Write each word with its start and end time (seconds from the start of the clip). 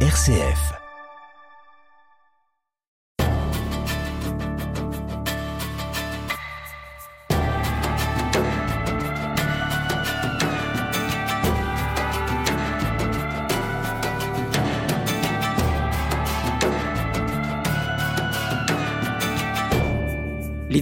RCF. 0.00 0.85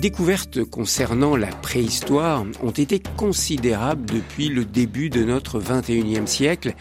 Découvertes 0.04 0.62
concernant 0.64 1.34
la 1.34 1.46
préhistoire 1.46 2.44
ont 2.62 2.72
été 2.72 3.02
considérables 3.16 4.04
depuis 4.04 4.50
le 4.50 4.66
début 4.66 5.08
de 5.08 5.24
notre 5.24 5.58
21e 5.58 6.26
siècle, 6.26 6.74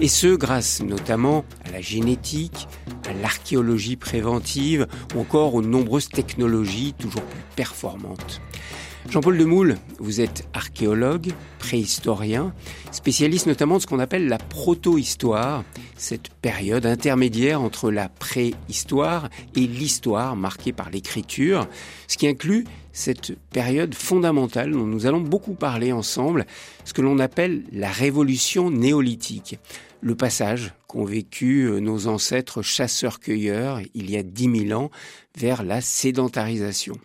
et 0.00 0.08
ce 0.08 0.28
grâce 0.28 0.82
notamment 0.82 1.44
à 1.66 1.72
la 1.72 1.82
génétique, 1.82 2.68
à 3.06 3.12
l'archéologie 3.12 3.96
préventive 3.96 4.86
ou 5.14 5.20
encore 5.20 5.52
aux 5.56 5.60
nombreuses 5.60 6.08
technologies 6.08 6.94
toujours 6.98 7.20
plus 7.24 7.42
performantes. 7.54 8.40
Jean-Paul 9.08 9.38
Demoule, 9.38 9.76
vous 9.98 10.20
êtes 10.20 10.46
archéologue, 10.52 11.32
préhistorien, 11.58 12.54
spécialiste 12.92 13.46
notamment 13.46 13.76
de 13.76 13.82
ce 13.82 13.86
qu'on 13.86 13.98
appelle 13.98 14.28
la 14.28 14.38
proto-histoire, 14.38 15.64
cette 15.96 16.28
période 16.28 16.86
intermédiaire 16.86 17.60
entre 17.60 17.90
la 17.90 18.08
préhistoire 18.08 19.28
et 19.56 19.66
l'histoire 19.66 20.36
marquée 20.36 20.72
par 20.72 20.90
l'écriture, 20.90 21.66
ce 22.06 22.18
qui 22.18 22.28
inclut 22.28 22.64
cette 22.92 23.32
période 23.50 23.94
fondamentale 23.94 24.72
dont 24.72 24.86
nous 24.86 25.06
allons 25.06 25.20
beaucoup 25.20 25.54
parler 25.54 25.92
ensemble, 25.92 26.46
ce 26.84 26.92
que 26.92 27.02
l'on 27.02 27.18
appelle 27.18 27.64
la 27.72 27.90
révolution 27.90 28.70
néolithique, 28.70 29.58
le 30.02 30.14
passage 30.14 30.72
qu'ont 30.86 31.04
vécu 31.04 31.62
euh, 31.62 31.78
nos 31.78 32.06
ancêtres 32.06 32.62
chasseurs-cueilleurs 32.62 33.80
il 33.94 34.10
y 34.10 34.16
a 34.16 34.22
dix 34.22 34.48
mille 34.48 34.74
ans 34.74 34.90
vers 35.36 35.62
la 35.62 35.80
sédentarisation. 35.80 36.98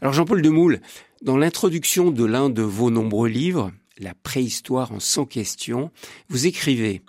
Alors 0.00 0.12
Jean-Paul 0.12 0.42
Demoule, 0.42 0.80
dans 1.24 1.38
l'introduction 1.38 2.10
de 2.10 2.24
l'un 2.24 2.50
de 2.50 2.60
vos 2.60 2.90
nombreux 2.90 3.28
livres, 3.28 3.72
La 3.98 4.14
préhistoire 4.14 4.92
en 4.92 5.00
100 5.00 5.24
questions, 5.24 5.90
vous 6.28 6.46
écrivez 6.46 7.00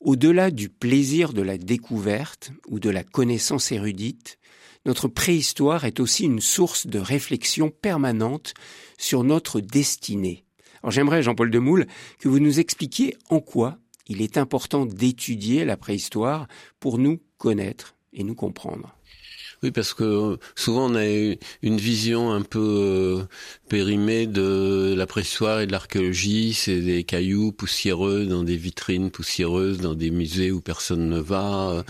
Au-delà 0.00 0.52
du 0.52 0.68
plaisir 0.68 1.32
de 1.32 1.42
la 1.42 1.58
découverte 1.58 2.52
ou 2.68 2.78
de 2.78 2.88
la 2.88 3.02
connaissance 3.02 3.72
érudite, 3.72 4.38
notre 4.86 5.08
préhistoire 5.08 5.84
est 5.84 5.98
aussi 5.98 6.24
une 6.24 6.40
source 6.40 6.86
de 6.86 7.00
réflexion 7.00 7.70
permanente 7.70 8.54
sur 8.96 9.24
notre 9.24 9.60
destinée. 9.60 10.44
Alors 10.82 10.92
j'aimerais, 10.92 11.24
Jean-Paul 11.24 11.50
Demoule, 11.50 11.88
que 12.20 12.28
vous 12.28 12.38
nous 12.38 12.60
expliquiez 12.60 13.16
en 13.28 13.40
quoi 13.40 13.78
il 14.06 14.22
est 14.22 14.38
important 14.38 14.86
d'étudier 14.86 15.64
la 15.64 15.76
préhistoire 15.76 16.46
pour 16.78 16.98
nous 16.98 17.18
connaître 17.38 17.96
et 18.12 18.22
nous 18.22 18.36
comprendre. 18.36 18.97
Oui, 19.64 19.72
parce 19.72 19.92
que 19.92 20.38
souvent 20.54 20.88
on 20.88 20.94
a 20.94 21.04
une 21.04 21.78
vision 21.78 22.30
un 22.30 22.42
peu 22.42 22.60
euh, 22.60 23.22
périmée 23.68 24.28
de 24.28 24.94
la 24.96 25.04
préhistoire 25.08 25.60
et 25.60 25.66
de 25.66 25.72
l'archéologie. 25.72 26.54
C'est 26.54 26.80
des 26.80 27.02
cailloux 27.02 27.50
poussiéreux 27.50 28.26
dans 28.26 28.44
des 28.44 28.56
vitrines 28.56 29.10
poussiéreuses, 29.10 29.78
dans 29.78 29.94
des 29.94 30.12
musées 30.12 30.52
où 30.52 30.60
personne 30.60 31.08
ne 31.08 31.18
va, 31.18 31.70
euh, 31.70 31.82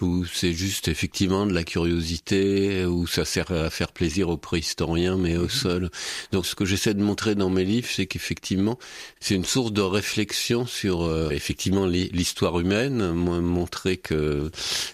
où 0.00 0.24
c'est 0.24 0.52
juste 0.52 0.86
effectivement 0.86 1.46
de 1.46 1.52
la 1.52 1.64
curiosité, 1.64 2.84
où 2.84 3.08
ça 3.08 3.24
sert 3.24 3.50
à 3.50 3.70
faire 3.70 3.90
plaisir 3.90 4.28
aux 4.28 4.36
préhistoriens, 4.36 5.16
mais 5.16 5.36
au 5.36 5.42
mhm. 5.42 5.48
seul. 5.48 5.90
Donc 6.30 6.46
ce 6.46 6.54
que 6.54 6.64
j'essaie 6.64 6.94
de 6.94 7.02
montrer 7.02 7.34
dans 7.34 7.50
mes 7.50 7.64
livres, 7.64 7.88
c'est 7.90 8.06
qu'effectivement, 8.06 8.78
c'est 9.18 9.34
une 9.34 9.44
source 9.44 9.72
de 9.72 9.82
réflexion 9.82 10.64
sur 10.64 11.02
euh, 11.02 11.30
effectivement 11.30 11.86
l'histoire 11.86 12.60
humaine, 12.60 13.12
montrer 13.12 13.96
que 13.96 14.50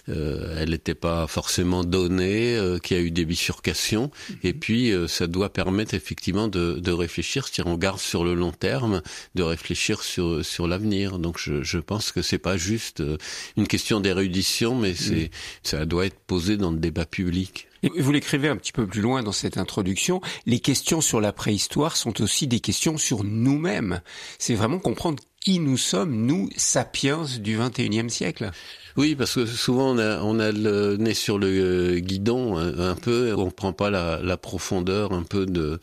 elle 0.07 0.69
n'était 0.69 0.95
pas 0.95 1.27
forcément 1.27 1.83
donnée 1.83 2.22
euh, 2.23 2.79
qui 2.79 2.93
a 2.95 2.99
eu 2.99 3.11
des 3.11 3.25
bifurcations, 3.25 4.11
et 4.43 4.53
puis 4.53 4.91
euh, 4.91 5.07
ça 5.07 5.27
doit 5.27 5.51
permettre 5.51 5.93
effectivement 5.93 6.47
de, 6.47 6.79
de 6.79 6.91
réfléchir, 6.91 7.47
si 7.47 7.61
on 7.61 7.75
garde 7.75 7.99
sur 7.99 8.23
le 8.23 8.33
long 8.33 8.51
terme, 8.51 9.01
de 9.35 9.43
réfléchir 9.43 10.01
sur 10.01 10.45
sur 10.45 10.67
l'avenir. 10.67 11.19
Donc 11.19 11.37
je, 11.39 11.63
je 11.63 11.79
pense 11.79 12.11
que 12.11 12.21
c'est 12.21 12.37
pas 12.37 12.57
juste 12.57 13.01
euh, 13.01 13.17
une 13.57 13.67
question 13.67 13.99
d'érudition, 13.99 14.75
mais 14.75 14.93
c'est 14.93 15.31
ça 15.63 15.85
doit 15.85 16.05
être 16.05 16.19
posé 16.19 16.57
dans 16.57 16.71
le 16.71 16.79
débat 16.79 17.05
public. 17.05 17.67
Vous 17.97 18.11
l'écrivez 18.11 18.47
un 18.47 18.55
petit 18.55 18.71
peu 18.71 18.87
plus 18.87 19.01
loin 19.01 19.23
dans 19.23 19.31
cette 19.31 19.57
introduction, 19.57 20.21
les 20.45 20.59
questions 20.59 21.01
sur 21.01 21.19
la 21.19 21.33
préhistoire 21.33 21.97
sont 21.97 22.21
aussi 22.21 22.47
des 22.47 22.59
questions 22.59 22.97
sur 22.97 23.23
nous-mêmes. 23.23 24.01
C'est 24.39 24.55
vraiment 24.55 24.79
comprendre 24.79 25.21
qui 25.43 25.59
nous 25.59 25.77
sommes, 25.77 26.25
nous, 26.25 26.49
sapiens 26.55 27.25
du 27.39 27.57
21e 27.57 28.07
siècle. 28.07 28.51
Oui, 28.95 29.15
parce 29.15 29.33
que 29.33 29.47
souvent 29.47 29.95
on 29.95 29.97
a, 29.97 30.21
on 30.21 30.39
a 30.39 30.51
le 30.51 30.97
nez 30.97 31.15
sur 31.15 31.39
le 31.39 31.47
euh, 31.47 31.99
guidon 31.99 32.57
un, 32.57 32.93
peu, 32.93 33.33
on 33.35 33.49
prend 33.49 33.73
pas 33.73 33.89
la, 33.89 34.19
la 34.21 34.37
profondeur 34.37 35.13
un 35.13 35.23
peu 35.23 35.47
de, 35.47 35.79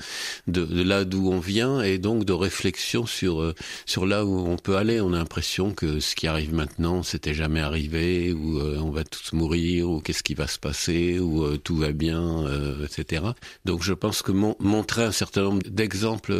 de, 0.47 0.83
là 0.83 1.05
d'où 1.05 1.29
on 1.29 1.41
vient 1.41 1.83
et 1.83 1.99
donc 1.99 2.25
de 2.25 2.33
réflexion 2.33 3.07
sur 3.07 3.41
euh, 3.41 3.55
sur 3.85 4.07
là 4.07 4.25
où 4.25 4.47
on 4.47 4.57
peut 4.57 4.77
aller. 4.77 5.01
On 5.01 5.13
a 5.13 5.19
l'impression 5.19 5.73
que 5.73 5.99
ce 5.99 6.15
qui 6.15 6.29
arrive 6.29 6.55
maintenant, 6.55 7.03
c'était 7.03 7.35
jamais 7.35 7.61
arrivé, 7.61 8.33
ou 8.33 8.61
euh, 8.61 8.79
on 8.81 8.91
va 8.91 9.03
tous 9.03 9.33
mourir, 9.33 9.91
ou 9.91 10.01
qu'est-ce 10.01 10.23
qui 10.23 10.35
va 10.35 10.47
se 10.47 10.61
passer, 10.61 11.19
ou 11.19 11.57
tout 11.59 11.77
va 11.77 11.90
bien, 11.93 12.45
etc. 12.85 13.25
Donc 13.65 13.83
je 13.83 13.93
pense 13.93 14.23
que 14.23 14.33
montrer 14.33 15.05
un 15.05 15.13
certain 15.13 15.43
nombre 15.43 15.63
d'exemples 15.69 16.35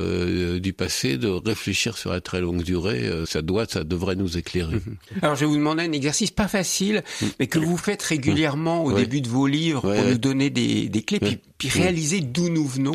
du 0.61 0.73
passé, 0.73 1.17
de 1.17 1.29
réfléchir 1.29 1.97
sur 1.97 2.11
la 2.13 2.21
très 2.21 2.41
longue 2.41 2.63
durée, 2.63 3.11
ça 3.27 3.43
doit, 3.43 3.67
ça 3.67 3.85
devrait 3.85 4.17
nous 4.17 4.37
éclairer. 4.37 4.77
Mhm. 4.77 4.97
Alors 5.23 5.35
je 5.35 5.41
vais 5.41 5.47
vous 5.47 5.57
demander 5.57 5.85
un 5.85 5.93
exercice 5.93 6.31
pas 6.31 6.49
facile 6.49 7.03
mais 7.39 7.47
que 7.47 7.59
vous 7.59 7.77
faites 7.77 8.03
régulièrement 8.03 8.85
au 8.85 8.93
début 8.93 9.21
de 9.21 9.29
vos 9.29 9.47
livres 9.47 9.81
pour 9.81 10.05
nous 10.05 10.19
donner 10.19 10.51
des, 10.51 10.89
des 10.89 11.03
clés, 11.03 11.21
puis, 11.21 11.39
puis 11.59 11.69
réaliser 11.69 12.21
d'où 12.21 12.49
nous 12.49 12.67
venons. 12.67 12.93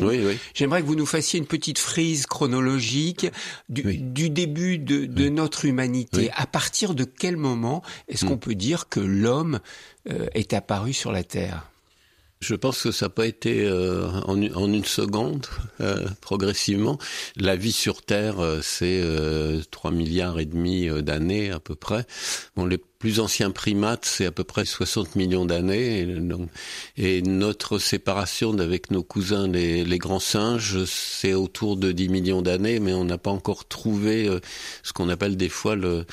J'aimerais 0.54 0.82
que 0.82 0.86
vous 0.86 0.96
nous 0.96 1.06
fassiez 1.06 1.38
une 1.38 1.46
petite 1.46 1.78
frise 1.78 2.26
chronologique 2.26 3.26
du, 3.68 3.98
du 3.98 4.30
début 4.30 4.78
de, 4.78 5.06
de 5.06 5.28
notre 5.28 5.64
humanité. 5.64 6.30
À 6.34 6.46
partir 6.46 6.94
de 6.94 7.04
quel 7.04 7.36
moment 7.36 7.82
est-ce 8.08 8.24
mm. 8.24 8.28
qu'on 8.28 8.38
peut 8.38 8.54
dire 8.54 8.88
que 8.88 9.00
l'homme 9.00 9.60
euh, 10.10 10.26
est 10.34 10.52
apparu 10.52 10.92
sur 10.92 11.12
la 11.12 11.24
Terre? 11.24 11.70
Je 12.40 12.54
pense 12.54 12.82
que 12.82 12.90
ça 12.90 13.06
n'a 13.06 13.10
pas 13.10 13.26
été 13.26 13.64
euh, 13.66 14.08
en, 14.26 14.36
une 14.36 14.84
seconde, 14.84 15.46
euh, 15.80 16.06
progressivement. 16.20 16.98
La 17.36 17.56
vie 17.56 17.72
sur 17.72 18.02
Terre, 18.02 18.40
euh, 18.40 18.60
c'est 18.62 19.02
3 19.70 19.90
milliards 19.90 20.38
et 20.38 20.44
demi 20.44 20.88
d'années 21.02 21.50
à 21.50 21.60
peu 21.60 21.74
près. 21.74 22.04
Plus 22.98 23.20
anciens 23.20 23.50
primates, 23.50 24.04
c'est 24.04 24.26
à 24.26 24.30
peu 24.30 24.44
près 24.44 24.64
60 24.64 25.16
millions 25.16 25.44
d'années. 25.44 26.06
Et, 26.96 27.22
notre 27.22 27.78
séparation 27.78 28.54
d'avec 28.54 28.90
nos 28.90 29.02
cousins, 29.02 29.48
les, 29.48 29.84
les 29.84 29.98
grands 29.98 30.20
singes, 30.20 30.84
c'est 30.84 31.34
autour 31.34 31.76
de 31.76 31.92
10 31.92 32.08
millions 32.08 32.42
d'années, 32.42 32.80
mais 32.80 32.92
on 32.92 33.04
n'a 33.04 33.18
pas 33.18 33.30
encore 33.30 33.66
trouvé 33.66 34.28
euh, 34.28 34.40
ce 34.82 34.92
qu'on 34.92 35.08
appelle 35.08 35.36
des 35.36 35.48
fois 35.48 35.76
le, 35.76 36.04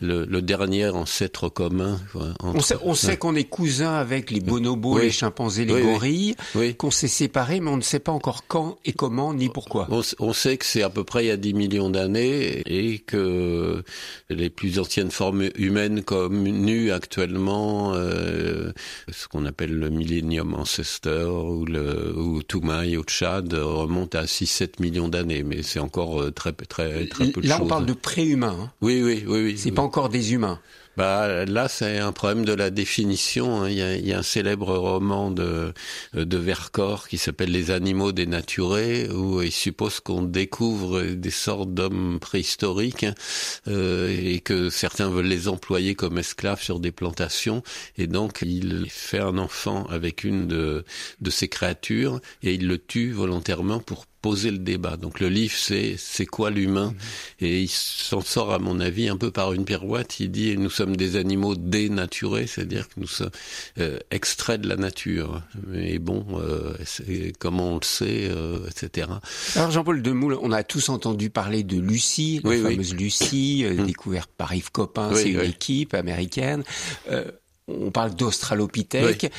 le, 0.00 0.24
le, 0.24 0.42
dernier 0.42 0.88
ancêtre 0.88 1.48
commun. 1.48 2.00
on 2.40 2.60
sait, 2.60 2.76
on 2.82 2.94
sait 2.94 3.16
qu'on 3.16 3.34
est 3.34 3.44
cousins 3.44 3.94
avec 3.94 4.30
les 4.30 4.40
bonobos, 4.40 4.98
les 4.98 5.10
chimpanzés, 5.10 5.64
les 5.64 5.80
gorilles, 5.80 6.34
qu'on 6.78 6.90
s'est 6.90 7.08
séparés, 7.08 7.60
mais 7.60 7.70
on 7.70 7.76
ne 7.76 7.82
sait 7.82 8.00
pas 8.00 8.12
encore 8.12 8.46
quand 8.46 8.78
et 8.84 8.92
comment, 8.92 9.34
ni 9.34 9.48
pourquoi. 9.48 9.86
On, 9.90 10.02
on 10.18 10.32
sait 10.32 10.56
que 10.56 10.64
c'est 10.64 10.82
à 10.82 10.90
peu 10.90 11.04
près 11.04 11.24
il 11.24 11.28
y 11.28 11.30
a 11.30 11.36
10 11.36 11.54
millions 11.54 11.90
d'années 11.90 12.62
et 12.66 12.98
que 12.98 13.82
les 14.30 14.50
plus 14.50 14.78
anciennes 14.78 15.10
formes 15.10 15.48
humaines 15.56 16.02
comme 16.02 16.31
nu 16.32 16.92
actuellement 16.92 17.92
euh, 17.94 18.72
ce 19.10 19.28
qu'on 19.28 19.46
appelle 19.46 19.74
le 19.78 19.90
Millennium 19.90 20.54
Ancestor 20.54 21.44
ou 21.46 21.64
le 21.64 22.16
ou 22.16 22.42
Toumaï 22.42 22.96
au 22.96 23.04
Tchad 23.04 23.52
remonte 23.52 24.14
à 24.14 24.24
6-7 24.24 24.80
millions 24.80 25.08
d'années, 25.08 25.42
mais 25.42 25.62
c'est 25.62 25.80
encore 25.80 26.20
euh, 26.20 26.30
très 26.30 26.52
très 26.52 27.06
très 27.06 27.30
peu 27.30 27.40
de 27.40 27.48
Là, 27.48 27.58
on 27.62 27.66
parle 27.66 27.86
de 27.86 27.92
préhumains. 27.92 28.56
Hein. 28.60 28.70
Oui, 28.80 29.02
oui, 29.02 29.24
oui, 29.26 29.42
oui. 29.44 29.58
C'est 29.58 29.72
pas 29.72 29.82
encore 29.82 30.08
des 30.08 30.32
humains. 30.32 30.58
Bah 30.96 31.46
là, 31.46 31.68
c'est 31.68 31.98
un 31.98 32.12
problème 32.12 32.44
de 32.44 32.52
la 32.52 32.68
définition. 32.70 33.62
Hein. 33.62 33.70
Il 33.70 34.06
y 34.06 34.12
a, 34.12 34.18
un 34.18 34.22
célèbre 34.22 34.76
roman 34.76 35.30
de 35.30 35.72
Vercors 36.14 37.08
qui 37.08 37.16
s'appelle 37.16 37.50
Les 37.50 37.70
animaux 37.70 38.12
dénaturés, 38.12 39.08
où 39.08 39.40
il 39.40 39.52
suppose 39.52 40.00
qu'on 40.00 40.22
découvre 40.22 41.02
des 41.02 41.30
sortes 41.30 41.72
d'hommes 41.72 42.18
préhistoriques 42.20 43.04
hein, 43.04 43.14
euh, 43.68 44.14
et 44.22 44.40
que 44.40 44.68
certains 44.68 45.08
veulent 45.08 45.26
les 45.26 45.48
employer 45.48 45.94
comme 45.94 46.18
esclaves 46.18 46.62
sur 46.62 46.78
des 46.78 46.92
plantations. 46.92 47.62
Et 47.96 48.06
donc, 48.06 48.40
il 48.42 48.86
fait 48.90 49.20
un 49.20 49.38
enfant 49.38 49.86
avec 49.86 50.24
une 50.24 50.46
de 50.46 50.84
ces 51.30 51.48
créatures 51.48 52.20
et 52.42 52.52
il 52.54 52.68
le 52.68 52.76
tue 52.78 53.12
volontairement 53.12 53.80
pour 53.80 54.06
poser 54.22 54.52
le 54.52 54.58
débat. 54.58 54.96
Donc 54.96 55.20
le 55.20 55.28
livre, 55.28 55.54
c'est 55.54 55.96
c'est 55.98 56.26
quoi 56.26 56.50
l'humain? 56.50 56.94
Mhm. 57.40 57.46
Et 57.46 57.62
il 57.62 57.68
s'en 57.68 58.20
sort, 58.20 58.52
à 58.52 58.58
mon 58.58 58.80
avis, 58.80 59.08
un 59.08 59.16
peu 59.16 59.30
par 59.30 59.52
une 59.52 59.64
pirouette. 59.64 60.20
Il 60.20 60.30
dit 60.30 60.56
nous 60.56 60.70
sommes 60.70 60.96
des 60.96 61.16
animaux 61.16 61.56
dénaturés, 61.56 62.46
c'est-à-dire 62.46 62.88
que 62.88 62.94
nous 62.98 63.08
sommes 63.08 63.30
euh, 63.78 63.98
extraits 64.10 64.60
de 64.60 64.68
la 64.68 64.76
nature. 64.76 65.42
Mais 65.66 65.98
bon, 65.98 66.24
euh, 66.40 66.74
comment 67.38 67.72
on 67.72 67.74
le 67.76 67.84
sait, 67.84 68.28
euh, 68.30 68.68
etc. 68.68 69.08
Alors 69.56 69.70
Jean-Paul 69.70 70.02
Demoule, 70.02 70.38
on 70.40 70.52
a 70.52 70.62
tous 70.62 70.88
entendu 70.88 71.30
parler 71.30 71.64
de 71.64 71.78
Lucie, 71.78 72.40
la 72.44 72.56
fameuse 72.56 72.94
Lucie, 72.94 73.64
euh, 73.64 73.74
mhm. 73.74 73.86
découverte 73.86 74.30
par 74.36 74.54
Yves 74.54 74.70
Coppin, 74.70 75.10
c'est 75.14 75.30
une 75.30 75.40
équipe 75.40 75.94
américaine. 75.94 76.62
on 77.68 77.90
parle 77.90 78.14
d'Australopithèque. 78.14 79.32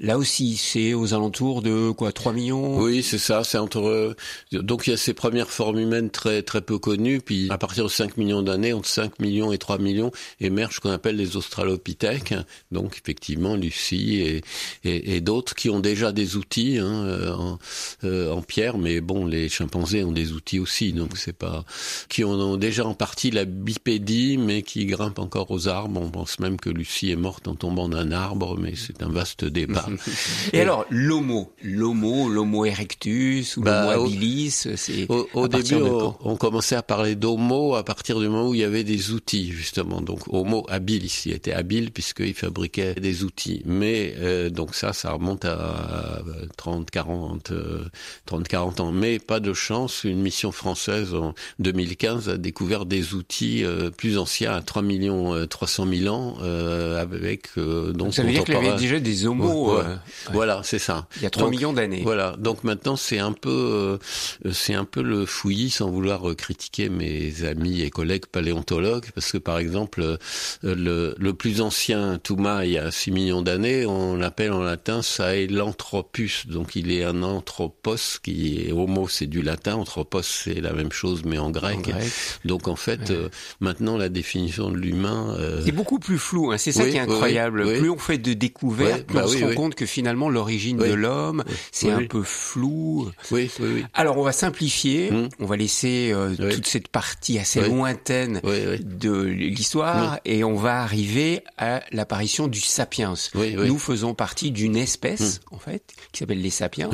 Là 0.00 0.16
aussi, 0.16 0.56
c'est 0.56 0.94
aux 0.94 1.12
alentours 1.12 1.60
de 1.60 1.90
quoi 1.90 2.12
3 2.12 2.32
millions? 2.32 2.78
Oui, 2.78 3.02
c'est 3.02 3.18
ça, 3.18 3.42
c'est 3.42 3.58
entre 3.58 4.14
donc 4.52 4.86
il 4.86 4.90
y 4.90 4.92
a 4.92 4.96
ces 4.96 5.12
premières 5.12 5.50
formes 5.50 5.80
humaines 5.80 6.10
très 6.10 6.42
très 6.42 6.60
peu 6.60 6.78
connues 6.78 7.20
puis 7.20 7.48
à 7.50 7.58
partir 7.58 7.84
de 7.84 7.88
5 7.88 8.16
millions 8.16 8.42
d'années, 8.42 8.72
entre 8.72 8.88
5 8.88 9.18
millions 9.18 9.52
et 9.52 9.58
3 9.58 9.78
millions 9.78 10.12
émergent 10.40 10.76
ce 10.76 10.80
qu'on 10.80 10.92
appelle 10.92 11.16
les 11.16 11.36
australopithèques. 11.36 12.34
Donc 12.70 12.96
effectivement 12.96 13.56
Lucie 13.56 14.20
et 14.20 14.42
et, 14.84 15.16
et 15.16 15.20
d'autres 15.20 15.56
qui 15.56 15.68
ont 15.68 15.80
déjà 15.80 16.12
des 16.12 16.36
outils 16.36 16.78
hein, 16.78 17.04
euh, 17.04 17.32
en, 17.32 17.58
euh, 18.04 18.30
en, 18.30 18.42
pierre 18.42 18.78
mais 18.78 19.00
bon 19.00 19.26
les 19.26 19.48
chimpanzés 19.48 20.04
ont 20.04 20.12
des 20.12 20.32
outils 20.32 20.60
aussi 20.60 20.92
donc 20.92 21.16
c'est 21.16 21.36
pas 21.36 21.64
qui 22.08 22.22
ont 22.24 22.56
déjà 22.56 22.86
en 22.86 22.94
partie 22.94 23.32
la 23.32 23.44
bipédie 23.44 24.38
mais 24.38 24.62
qui 24.62 24.86
grimpent 24.86 25.18
encore 25.18 25.50
aux 25.50 25.66
arbres. 25.66 26.00
On 26.00 26.10
pense 26.10 26.38
même 26.38 26.58
que 26.58 26.70
Lucie 26.70 27.10
est 27.10 27.16
morte 27.16 27.48
en 27.48 27.56
tombant 27.56 27.88
d'un 27.88 28.12
arbre 28.12 28.56
mais 28.56 28.74
c'est 28.76 29.02
un 29.02 29.08
vaste 29.08 29.44
débat. 29.44 29.87
Et, 30.52 30.60
alors, 30.60 30.86
l'homo, 30.90 31.52
l'homo, 31.62 32.28
l'homo 32.28 32.64
erectus 32.64 33.56
ou 33.56 33.62
bah, 33.62 33.92
l'homo 33.92 34.06
habilis, 34.06 34.50
c'est 34.50 35.06
au, 35.08 35.28
au 35.34 35.48
début 35.48 35.74
on, 35.74 36.14
on, 36.22 36.36
commençait 36.36 36.76
à 36.76 36.82
parler 36.82 37.14
d'homo 37.14 37.74
à 37.74 37.84
partir 37.84 38.18
du 38.20 38.28
moment 38.28 38.48
où 38.48 38.54
il 38.54 38.60
y 38.60 38.64
avait 38.64 38.84
des 38.84 39.12
outils 39.12 39.50
justement. 39.52 40.00
Donc 40.00 40.20
homo 40.28 40.66
habilis, 40.68 41.22
il 41.26 41.32
était 41.32 41.52
habile 41.52 41.90
puisqu'il 41.90 42.34
fabriquait 42.34 42.94
des 42.94 43.24
outils. 43.24 43.62
Mais 43.64 44.14
euh, 44.18 44.50
donc 44.50 44.74
ça, 44.74 44.92
ça 44.92 45.12
remonte 45.12 45.44
à 45.44 46.22
30, 46.56 46.90
40, 46.90 47.52
30, 48.26 48.48
40 48.48 48.80
ans. 48.80 48.92
Mais 48.92 49.18
pas 49.18 49.40
de 49.40 49.52
chance, 49.52 50.04
une 50.04 50.20
mission 50.20 50.52
française 50.52 51.14
en 51.14 51.34
2015 51.58 52.28
a 52.28 52.36
découvert 52.36 52.86
des 52.86 53.14
outils 53.14 53.64
euh, 53.64 53.90
plus 53.90 54.18
anciens 54.18 54.52
à 54.52 54.62
3 54.62 54.82
millions 54.82 55.46
300 55.46 55.86
euh, 55.86 55.96
000 55.96 56.14
ans 56.14 56.36
euh, 56.42 57.00
avec 57.00 57.48
donc, 57.56 57.96
donc 57.96 58.14
ça 58.14 58.22
veut 58.22 58.32
dire 58.32 58.44
qu'il 58.44 58.54
y 58.54 58.56
avait 58.56 58.76
déjà 58.76 59.00
des 59.00 59.26
homos 59.26 59.77
voilà, 60.32 60.60
c'est 60.64 60.78
ça. 60.78 61.06
Il 61.16 61.22
y 61.22 61.26
a 61.26 61.30
3 61.30 61.50
millions 61.50 61.72
d'années. 61.72 62.02
Voilà. 62.02 62.36
Donc 62.38 62.64
maintenant, 62.64 62.96
c'est 62.96 63.18
un 63.18 63.32
peu, 63.32 63.98
euh, 64.44 64.52
c'est 64.52 64.74
un 64.74 64.84
peu 64.84 65.02
le 65.02 65.26
fouillis, 65.26 65.70
sans 65.70 65.90
vouloir 65.90 66.28
euh, 66.28 66.34
critiquer 66.34 66.88
mes 66.88 67.44
amis 67.44 67.82
et 67.82 67.90
collègues 67.90 68.26
paléontologues, 68.26 69.06
parce 69.14 69.32
que 69.32 69.38
par 69.38 69.58
exemple, 69.58 70.02
euh, 70.02 70.16
le, 70.62 71.14
le 71.18 71.34
plus 71.34 71.60
ancien 71.60 72.18
Touma, 72.18 72.64
il 72.64 72.72
y 72.72 72.78
a 72.78 72.90
6 72.90 73.10
millions 73.10 73.42
d'années, 73.42 73.86
on 73.86 74.16
l'appelle 74.16 74.52
en 74.52 74.62
latin 74.62 75.02
Sahelanthropus. 75.02 76.46
Donc 76.46 76.76
il 76.76 76.92
est 76.92 77.04
un 77.04 77.22
anthropos 77.22 78.20
qui 78.22 78.66
est 78.66 78.72
homo, 78.72 79.08
c'est 79.08 79.26
du 79.26 79.42
latin. 79.42 79.76
Anthropos, 79.76 80.22
c'est 80.22 80.60
la 80.60 80.72
même 80.72 80.92
chose, 80.92 81.22
mais 81.24 81.38
en 81.38 81.50
grec. 81.50 81.90
Donc 82.44 82.68
en 82.68 82.76
fait, 82.76 83.12
maintenant, 83.60 83.96
la 83.96 84.08
définition 84.08 84.70
de 84.70 84.76
l'humain. 84.76 85.36
C'est 85.64 85.72
beaucoup 85.72 85.98
plus 85.98 86.18
flou. 86.18 86.52
Hein. 86.52 86.58
C'est 86.58 86.72
ça 86.72 86.88
qui 86.88 86.96
est 86.96 87.00
incroyable. 87.00 87.78
plus 87.78 87.90
on 87.90 87.98
fait 87.98 88.18
de 88.18 88.32
découvertes, 88.32 89.04
plus 89.04 89.16
bah 89.16 89.24
on 89.24 89.28
se 89.28 89.44
rend 89.44 89.54
compte 89.54 89.67
que 89.74 89.86
finalement 89.86 90.28
l'origine 90.28 90.76
de 90.76 90.92
l'homme, 90.92 91.44
c'est 91.72 91.90
un 91.90 92.04
peu 92.04 92.22
flou. 92.22 93.10
Oui, 93.30 93.50
oui, 93.60 93.84
Alors 93.94 94.18
on 94.18 94.22
va 94.22 94.32
simplifier, 94.32 95.10
hmm. 95.10 95.28
on 95.40 95.46
va 95.46 95.56
laisser 95.56 96.10
euh, 96.12 96.34
toute 96.36 96.66
cette 96.66 96.88
partie 96.88 97.38
assez 97.38 97.60
lointaine 97.60 98.40
de 98.42 99.22
l'histoire 99.22 100.20
et 100.24 100.44
on 100.44 100.56
va 100.56 100.82
arriver 100.82 101.42
à 101.56 101.82
l'apparition 101.92 102.48
du 102.48 102.60
sapiens. 102.60 103.14
Nous 103.34 103.78
faisons 103.78 104.14
partie 104.14 104.50
d'une 104.50 104.76
espèce 104.76 105.40
hmm. 105.40 105.54
en 105.54 105.58
fait 105.58 105.94
qui 106.12 106.20
s'appelle 106.20 106.42
les 106.42 106.50
sapiens. 106.50 106.90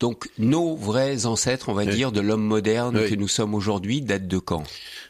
Donc 0.00 0.30
nos 0.38 0.74
vrais 0.76 1.26
ancêtres, 1.26 1.68
on 1.68 1.74
va 1.74 1.84
dire, 1.84 2.10
de 2.10 2.20
l'homme 2.20 2.42
moderne 2.42 3.06
que 3.06 3.14
nous 3.14 3.28
sommes 3.28 3.54
aujourd'hui, 3.54 4.00
datent 4.00 4.26
de 4.26 4.38
quand? 4.38 4.64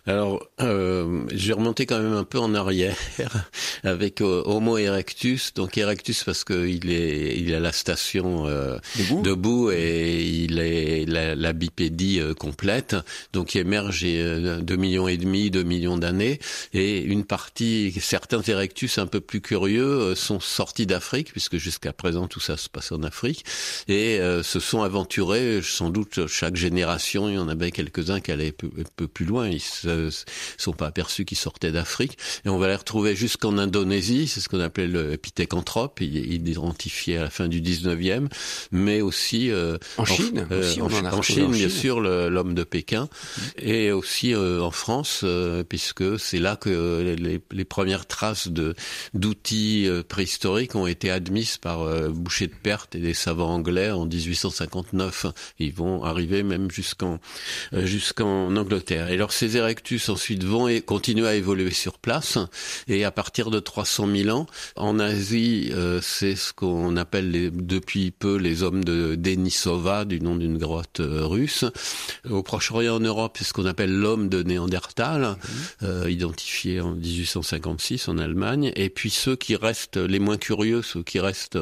Alors, 0.06 0.46
euh, 0.60 1.24
j'ai 1.32 1.52
remonté 1.52 1.84
quand 1.86 2.00
même 2.00 2.14
un 2.14 2.24
peu 2.24 2.38
en 2.38 2.54
arrière 2.54 2.96
avec 3.84 4.20
euh, 4.20 4.42
Homo 4.46 4.78
erectus. 4.78 5.52
Donc 5.54 5.76
erectus 5.76 6.24
parce 6.24 6.42
qu'il 6.42 6.90
est, 6.90 7.36
il 7.38 7.54
a 7.54 7.60
la 7.60 7.72
station 7.72 8.46
euh, 8.46 8.78
debout. 9.22 9.70
et 9.70 10.22
il 10.24 10.58
est 10.58 11.04
la, 11.06 11.34
la 11.34 11.52
bipédie 11.52 12.18
euh, 12.18 12.34
complète. 12.34 12.96
Donc 13.32 13.54
il 13.54 13.58
émerge 13.58 14.02
euh, 14.04 14.60
deux 14.60 14.76
millions 14.76 15.06
et 15.06 15.18
demi, 15.18 15.50
deux 15.50 15.64
millions 15.64 15.98
d'années. 15.98 16.40
Et 16.72 17.00
une 17.02 17.24
partie, 17.24 17.92
certains 18.00 18.42
erectus 18.42 18.98
un 18.98 19.06
peu 19.06 19.20
plus 19.20 19.40
curieux 19.40 20.14
sont 20.14 20.40
sortis 20.40 20.86
d'Afrique 20.86 21.30
puisque 21.32 21.56
jusqu'à 21.56 21.92
présent 21.92 22.26
tout 22.26 22.40
ça 22.40 22.56
se 22.56 22.68
passe 22.68 22.90
en 22.92 23.02
Afrique 23.02 23.44
et 23.86 24.18
se 24.42 24.60
sont 24.60 24.79
aventurés. 24.82 25.60
Sans 25.62 25.90
doute 25.90 26.26
chaque 26.26 26.56
génération, 26.56 27.28
il 27.28 27.34
y 27.34 27.38
en 27.38 27.48
avait 27.48 27.70
quelques-uns 27.70 28.20
qui 28.20 28.32
allaient 28.32 28.54
un 28.62 28.82
peu, 28.96 29.08
plus 29.08 29.24
loin. 29.24 29.48
Ils 29.48 29.62
ne 29.84 30.10
sont 30.58 30.72
pas 30.72 30.86
aperçus 30.86 31.24
qu'ils 31.24 31.38
sortaient 31.38 31.72
d'Afrique. 31.72 32.18
Et 32.44 32.48
on 32.48 32.58
va 32.58 32.68
les 32.68 32.76
retrouver 32.76 33.16
jusqu'en 33.16 33.58
Indonésie, 33.58 34.28
c'est 34.28 34.40
ce 34.40 34.48
qu'on 34.48 34.60
appelait 34.60 34.86
le 34.86 35.16
pithécanthrope, 35.16 36.00
il, 36.00 36.16
il 36.16 36.48
identifié 36.48 37.18
à 37.18 37.22
la 37.22 37.30
fin 37.30 37.48
du 37.48 37.60
19e, 37.60 38.28
mais 38.72 39.00
aussi 39.00 39.50
euh, 39.50 39.78
en 39.98 40.04
Chine, 40.04 40.46
euh, 40.50 40.60
aussi, 40.60 40.82
en, 40.82 40.86
en, 40.86 41.22
Chine, 41.22 41.50
bien 41.50 41.68
sûr, 41.68 42.00
l'homme 42.00 42.54
de 42.54 42.64
Pékin, 42.64 43.08
et 43.58 43.92
aussi 43.92 44.34
euh, 44.34 44.60
en 44.60 44.70
France, 44.70 45.22
euh, 45.24 45.64
puisque 45.64 46.18
c'est 46.18 46.38
là 46.38 46.56
que 46.56 47.02
les, 47.16 47.40
les, 47.50 47.64
premières 47.64 48.06
traces 48.06 48.48
d'outils 49.14 49.86
euh, 49.86 50.02
préhistoriques 50.02 50.74
ont 50.74 50.86
été 50.86 51.10
admises 51.10 51.56
par 51.56 51.86
Boucher 52.10 52.46
de 52.48 52.54
Perte 52.54 52.94
et 52.94 52.98
des 52.98 53.14
savants 53.14 53.54
anglais 53.54 53.90
en 53.90 54.06
1859. 54.74 55.26
Ils 55.58 55.72
vont 55.72 56.04
arriver 56.04 56.42
même 56.42 56.70
jusqu'en 56.70 57.18
jusqu'en 57.72 58.54
Angleterre. 58.56 59.10
Et 59.10 59.14
alors 59.14 59.32
ces 59.32 59.56
érectus 59.56 60.08
ensuite 60.08 60.44
vont 60.44 60.68
et 60.68 60.80
continuer 60.80 61.26
à 61.26 61.34
évoluer 61.34 61.70
sur 61.70 61.98
place. 61.98 62.38
Et 62.88 63.04
à 63.04 63.10
partir 63.10 63.50
de 63.50 63.60
300 63.60 64.08
000 64.14 64.36
ans, 64.36 64.46
en 64.76 64.98
Asie, 64.98 65.70
euh, 65.72 66.00
c'est 66.02 66.36
ce 66.36 66.52
qu'on 66.52 66.96
appelle 66.96 67.30
les, 67.30 67.50
depuis 67.50 68.10
peu 68.10 68.36
les 68.36 68.62
hommes 68.62 68.84
de 68.84 69.14
Denisova, 69.14 70.04
du 70.04 70.20
nom 70.20 70.36
d'une 70.36 70.58
grotte 70.58 71.00
euh, 71.00 71.26
russe. 71.26 71.64
Au 72.28 72.42
Proche-Orient, 72.42 72.96
en 72.96 73.00
Europe, 73.00 73.36
c'est 73.38 73.44
ce 73.44 73.52
qu'on 73.52 73.66
appelle 73.66 73.92
l'homme 73.92 74.28
de 74.28 74.42
Néandertal, 74.42 75.22
mmh. 75.22 75.84
euh, 75.84 76.10
identifié 76.10 76.80
en 76.80 76.92
1856 76.92 78.08
en 78.08 78.18
Allemagne. 78.18 78.72
Et 78.76 78.90
puis 78.90 79.10
ceux 79.10 79.36
qui 79.36 79.56
restent 79.56 79.96
les 79.96 80.18
moins 80.18 80.36
curieux, 80.36 80.82
ceux 80.82 81.02
qui 81.02 81.20
restent 81.20 81.58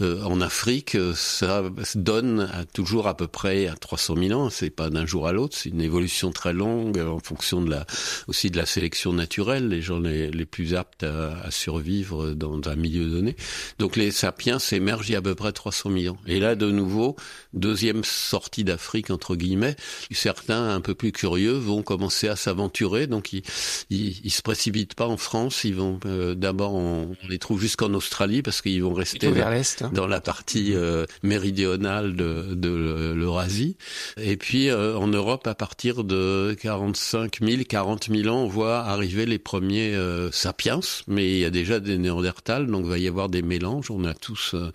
en 0.00 0.40
Afrique, 0.40 0.96
ça 1.14 1.62
donne 1.94 2.47
toujours 2.72 3.08
à 3.08 3.16
peu 3.16 3.26
près 3.26 3.66
à 3.66 3.74
300 3.74 4.16
000 4.16 4.40
ans. 4.40 4.50
C'est 4.50 4.70
pas 4.70 4.90
d'un 4.90 5.06
jour 5.06 5.26
à 5.26 5.32
l'autre, 5.32 5.56
c'est 5.56 5.70
une 5.70 5.80
évolution 5.80 6.30
très 6.30 6.52
longue 6.52 6.98
en 6.98 7.18
fonction 7.18 7.62
de 7.62 7.70
la, 7.70 7.86
aussi 8.26 8.50
de 8.50 8.56
la 8.56 8.66
sélection 8.66 9.12
naturelle, 9.12 9.68
les 9.68 9.82
gens 9.82 9.98
les, 9.98 10.30
les 10.30 10.46
plus 10.46 10.74
aptes 10.74 11.02
à, 11.02 11.40
à, 11.40 11.50
survivre 11.50 12.30
dans 12.30 12.60
un 12.66 12.76
milieu 12.76 13.08
donné. 13.08 13.36
Donc 13.78 13.96
les 13.96 14.10
sapiens 14.10 14.58
s'émergent 14.58 15.08
il 15.08 15.12
y 15.12 15.16
a 15.16 15.18
à 15.18 15.22
peu 15.22 15.34
près 15.34 15.52
300 15.52 15.90
000 15.90 16.14
ans. 16.14 16.18
Et 16.26 16.38
là, 16.38 16.54
de 16.54 16.70
nouveau, 16.70 17.16
deuxième 17.54 18.04
sortie 18.04 18.64
d'Afrique, 18.64 19.10
entre 19.10 19.34
guillemets, 19.34 19.76
certains 20.18 20.68
un 20.68 20.80
peu 20.80 20.94
plus 20.94 21.12
curieux 21.12 21.52
vont 21.52 21.82
commencer 21.82 22.28
à 22.28 22.36
s'aventurer, 22.36 23.06
donc 23.06 23.32
ils, 23.32 23.42
ils, 23.88 24.20
ils, 24.24 24.30
se 24.30 24.42
précipitent 24.42 24.94
pas 24.94 25.06
en 25.06 25.16
France, 25.16 25.64
ils 25.64 25.74
vont 25.74 25.98
euh, 26.04 26.34
d'abord, 26.34 26.74
on, 26.74 27.16
les 27.28 27.38
trouve 27.38 27.60
jusqu'en 27.60 27.94
Australie 27.94 28.42
parce 28.42 28.60
qu'ils 28.60 28.82
vont 28.82 28.92
rester 28.92 29.30
vers 29.30 29.50
l'est, 29.50 29.82
hein. 29.82 29.90
dans 29.94 30.06
la 30.06 30.20
partie 30.20 30.74
euh, 30.74 31.06
méridionale 31.22 32.16
de, 32.16 32.37
de 32.42 33.14
l'Eurasie. 33.14 33.76
Et 34.20 34.36
puis 34.36 34.68
euh, 34.68 34.96
en 34.96 35.08
Europe, 35.08 35.46
à 35.46 35.54
partir 35.54 36.04
de 36.04 36.56
45 36.60 37.38
000 37.42 37.62
40 37.68 38.08
000 38.10 38.34
ans, 38.34 38.42
on 38.42 38.48
voit 38.48 38.78
arriver 38.78 39.26
les 39.26 39.38
premiers 39.38 39.94
euh, 39.94 40.30
sapiens, 40.32 40.80
mais 41.06 41.28
il 41.28 41.38
y 41.38 41.44
a 41.44 41.50
déjà 41.50 41.80
des 41.80 41.98
néandertals, 41.98 42.66
donc 42.66 42.84
il 42.84 42.90
va 42.90 42.98
y 42.98 43.08
avoir 43.08 43.28
des 43.28 43.42
mélanges. 43.42 43.90
On 43.90 44.04
a 44.04 44.14
tous 44.14 44.52
euh, 44.54 44.70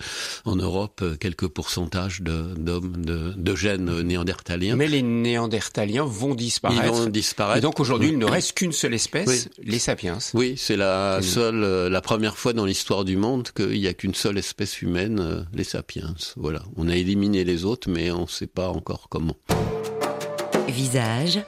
en 0.46 0.56
Europe 0.56 1.04
quelques 1.20 1.48
pourcentages 1.48 2.22
d'hommes, 2.22 3.06
de, 3.06 3.34
de, 3.36 3.56
gènes 3.56 4.02
néandertaliens. 4.02 4.76
Mais 4.76 4.88
les 4.88 5.02
néandertaliens 5.02 6.06
vont 6.06 6.36
disparaître. 6.36 6.84
Ils 6.84 6.90
vont 6.90 7.06
disparaître. 7.08 7.58
Et 7.58 7.62
donc 7.62 7.80
aujourd'hui, 7.80 8.10
il 8.10 8.18
ne 8.18 8.26
reste 8.26 8.54
qu'une 8.54 8.72
seule 8.72 8.94
espèce, 8.94 9.50
les 9.64 9.80
sapiens. 9.80 10.18
Oui, 10.34 10.56
c'est 10.58 10.78
la 10.78 11.22
seule, 11.22 11.88
la 11.88 12.02
première 12.02 12.38
fois 12.38 12.54
dans 12.54 12.66
l'histoire 12.66 13.06
du 13.06 13.18
monde 13.18 13.50
qu'il 13.56 13.80
n'y 13.80 13.88
a 13.88 13.94
qu'une 13.94 14.16
seule 14.16 14.38
espèce 14.38 14.82
humaine, 14.82 15.46
les 15.54 15.64
sapiens. 15.64 16.16
Voilà. 16.36 16.64
On 16.76 16.88
a 16.90 16.96
éliminé 16.96 17.44
les 17.44 17.53
autres, 17.58 17.90
mais 17.90 18.12
on 18.12 18.24
ne 18.24 18.28
sait 18.28 18.48
pas 18.48 18.70
encore 18.70 19.08
comment. 19.10 19.36
Visage 20.68 21.42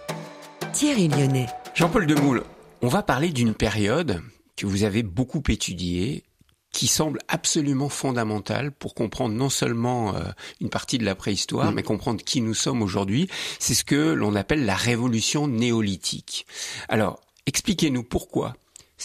Thierry 0.74 1.08
Lyonnais. 1.08 1.48
Jean-Paul 1.74 2.06
Demoule, 2.06 2.44
on 2.82 2.88
va 2.88 3.02
parler 3.02 3.30
d'une 3.30 3.54
période 3.54 4.22
que 4.56 4.66
vous 4.66 4.84
avez 4.84 5.04
beaucoup 5.04 5.42
étudiée, 5.50 6.24
qui 6.72 6.88
semble 6.88 7.20
absolument 7.30 7.88
fondamentale 7.88 8.72
pour 8.72 8.96
comprendre 8.96 9.34
non 9.34 9.50
seulement 9.50 10.14
euh, 10.16 10.20
une 10.60 10.70
partie 10.70 10.98
de 10.98 11.06
la 11.06 11.16
préhistoire, 11.16 11.72
mm. 11.72 11.76
mais 11.76 11.84
comprendre 11.84 12.22
qui 12.24 12.42
nous 12.42 12.54
sommes 12.54 12.82
aujourd'hui. 12.82 13.30
C'est 13.60 13.74
ce 13.74 13.86
que 13.86 14.12
l'on 14.12 14.36
appelle 14.36 14.66
la 14.66 14.76
révolution 14.76 15.48
néolithique. 15.48 16.46
Alors, 16.90 17.22
expliquez-nous 17.46 18.04
pourquoi 18.04 18.56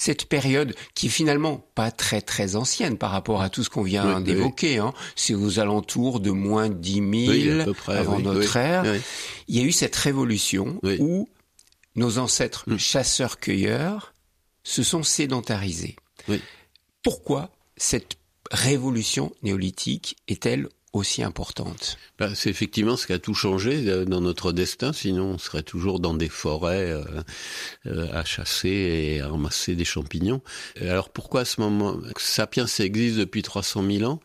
cette 0.01 0.25
période 0.25 0.75
qui 0.95 1.09
est 1.09 1.11
finalement 1.11 1.63
pas 1.75 1.91
très 1.91 2.23
très 2.23 2.57
ancienne 2.57 2.97
par 2.97 3.11
rapport 3.11 3.43
à 3.43 3.51
tout 3.51 3.63
ce 3.63 3.69
qu'on 3.69 3.83
vient 3.83 4.23
d'évoquer, 4.23 4.79
hein. 4.79 4.95
c'est 5.15 5.35
aux 5.35 5.59
alentours 5.61 6.21
de 6.21 6.31
moins 6.31 6.71
10 6.71 7.27
000 7.65 7.73
avant 7.87 8.19
notre 8.19 8.57
ère, 8.57 8.83
il 9.47 9.57
y 9.59 9.61
a 9.61 9.63
eu 9.63 9.73
cette 9.73 9.95
révolution 9.95 10.81
où 11.01 11.29
nos 11.97 12.17
ancêtres 12.17 12.65
hmm. 12.67 12.79
chasseurs-cueilleurs 12.79 14.15
se 14.63 14.83
sont 14.83 15.03
sédentarisés. 15.03 15.97
Pourquoi 17.03 17.51
cette 17.77 18.17
révolution 18.51 19.33
néolithique 19.43 20.17
est-elle 20.29 20.71
aussi 20.93 21.23
importante 21.23 21.99
bah, 22.19 22.35
C'est 22.35 22.51
effectivement 22.51 22.97
ce 22.97 23.07
qui 23.07 23.13
a 23.13 23.19
tout 23.19 23.35
changé 23.35 23.89
euh, 23.89 24.05
dans 24.05 24.21
notre 24.21 24.53
destin, 24.53 24.93
sinon 24.93 25.25
on 25.35 25.39
serait 25.39 25.63
toujours 25.63 26.01
dans 26.01 26.15
des 26.15 26.29
forêts 26.29 26.91
euh, 26.91 27.05
euh, 27.87 28.09
à 28.13 28.25
chasser 28.25 28.69
et 28.69 29.21
à 29.21 29.29
ramasser 29.29 29.77
des 29.77 29.85
champignons. 29.85 30.43
Alors 30.81 31.11
pourquoi 31.11 31.43
à 31.43 31.45
ce 31.45 31.61
moment 31.61 31.99
Sapiens 32.17 32.67
existe 32.67 33.17
depuis 33.17 33.43
300 33.43 33.85
000 33.89 34.11
ans? 34.11 34.21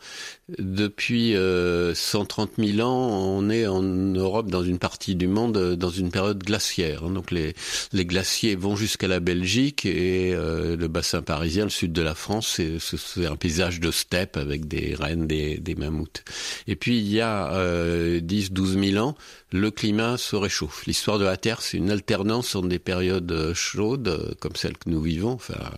Depuis 0.59 1.35
euh, 1.35 1.95
130 1.95 2.51
000 2.59 2.87
ans, 2.87 3.09
on 3.09 3.49
est 3.49 3.65
en 3.65 3.81
Europe, 3.81 4.51
dans 4.51 4.61
une 4.61 4.77
partie 4.77 5.15
du 5.15 5.27
monde, 5.27 5.73
dans 5.73 5.89
une 5.89 6.11
période 6.11 6.43
glaciaire. 6.43 7.03
Hein. 7.03 7.09
Donc 7.09 7.31
les, 7.31 7.55
les 7.93 8.05
glaciers 8.05 8.55
vont 8.55 8.75
jusqu'à 8.75 9.07
la 9.07 9.19
Belgique 9.19 9.87
et 9.87 10.35
euh, 10.35 10.77
le 10.77 10.87
bassin 10.87 11.23
parisien, 11.23 11.63
le 11.63 11.71
sud 11.71 11.93
de 11.93 12.03
la 12.03 12.13
France, 12.13 12.61
c'est 12.79 13.25
un 13.25 13.35
paysage 13.37 13.79
de 13.79 13.89
steppe 13.89 14.37
avec 14.37 14.67
des 14.67 14.93
rennes, 14.93 15.25
des, 15.25 15.57
des 15.57 15.73
mammouths. 15.73 16.23
Et 16.67 16.75
puis 16.75 16.99
il 16.99 17.11
y 17.11 17.21
a 17.21 17.51
euh, 17.53 18.19
10-12 18.19 18.91
000 18.91 19.03
ans, 19.03 19.15
le 19.55 19.71
climat 19.71 20.17
se 20.17 20.35
réchauffe. 20.35 20.85
L'histoire 20.85 21.17
de 21.17 21.23
la 21.23 21.37
Terre, 21.37 21.61
c'est 21.61 21.77
une 21.77 21.89
alternance 21.89 22.55
entre 22.55 22.67
des 22.67 22.79
périodes 22.79 23.31
euh, 23.31 23.53
chaudes, 23.53 24.07
euh, 24.07 24.33
comme 24.39 24.55
celle 24.55 24.77
que 24.77 24.89
nous 24.89 25.01
vivons, 25.01 25.31
enfin 25.31 25.71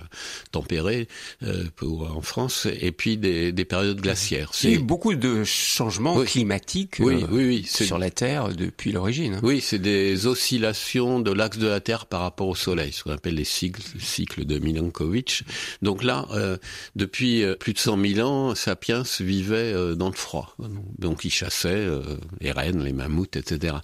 tempérées 0.51 1.07
euh, 1.43 1.65
en 1.81 2.21
France, 2.21 2.67
et 2.81 2.91
puis 2.91 3.17
des, 3.17 3.51
des 3.51 3.65
périodes 3.65 4.01
glaciaires. 4.01 4.53
Il 4.63 4.69
y 4.69 4.73
a 4.73 4.75
eu 4.75 4.79
beaucoup 4.79 5.13
de 5.15 5.43
changements 5.43 6.15
oui. 6.15 6.25
climatiques 6.25 6.95
oui, 6.99 7.25
oui, 7.29 7.45
oui, 7.45 7.63
sur 7.63 7.97
la 7.97 8.09
Terre 8.09 8.49
depuis 8.49 8.91
l'origine. 8.91 9.35
Hein. 9.35 9.39
Oui, 9.43 9.61
c'est 9.61 9.79
des 9.79 10.27
oscillations 10.27 11.19
de 11.19 11.31
l'axe 11.31 11.57
de 11.57 11.67
la 11.67 11.79
Terre 11.79 12.05
par 12.05 12.21
rapport 12.21 12.47
au 12.47 12.55
Soleil, 12.55 12.91
ce 12.91 13.03
qu'on 13.03 13.11
appelle 13.11 13.35
les 13.35 13.43
cycles, 13.43 13.81
cycles 13.99 14.45
de 14.45 14.59
Milankovitch. 14.59 15.43
Donc 15.81 16.03
là, 16.03 16.25
euh, 16.31 16.57
depuis 16.95 17.43
plus 17.59 17.73
de 17.73 17.79
100 17.79 17.97
000 18.15 18.27
ans, 18.27 18.55
Sapiens 18.55 19.03
vivait 19.19 19.73
euh, 19.73 19.95
dans 19.95 20.09
le 20.09 20.15
froid. 20.15 20.55
Donc 20.97 21.25
il 21.25 21.29
chassait 21.29 21.69
euh, 21.69 22.01
les 22.41 22.51
rennes, 22.51 22.83
les 22.83 22.93
mammouths, 22.93 23.35
etc. 23.35 23.77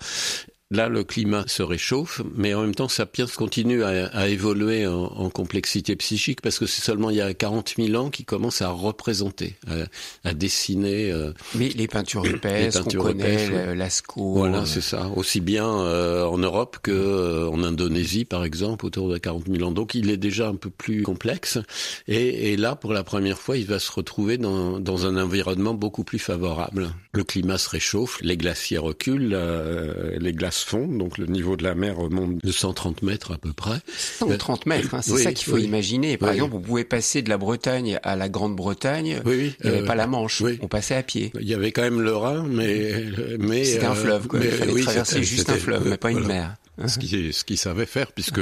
Là, 0.74 0.89
le 0.89 1.03
climat 1.03 1.44
se 1.46 1.62
réchauffe, 1.62 2.24
mais 2.36 2.56
en 2.56 2.62
même 2.62 2.74
temps, 2.74 2.88
Sapiens 2.88 3.27
continue 3.27 3.84
à, 3.84 4.08
à 4.08 4.27
évoluer 4.27 4.88
en, 4.88 5.03
en, 5.03 5.30
complexité 5.30 5.96
psychique 5.96 6.42
parce 6.42 6.58
que 6.58 6.65
c'est 6.65 6.82
seulement 6.82 7.12
il 7.12 7.18
y 7.18 7.22
a 7.22 7.32
40 7.32 7.75
000 7.77 7.96
ans 7.96 8.10
qu'il 8.10 8.25
commence 8.25 8.63
à 8.63 8.70
représenter, 8.70 9.56
à, 9.68 10.30
à 10.30 10.34
dessiner. 10.34 11.12
Euh, 11.12 11.32
mais 11.53 11.70
les 11.70 11.88
peintures 11.88 12.25
épaisses, 12.25 12.80
qu'on 12.80 12.89
connaît, 12.89 13.50
ouais. 13.50 13.75
Lascaux. 13.75 14.34
Voilà, 14.34 14.62
euh... 14.62 14.65
c'est 14.65 14.82
ça. 14.82 15.12
Aussi 15.15 15.42
bien 15.42 15.70
euh, 15.70 16.25
en 16.25 16.39
Europe 16.39 16.80
que 16.82 16.92
euh, 16.92 17.50
en 17.50 17.62
Indonésie, 17.62 18.25
par 18.25 18.44
exemple, 18.44 18.88
autour 18.88 19.10
de 19.10 19.20
40 19.20 19.44
000 19.48 19.70
ans. 19.70 19.72
Donc, 19.72 19.94
il 19.94 20.10
est 20.10 20.18
déjà 20.18 20.48
un 20.48 20.56
peu 20.56 20.72
plus 20.72 21.03
complexe. 21.03 21.60
Et, 22.08 22.51
et 22.51 22.58
là, 22.58 22.75
pour 22.75 22.94
la 22.94 23.03
première 23.03 23.38
fois, 23.38 23.58
il 23.58 23.68
va 23.68 23.77
se 23.77 23.92
retrouver 23.92 24.39
dans, 24.39 24.80
dans, 24.80 25.06
un 25.06 25.22
environnement 25.22 25.75
beaucoup 25.75 26.03
plus 26.03 26.18
favorable. 26.18 26.89
Le 27.13 27.24
climat 27.24 27.60
se 27.60 27.70
réchauffe, 27.70 28.20
les 28.22 28.38
glaciers 28.38 28.80
reculent, 28.80 29.34
euh, 29.36 30.18
les 30.20 30.34
glaces 30.34 30.62
fond, 30.63 30.88
donc 30.88 31.17
le 31.17 31.25
niveau 31.25 31.55
de 31.55 31.63
la 31.63 31.75
mer 31.75 31.98
remonte 31.98 32.43
de 32.43 32.51
130 32.51 33.01
mètres 33.01 33.34
à 33.34 33.38
peu 33.38 33.53
près. 33.53 33.79
130 34.20 34.65
mètres, 34.65 34.93
hein, 34.93 35.01
c'est 35.01 35.13
oui, 35.13 35.24
ça 35.24 35.34
qu'il 35.34 35.48
faut 35.48 35.55
oui. 35.55 35.63
imaginer. 35.63 36.17
Par 36.17 36.29
oui. 36.29 36.36
exemple, 36.36 36.53
vous 36.53 36.62
pouvez 36.62 36.84
passer 36.84 37.22
de 37.22 37.29
la 37.29 37.38
Bretagne 37.38 38.00
à 38.03 38.15
la 38.15 38.29
Grande-Bretagne, 38.29 39.22
il 39.25 39.32
n'y 39.32 39.70
avait 39.70 39.82
euh, 39.82 39.86
pas 39.86 39.96
la 39.96 40.08
Manche, 40.08 40.43
on 40.62 40.67
passait 40.67 40.96
à 40.96 41.03
pied. 41.03 41.32
Il 41.39 41.48
y 41.48 41.53
avait 41.53 41.72
quand 41.72 41.82
même 41.82 42.01
le 42.01 42.15
Rhin, 42.15 42.46
mais... 42.48 43.05
mais 43.39 43.63
C'était 43.63 43.86
un 43.86 43.96
fleuve, 43.96 44.27
quoi. 44.27 44.39
Mais, 44.39 44.46
il 44.46 44.51
fallait 44.51 44.82
traverser 44.82 45.24
juste 45.24 45.50
un 45.50 45.55
fleuve, 45.55 45.88
mais 45.88 45.98
pas 45.98 46.12
une 46.12 46.25
mer. 46.25 46.55
Ce 46.88 46.98
qu'il 46.98 47.34
ce 47.34 47.55
savait 47.55 47.86
faire, 47.86 48.12
puisque 48.12 48.41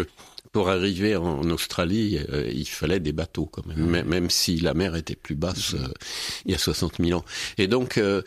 pour 0.52 0.70
arriver 0.70 1.16
en 1.16 1.50
Australie, 1.50 2.20
euh, 2.30 2.50
il 2.54 2.68
fallait 2.68 3.00
des 3.00 3.14
bateaux 3.14 3.46
quand 3.46 3.66
même, 3.66 3.86
mmh. 3.86 4.04
même 4.04 4.30
si 4.30 4.58
la 4.58 4.74
mer 4.74 4.98
était 4.98 5.16
plus 5.16 5.36
basse 5.36 5.76
euh, 5.76 5.88
il 6.46 6.52
y 6.52 6.56
a 6.56 6.58
60 6.58 6.96
000 7.00 7.18
ans. 7.18 7.24
Et 7.58 7.68
donc, 7.68 7.98
euh, 7.98 8.22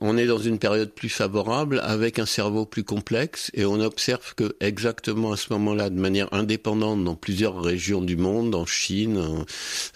on 0.00 0.18
est 0.18 0.26
dans 0.26 0.38
une 0.38 0.58
période 0.58 0.92
plus 0.92 1.08
favorable, 1.08 1.80
avec 1.82 2.18
un 2.18 2.26
cerveau 2.26 2.66
plus 2.66 2.84
complexe, 2.84 3.50
et 3.54 3.64
on 3.64 3.80
observe 3.80 4.34
que 4.34 4.54
exactement 4.60 5.32
à 5.32 5.36
ce 5.38 5.50
moment-là, 5.54 5.88
de 5.88 5.98
manière 5.98 6.28
indépendante, 6.32 7.04
dans 7.04 7.14
plusieurs 7.14 7.62
régions 7.62 8.02
du 8.02 8.16
monde, 8.16 8.54
en 8.54 8.66
Chine, 8.66 9.44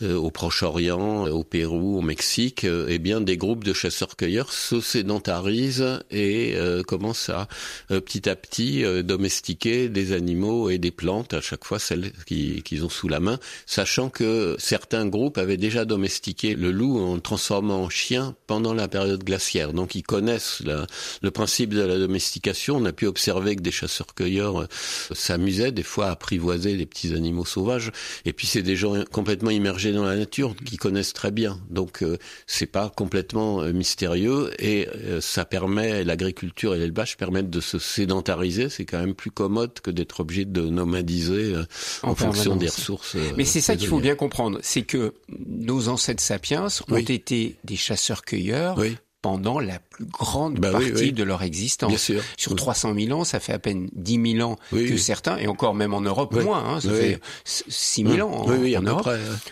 au 0.03 0.31
Proche-Orient, 0.31 1.27
au 1.29 1.45
Pérou, 1.45 1.99
au 1.99 2.01
Mexique, 2.01 2.65
eh 2.65 2.99
bien, 2.99 3.21
des 3.21 3.37
groupes 3.37 3.65
de 3.65 3.73
chasseurs-cueilleurs 3.73 4.53
se 4.53 4.81
sédentarisent 4.81 6.01
et 6.11 6.57
commencent 6.87 7.31
à 7.31 7.49
petit 7.89 8.29
à 8.29 8.37
petit 8.37 8.85
domestiquer 9.03 9.89
des 9.89 10.13
animaux 10.13 10.71
et 10.71 10.79
des 10.79 10.91
plantes 10.91 11.35
à 11.35 11.41
chaque 11.41 11.66
fois 11.67 11.79
celles 11.79 12.13
qu'ils 12.27 12.63
qui 12.63 12.81
ont 12.81 12.89
sous 12.89 13.09
la 13.09 13.21
main, 13.21 13.39
sachant 13.67 14.09
que 14.09 14.57
certains 14.59 15.07
groupes 15.07 15.39
avaient 15.39 15.57
déjà 15.57 15.85
domestiqué 15.85 16.55
le 16.55 16.71
loup 16.71 16.99
en 16.99 17.17
le 17.17 17.21
transformant 17.21 17.83
en 17.83 17.89
chien 17.89 18.35
pendant 18.47 18.73
la 18.73 18.89
période 18.89 19.25
glaciaire. 19.25 19.73
Donc 19.73 19.95
ils 19.95 20.03
connaissent 20.03 20.63
la, 20.65 20.87
le 21.23 21.31
principe 21.31 21.75
de 21.75 21.83
la 21.83 21.99
domestication. 21.99 22.77
On 22.77 22.85
a 22.85 22.93
pu 22.93 23.07
observer 23.07 23.57
que 23.57 23.63
des 23.63 23.71
chasseurs-cueilleurs 23.71 24.63
euh, 24.63 24.67
s'amusaient 25.13 25.73
des 25.73 25.83
fois 25.83 26.07
à 26.07 26.11
apprivoiser 26.13 26.77
des 26.77 26.87
petits 26.87 27.13
animaux 27.15 27.45
sauvages. 27.45 27.91
Et 28.25 28.33
puis 28.33 28.47
c'est 28.47 28.63
des 28.63 28.77
gens 28.77 28.95
complètement 29.11 29.51
immergés 29.51 29.93
dans 29.93 30.05
la 30.05 30.17
nature 30.17 30.55
qui 30.65 30.77
connaissent 30.77 31.13
très 31.13 31.31
bien. 31.31 31.61
Donc 31.69 32.03
euh, 32.03 32.17
c'est 32.47 32.67
pas 32.67 32.93
complètement 32.95 33.63
euh, 33.63 33.73
mystérieux 33.73 34.53
et 34.59 34.89
ça 35.21 35.45
permet 35.45 36.05
l'agriculture 36.05 36.75
et 36.75 36.79
l'élevage 36.79 37.17
permettent 37.17 37.51
de 37.51 37.61
se 37.61 37.79
sédentariser. 37.79 38.69
C'est 38.69 38.85
quand 38.85 38.99
même 38.99 39.15
plus 39.15 39.31
commode 39.31 39.81
que 39.81 39.91
d'être 39.91 40.21
obligé 40.21 40.45
de 40.45 40.63
nomadiser 40.63 41.55
en, 42.03 42.11
en 42.11 42.15
fonction 42.15 42.57
des 42.57 42.69
ressources. 42.69 43.17
Euh, 43.17 43.33
Mais 43.37 43.45
c'est 43.45 43.61
ça 43.61 43.77
qu'il 43.77 43.89
faut 43.89 44.01
bien 44.01 44.15
comprendre, 44.15 44.59
c'est 44.63 44.83
que 44.83 45.15
nos 45.29 45.89
ancêtres 45.89 46.23
sapiens 46.23 46.69
ont 46.91 46.97
été 46.97 47.57
des 47.65 47.77
chasseurs-cueilleurs. 47.77 48.79
Oui 48.79 48.97
pendant 49.23 49.59
la 49.59 49.81
plus 49.81 50.05
grande 50.05 50.61
bah 50.61 50.71
partie 50.71 50.93
oui, 50.93 51.01
oui. 51.01 51.13
de 51.13 51.25
leur 51.25 51.43
existence. 51.43 51.89
Bien 51.89 51.99
sûr. 51.99 52.23
Sur 52.37 52.55
300 52.55 52.95
000 52.97 53.19
ans, 53.19 53.25
ça 53.25 53.41
fait 53.41 53.53
à 53.53 53.59
peine 53.59 53.89
10 53.93 54.35
000 54.37 54.49
ans 54.49 54.57
que 54.71 54.97
certains, 54.97 55.37
et 55.39 55.49
encore 55.49 55.75
même 55.75 55.95
en 55.95 56.01
Europe 56.01 56.33
moins, 56.41 56.77
hein, 56.77 56.81
ça 56.81 56.91
fait 56.93 57.21
6 57.45 58.05
000 58.05 58.21
ans 58.21 58.33
en, 58.33 58.53
en 58.53 58.83
Europe 58.83 59.09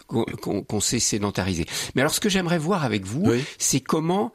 qu'on 0.06 0.62
qu 0.62 0.80
s'est 0.80 1.00
sédentarisé. 1.00 1.66
Mais 1.96 2.02
alors 2.02 2.14
ce 2.14 2.20
que 2.20 2.28
j'aimerais 2.28 2.58
voir 2.58 2.84
avec 2.84 3.04
vous, 3.04 3.28
c'est 3.58 3.80
comment 3.80 4.32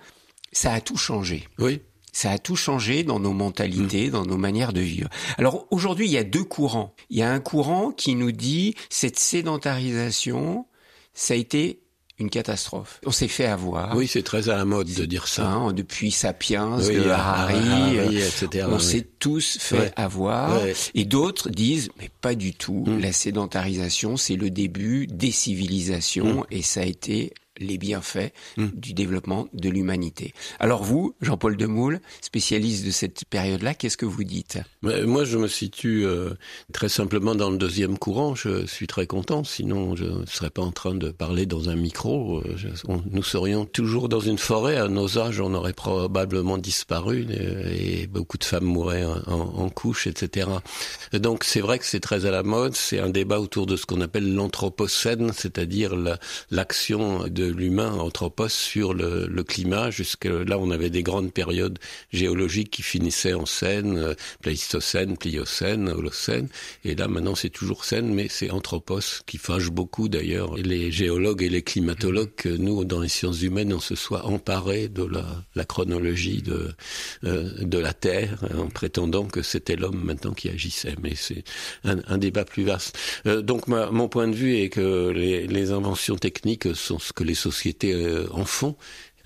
ça 0.51 0.73
a 0.73 0.81
tout 0.81 0.97
changé. 0.97 1.47
Oui. 1.57 1.79
Ça 2.11 2.31
a 2.31 2.37
tout 2.37 2.55
changé 2.55 3.03
dans 3.03 3.19
nos 3.19 3.33
mentalités, 3.33 4.07
mmh. 4.07 4.11
dans 4.11 4.25
nos 4.25 4.37
manières 4.37 4.73
de 4.73 4.81
vivre. 4.81 5.09
Alors 5.37 5.67
aujourd'hui, 5.71 6.07
il 6.07 6.11
y 6.11 6.17
a 6.17 6.23
deux 6.23 6.43
courants. 6.43 6.95
Il 7.09 7.17
y 7.17 7.21
a 7.21 7.31
un 7.31 7.39
courant 7.39 7.91
qui 7.91 8.15
nous 8.15 8.31
dit 8.31 8.75
cette 8.89 9.19
sédentarisation, 9.19 10.65
ça 11.13 11.33
a 11.33 11.37
été 11.37 11.79
une 12.19 12.29
catastrophe. 12.29 12.99
On 13.05 13.11
s'est 13.11 13.29
fait 13.29 13.45
avoir. 13.45 13.95
Oui, 13.95 14.07
c'est 14.07 14.23
très 14.23 14.49
à 14.49 14.57
la 14.57 14.65
mode 14.65 14.93
de 14.93 15.05
dire 15.05 15.27
ça. 15.27 15.47
Hein, 15.47 15.71
depuis 15.71 16.11
Sapiens, 16.11 16.77
oui, 16.79 16.95
de 16.95 17.09
Harari, 17.09 17.97
Harari 17.97 18.17
etc. 18.17 18.67
On 18.69 18.75
oui. 18.75 18.83
s'est 18.83 19.07
tous 19.19 19.57
fait 19.59 19.79
ouais. 19.79 19.93
avoir. 19.95 20.61
Ouais. 20.61 20.73
Et 20.95 21.05
d'autres 21.05 21.49
disent, 21.49 21.89
mais 21.97 22.09
pas 22.21 22.35
du 22.35 22.53
tout. 22.53 22.83
Mm. 22.85 22.99
La 22.99 23.13
sédentarisation, 23.13 24.17
c'est 24.17 24.35
le 24.35 24.49
début 24.49 25.07
des 25.07 25.31
civilisations 25.31 26.41
mm. 26.41 26.45
et 26.51 26.61
ça 26.61 26.81
a 26.81 26.85
été 26.85 27.33
les 27.59 27.77
bienfaits 27.77 28.31
mmh. 28.57 28.67
du 28.73 28.93
développement 28.93 29.47
de 29.53 29.69
l'humanité. 29.69 30.33
Alors 30.59 30.83
vous, 30.83 31.15
Jean-Paul 31.21 31.57
Demoule, 31.57 31.99
spécialiste 32.21 32.85
de 32.85 32.91
cette 32.91 33.25
période-là, 33.25 33.73
qu'est-ce 33.73 33.97
que 33.97 34.05
vous 34.05 34.23
dites? 34.23 34.59
Moi, 34.81 35.23
je 35.25 35.37
me 35.37 35.47
situe 35.47 36.05
euh, 36.05 36.31
très 36.73 36.89
simplement 36.89 37.35
dans 37.35 37.49
le 37.49 37.57
deuxième 37.57 37.97
courant. 37.97 38.35
Je 38.35 38.65
suis 38.65 38.87
très 38.87 39.07
content, 39.07 39.43
sinon 39.43 39.95
je 39.95 40.05
ne 40.05 40.25
serais 40.25 40.49
pas 40.49 40.61
en 40.61 40.71
train 40.71 40.95
de 40.95 41.09
parler 41.11 41.45
dans 41.45 41.69
un 41.69 41.75
micro. 41.75 42.39
Euh, 42.39 42.53
je, 42.55 42.69
on, 42.87 43.01
nous 43.11 43.23
serions 43.23 43.65
toujours 43.65 44.09
dans 44.09 44.19
une 44.19 44.37
forêt. 44.37 44.77
À 44.77 44.87
nos 44.87 45.17
âges, 45.17 45.39
on 45.39 45.53
aurait 45.53 45.73
probablement 45.73 46.57
disparu 46.57 47.27
et, 47.29 48.03
et 48.03 48.07
beaucoup 48.07 48.37
de 48.37 48.43
femmes 48.43 48.65
mourraient 48.65 49.05
en, 49.05 49.17
en, 49.27 49.63
en 49.63 49.69
couche, 49.69 50.07
etc. 50.07 50.49
Donc 51.13 51.43
c'est 51.43 51.61
vrai 51.61 51.79
que 51.79 51.85
c'est 51.85 51.99
très 51.99 52.25
à 52.25 52.31
la 52.31 52.43
mode. 52.43 52.75
C'est 52.75 52.99
un 52.99 53.09
débat 53.09 53.39
autour 53.39 53.65
de 53.65 53.75
ce 53.75 53.85
qu'on 53.85 54.01
appelle 54.01 54.33
l'anthropocène, 54.33 55.31
c'est-à-dire 55.33 55.93
l'action 56.51 57.23
la, 57.23 57.29
de 57.29 57.48
l'humain 57.49 57.93
anthropos 57.93 58.49
sur 58.49 58.93
le, 58.93 59.27
le, 59.27 59.43
climat. 59.43 59.91
Jusque 59.91 60.25
là, 60.25 60.57
on 60.59 60.71
avait 60.71 60.89
des 60.89 61.03
grandes 61.03 61.33
périodes 61.33 61.79
géologiques 62.11 62.71
qui 62.71 62.81
finissaient 62.81 63.33
en 63.33 63.45
scène, 63.45 63.97
euh, 63.97 64.13
Pléistocène, 64.41 65.17
Pliocène, 65.17 65.89
Holocène. 65.89 66.49
Et 66.85 66.95
là, 66.95 67.07
maintenant, 67.07 67.35
c'est 67.35 67.49
toujours 67.49 67.85
scène, 67.85 68.13
mais 68.13 68.27
c'est 68.29 68.51
anthropos 68.51 69.23
qui 69.25 69.37
fâche 69.37 69.69
beaucoup 69.69 70.09
d'ailleurs 70.09 70.55
les 70.55 70.91
géologues 70.91 71.43
et 71.43 71.49
les 71.49 71.61
climatologues 71.61 72.33
que 72.35 72.49
nous, 72.49 72.85
dans 72.85 72.99
les 72.99 73.09
sciences 73.09 73.41
humaines, 73.41 73.73
on 73.73 73.79
se 73.79 73.95
soit 73.95 74.25
emparés 74.25 74.87
de 74.87 75.03
la, 75.03 75.25
la 75.55 75.65
chronologie 75.65 76.41
de, 76.41 76.69
euh, 77.23 77.49
de 77.61 77.77
la 77.77 77.93
Terre 77.93 78.37
en 78.57 78.67
prétendant 78.67 79.25
que 79.25 79.41
c'était 79.41 79.75
l'homme 79.75 80.01
maintenant 80.03 80.33
qui 80.33 80.49
agissait. 80.49 80.95
Mais 81.01 81.13
c'est 81.15 81.43
un, 81.83 81.97
un, 82.07 82.17
débat 82.17 82.45
plus 82.45 82.63
vaste. 82.63 82.97
Euh, 83.25 83.41
donc, 83.41 83.67
ma, 83.67 83.91
mon 83.91 84.07
point 84.07 84.27
de 84.27 84.35
vue 84.35 84.57
est 84.57 84.69
que 84.69 85.09
les, 85.09 85.47
les 85.47 85.71
inventions 85.71 86.15
techniques 86.15 86.75
sont 86.75 86.99
ce 86.99 87.13
que 87.13 87.23
les 87.23 87.35
sociétés 87.39 87.93
euh, 87.93 88.27
en 88.31 88.45
font 88.45 88.75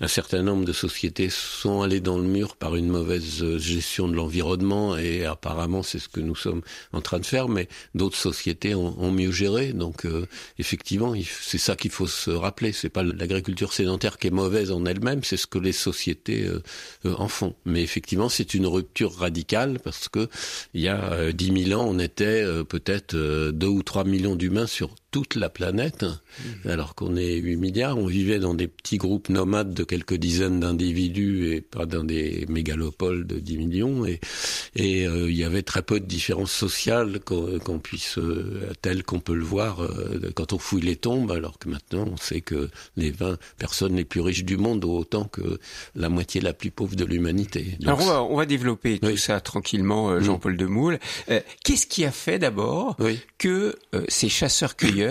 un 0.00 0.08
certain 0.08 0.42
nombre 0.42 0.64
de 0.64 0.72
sociétés 0.72 1.28
sont 1.30 1.82
allées 1.82 2.00
dans 2.00 2.18
le 2.18 2.24
mur 2.24 2.56
par 2.56 2.74
une 2.74 2.88
mauvaise 2.88 3.42
euh, 3.42 3.58
gestion 3.58 4.08
de 4.08 4.14
l'environnement 4.14 4.96
et 4.96 5.24
apparemment 5.24 5.82
c'est 5.82 5.98
ce 5.98 6.08
que 6.08 6.20
nous 6.20 6.34
sommes 6.34 6.62
en 6.92 7.00
train 7.00 7.20
de 7.20 7.26
faire, 7.26 7.48
mais 7.48 7.68
d'autres 7.94 8.16
sociétés 8.16 8.74
ont, 8.74 9.12
mieux 9.12 9.30
géré. 9.30 9.72
Donc 9.72 10.04
euh, 10.04 10.26
effectivement, 10.58 11.14
c'est 11.40 11.58
ça 11.58 11.76
qu'il 11.76 11.90
faut 11.90 12.06
se 12.06 12.30
rappeler. 12.30 12.72
C'est 12.72 12.88
pas 12.88 13.02
l'agriculture 13.02 13.72
sédentaire 13.72 14.18
qui 14.18 14.26
est 14.26 14.30
mauvaise 14.30 14.72
en 14.72 14.84
elle-même, 14.84 15.22
c'est 15.22 15.36
ce 15.36 15.46
que 15.46 15.58
les 15.58 15.72
sociétés 15.72 16.44
euh, 16.44 17.14
en 17.16 17.28
font. 17.28 17.54
Mais 17.64 17.82
effectivement, 17.82 18.28
c'est 18.28 18.54
une 18.54 18.66
rupture 18.66 19.14
radicale 19.14 19.78
parce 19.82 20.08
que 20.08 20.28
il 20.74 20.80
y 20.80 20.88
a 20.88 21.32
dix 21.32 21.52
mille 21.52 21.74
ans, 21.74 21.86
on 21.88 21.98
était 21.98 22.44
peut-être 22.64 23.14
deux 23.16 23.68
ou 23.68 23.82
trois 23.82 24.04
millions 24.04 24.36
d'humains 24.36 24.66
sur 24.66 24.90
toute 25.14 25.36
la 25.36 25.48
planète, 25.48 26.02
mmh. 26.02 26.68
alors 26.70 26.96
qu'on 26.96 27.14
est 27.14 27.36
8 27.36 27.56
milliards. 27.56 27.96
On 27.96 28.06
vivait 28.06 28.40
dans 28.40 28.52
des 28.52 28.66
petits 28.66 28.96
groupes 28.96 29.28
nomades 29.28 29.72
de 29.72 29.84
quelques 29.84 30.16
dizaines 30.16 30.58
d'individus 30.58 31.52
et 31.52 31.60
pas 31.60 31.86
dans 31.86 32.02
des 32.02 32.46
mégalopoles 32.48 33.24
de 33.24 33.38
10 33.38 33.58
millions. 33.58 34.04
Et, 34.06 34.18
et 34.74 35.06
euh, 35.06 35.30
il 35.30 35.36
y 35.36 35.44
avait 35.44 35.62
très 35.62 35.82
peu 35.82 36.00
de 36.00 36.04
différences 36.04 36.50
sociales 36.50 37.20
qu'on 37.20 37.78
puisse, 37.78 38.18
euh, 38.18 38.72
telles 38.82 39.04
qu'on 39.04 39.20
peut 39.20 39.36
le 39.36 39.44
voir 39.44 39.84
euh, 39.84 40.32
quand 40.34 40.52
on 40.52 40.58
fouille 40.58 40.82
les 40.82 40.96
tombes, 40.96 41.30
alors 41.30 41.60
que 41.60 41.68
maintenant 41.68 42.06
on 42.12 42.16
sait 42.16 42.40
que 42.40 42.68
les 42.96 43.12
20 43.12 43.38
personnes 43.56 43.94
les 43.94 44.04
plus 44.04 44.20
riches 44.20 44.44
du 44.44 44.56
monde 44.56 44.84
ont 44.84 44.98
autant 44.98 45.26
que 45.26 45.60
la 45.94 46.08
moitié 46.08 46.40
la 46.40 46.54
plus 46.54 46.72
pauvre 46.72 46.96
de 46.96 47.04
l'humanité. 47.04 47.78
Alors 47.84 48.00
on 48.00 48.06
va, 48.06 48.22
on 48.24 48.36
va 48.36 48.46
développer 48.46 48.98
tout 48.98 49.16
ça 49.16 49.40
tranquillement, 49.40 50.10
mmh. 50.10 50.24
Jean-Paul 50.24 50.56
Demoule. 50.56 50.98
Qu'est-ce 51.62 51.86
qui 51.86 52.04
a 52.04 52.10
fait 52.10 52.40
d'abord 52.40 52.96
que 53.38 53.76
ces 54.08 54.28
chasseurs-cueilleurs 54.28 55.03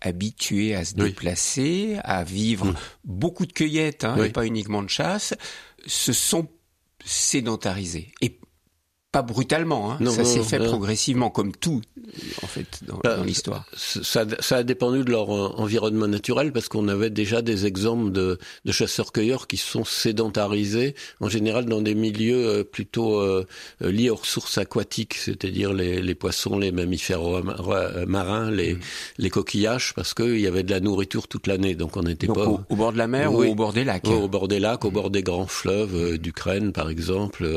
habitués 0.00 0.74
à 0.74 0.84
se 0.84 0.94
déplacer, 0.94 1.98
à 2.04 2.24
vivre 2.24 2.66
mmh. 2.66 2.74
beaucoup 3.04 3.46
de 3.46 3.52
cueillettes 3.52 4.04
hein, 4.04 4.22
et 4.22 4.30
pas 4.30 4.46
uniquement 4.46 4.82
de 4.82 4.88
chasse, 4.88 5.34
se 5.86 6.12
sont 6.12 6.48
sédentarisés. 7.04 8.12
Et 8.20 8.38
pas 9.10 9.22
brutalement, 9.22 9.92
hein. 9.92 9.98
ça 10.10 10.22
s'est 10.22 10.42
fait 10.42 10.58
progressivement, 10.58 11.30
comme 11.30 11.52
tout 11.52 11.80
en 12.42 12.46
fait 12.46 12.80
dans, 12.86 12.98
bah, 13.02 13.18
l'histoire. 13.24 13.64
Ça, 13.74 14.26
ça, 14.40 14.56
a 14.56 14.62
dépendu 14.62 15.02
de 15.02 15.10
leur 15.10 15.34
euh, 15.34 15.52
environnement 15.56 16.06
naturel 16.06 16.52
parce 16.52 16.68
qu'on 16.68 16.88
avait 16.88 17.08
déjà 17.08 17.40
des 17.40 17.64
exemples 17.64 18.12
de, 18.12 18.38
de 18.66 18.72
chasseurs-cueilleurs 18.72 19.46
qui 19.46 19.56
sont 19.56 19.84
sédentarisés 19.84 20.94
en 21.20 21.28
général 21.30 21.64
dans 21.64 21.80
des 21.80 21.94
milieux 21.94 22.46
euh, 22.46 22.64
plutôt 22.64 23.20
euh, 23.20 23.46
liés 23.80 24.10
aux 24.10 24.16
ressources 24.16 24.58
aquatiques, 24.58 25.14
c'est-à-dire 25.14 25.72
les, 25.72 26.02
les, 26.02 26.14
poissons, 26.14 26.58
les 26.58 26.70
mammifères 26.70 27.22
marins, 28.06 28.50
les, 28.50 28.74
mm. 28.74 28.80
les 29.18 29.30
coquillages, 29.30 29.94
parce 29.94 30.12
qu'il 30.12 30.38
y 30.38 30.46
avait 30.46 30.64
de 30.64 30.70
la 30.70 30.80
nourriture 30.80 31.28
toute 31.28 31.46
l'année, 31.46 31.74
donc 31.74 31.96
on 31.96 32.02
n'était 32.02 32.26
pas 32.26 32.46
au, 32.46 32.76
bord 32.76 32.92
de 32.92 32.98
la 32.98 33.08
mer 33.08 33.32
ou 33.32 33.42
au 33.42 33.54
bord 33.54 33.72
des 33.72 33.84
lacs. 33.84 34.06
Au 34.08 34.28
bord 34.28 34.48
des 34.48 34.60
lacs, 34.60 34.84
au 34.84 34.90
bord 34.90 35.08
des 35.08 35.22
grands 35.22 35.46
fleuves 35.46 36.18
d'Ukraine 36.18 36.72
par 36.72 36.90
exemple, 36.90 37.48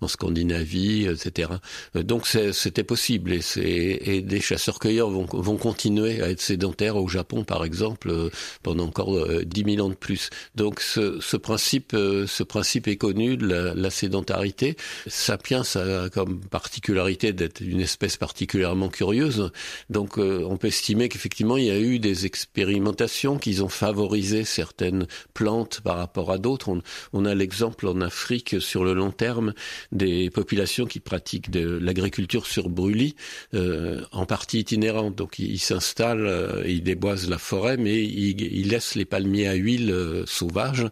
en 0.00 0.08
Scandinavie, 0.08 0.85
etc. 1.06 1.50
Donc 1.94 2.26
c'était 2.26 2.84
possible 2.84 3.32
et 3.32 3.42
et, 3.56 4.22
des 4.22 4.40
chasseurs-cueilleurs 4.40 5.10
vont, 5.10 5.26
vont 5.30 5.56
continuer 5.56 6.22
à 6.22 6.30
être 6.30 6.40
sédentaires 6.40 6.96
au 6.96 7.08
Japon, 7.08 7.44
par 7.44 7.64
exemple, 7.64 8.10
euh, 8.10 8.30
pendant 8.62 8.84
encore 8.86 9.16
euh, 9.16 9.44
dix 9.44 9.64
10 9.64 9.76
000 9.76 9.86
ans 9.86 9.90
de 9.90 9.94
plus. 9.94 10.30
Donc 10.54 10.80
ce, 10.80 11.18
ce 11.20 11.36
principe, 11.36 11.92
euh, 11.94 12.26
ce 12.26 12.42
principe 12.42 12.88
est 12.88 12.96
connu 12.96 13.36
de 13.36 13.46
la, 13.46 13.74
la, 13.74 13.90
sédentarité. 13.90 14.76
Sapiens 15.06 15.62
a 15.74 16.08
comme 16.10 16.40
particularité 16.40 17.32
d'être 17.32 17.60
une 17.60 17.80
espèce 17.80 18.16
particulièrement 18.16 18.88
curieuse. 18.88 19.50
Donc 19.90 20.18
on 20.18 20.56
peut 20.56 20.68
estimer 20.68 21.08
qu'effectivement 21.08 21.56
il 21.56 21.64
y 21.64 21.70
a 21.70 21.78
eu 21.78 21.98
des 21.98 22.26
expérimentations 22.26 23.38
qui 23.38 23.60
ont 23.60 23.68
favorisé 23.68 24.44
certaines 24.44 25.06
plantes 25.34 25.80
par 25.80 25.96
rapport 25.96 26.30
à 26.30 26.38
d'autres. 26.38 26.68
On, 26.68 26.82
on 27.12 27.24
a 27.24 27.34
l'exemple 27.34 27.86
en 27.86 28.00
Afrique 28.00 28.60
sur 28.60 28.84
le 28.84 28.92
long 28.92 29.12
terme 29.12 29.54
des 29.92 30.30
populations 30.30 30.75
qui 30.84 31.00
pratiquent 31.00 31.50
de 31.50 31.78
l'agriculture 31.78 32.46
sur 32.46 32.68
brûlis. 32.68 33.14
Euh, 33.54 34.02
en 34.12 34.26
partie 34.26 34.60
itinérante. 34.60 35.14
Donc 35.14 35.38
il, 35.38 35.58
s'installe, 35.58 36.26
euh, 36.26 36.62
il 36.66 36.82
déboise 36.82 37.28
la 37.28 37.38
forêt, 37.38 37.76
mais 37.76 38.02
il, 38.02 38.40
il, 38.40 38.68
laisse 38.68 38.94
les 38.94 39.04
palmiers 39.04 39.46
à 39.46 39.54
huile 39.54 39.90
euh, 39.90 40.24
sauvages. 40.26 40.86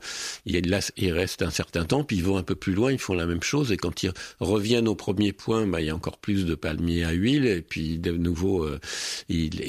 Il, 0.47 0.61
il, 0.97 1.12
reste 1.12 1.42
un 1.42 1.51
certain 1.51 1.85
temps, 1.85 2.05
puis 2.05 2.16
ils 2.16 2.25
vont 2.25 2.37
un 2.37 2.42
peu 2.42 2.55
plus 2.55 2.73
loin, 2.73 2.92
ils 2.92 2.99
font 2.99 3.14
la 3.14 3.27
même 3.27 3.42
chose. 3.42 3.73
Et 3.73 3.77
quand 3.77 4.03
ils 4.03 4.12
reviennent 4.40 4.88
au 4.88 4.94
premier 4.94 5.33
point, 5.33 5.66
bah, 5.66 5.81
il 5.81 5.87
y 5.87 5.90
a 5.90 5.94
encore 5.94 6.18
plus 6.18 6.47
de 6.47 6.55
palmiers 6.55 7.05
à 7.05 7.12
huile. 7.12 7.47
Et 7.47 7.62
puis 7.62 7.99
de 7.99 8.12
nouveau, 8.12 8.68
il, 9.29 9.61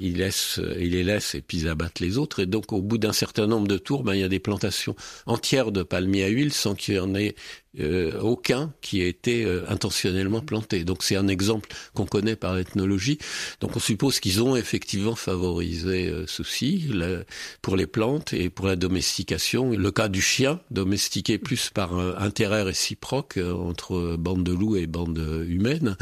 il, 0.00 0.16
laisse, 0.18 0.60
il 0.78 0.90
les 0.90 1.04
laisse 1.04 1.34
et 1.34 1.42
puis 1.42 1.58
ils 1.58 1.68
abattent 1.68 2.00
les 2.00 2.18
autres. 2.18 2.40
Et 2.40 2.46
donc 2.46 2.72
au 2.72 2.82
bout 2.82 2.98
d'un 2.98 3.12
certain 3.12 3.46
nombre 3.46 3.68
de 3.68 3.78
tours, 3.78 4.02
bah, 4.02 4.16
il 4.16 4.20
y 4.20 4.24
a 4.24 4.28
des 4.28 4.40
plantations 4.40 4.96
entières 5.26 5.72
de 5.72 5.82
palmiers 5.82 6.24
à 6.24 6.28
huile 6.28 6.52
sans 6.52 6.74
qu'il 6.74 6.94
y 6.94 6.98
en 6.98 7.14
ait 7.14 7.34
euh, 7.80 8.20
aucun 8.20 8.74
qui 8.82 9.00
a 9.00 9.06
été 9.06 9.46
euh, 9.46 9.64
intentionnellement 9.66 10.42
planté. 10.42 10.84
Donc 10.84 11.02
c'est 11.02 11.16
un 11.16 11.26
exemple 11.26 11.70
qu'on 11.94 12.04
connaît 12.04 12.36
par 12.36 12.54
l'ethnologie. 12.54 13.16
Donc 13.60 13.74
on 13.76 13.80
suppose 13.80 14.20
qu'ils 14.20 14.42
ont 14.42 14.56
effectivement 14.56 15.14
favorisé 15.14 16.08
euh, 16.08 16.24
ceci 16.26 16.90
pour 17.62 17.76
les 17.76 17.86
plantes 17.86 18.34
et 18.34 18.50
pour 18.50 18.66
la 18.66 18.76
domestication. 18.76 19.70
Le 19.70 19.90
cas 19.90 20.08
du 20.08 20.20
chien, 20.20 20.60
domestiqué 20.70 21.38
plus 21.38 21.70
par 21.70 21.98
intérêt 22.20 22.62
réciproque 22.62 23.38
entre 23.38 24.16
bande 24.18 24.44
de 24.44 24.52
loups 24.52 24.76
et 24.76 24.86
bande 24.86 25.46
humaine, 25.48 25.96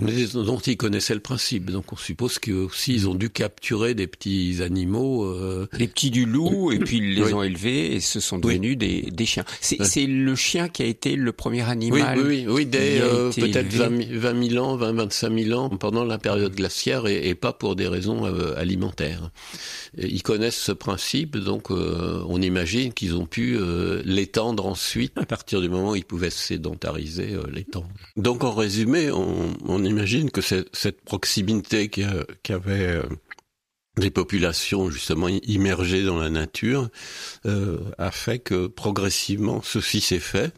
mais 0.00 0.26
dont 0.26 0.58
ils 0.58 0.76
connaissaient 0.76 1.14
le 1.14 1.20
principe. 1.20 1.70
Donc 1.70 1.92
on 1.94 1.96
suppose 1.96 2.38
qu'aussi 2.38 2.92
ils 2.92 3.08
ont 3.08 3.14
dû 3.14 3.30
capturer 3.30 3.94
des 3.94 4.06
petits 4.06 4.58
animaux. 4.60 5.34
Les 5.72 5.88
petits 5.88 6.10
du 6.10 6.26
loup, 6.26 6.70
et 6.70 6.78
puis 6.78 6.98
ils 6.98 7.14
les 7.14 7.32
ont 7.32 7.42
élevés 7.42 7.94
et 7.94 8.00
ce 8.00 8.20
sont 8.20 8.38
devenus 8.38 8.76
des, 8.76 9.02
des 9.02 9.26
chiens. 9.26 9.44
C'est 9.60 10.06
le 10.06 10.34
chien 10.36 10.68
qui 10.68 10.82
a 10.82 10.86
été 10.86 11.13
le 11.16 11.32
premier 11.32 11.62
animal. 11.68 12.18
Oui, 12.18 12.24
oui, 12.26 12.46
oui, 12.48 12.66
dès 12.66 13.00
euh, 13.00 13.30
peut-être 13.30 13.72
20, 13.72 14.48
000 14.48 14.64
ans, 14.64 14.76
20, 14.76 14.92
25 14.92 15.38
000 15.38 15.58
ans 15.58 15.68
pendant 15.70 16.04
la 16.04 16.18
période 16.18 16.54
glaciaire 16.54 17.06
et, 17.06 17.34
pas 17.34 17.52
pour 17.52 17.76
des 17.76 17.88
raisons 17.88 18.26
euh, 18.26 18.54
alimentaires. 18.56 19.30
ils 19.98 20.22
connaissent 20.22 20.60
ce 20.60 20.72
principe, 20.72 21.36
donc 21.36 21.70
euh, 21.70 22.22
on 22.28 22.40
imagine 22.40 22.92
qu'ils 22.92 23.16
ont 23.16 23.26
pu 23.26 23.58
l'étendre 24.04 24.66
ensuite 24.66 25.12
à 25.16 25.26
partir 25.26 25.60
du 25.60 25.68
moment 25.68 25.90
où 25.90 25.96
ils 25.96 26.04
pouvaient 26.04 26.30
se 26.30 26.38
sédentariser, 26.38 27.36
l'étendre. 27.52 27.88
Donc 28.16 28.44
en 28.44 28.52
résumé, 28.52 29.10
on, 29.10 29.52
on 29.66 29.84
imagine 29.84 30.30
que 30.30 30.40
cette 30.40 31.00
proximité 31.02 31.90
avait 32.48 33.00
des 33.98 34.10
populations 34.10 34.90
justement 34.90 35.28
immergées 35.28 36.04
dans 36.04 36.18
la 36.18 36.30
nature 36.30 36.88
euh, 37.46 37.78
a 37.98 38.10
fait 38.10 38.38
que 38.38 38.66
progressivement 38.66 39.62
ceci 39.62 40.00
s'est 40.00 40.18
fait 40.18 40.52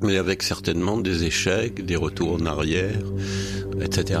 mais 0.00 0.16
avec 0.16 0.42
certainement 0.42 0.98
des 0.98 1.24
échecs, 1.24 1.84
des 1.84 1.96
retours 1.96 2.34
en 2.34 2.46
arrière, 2.46 3.02
etc. 3.80 4.20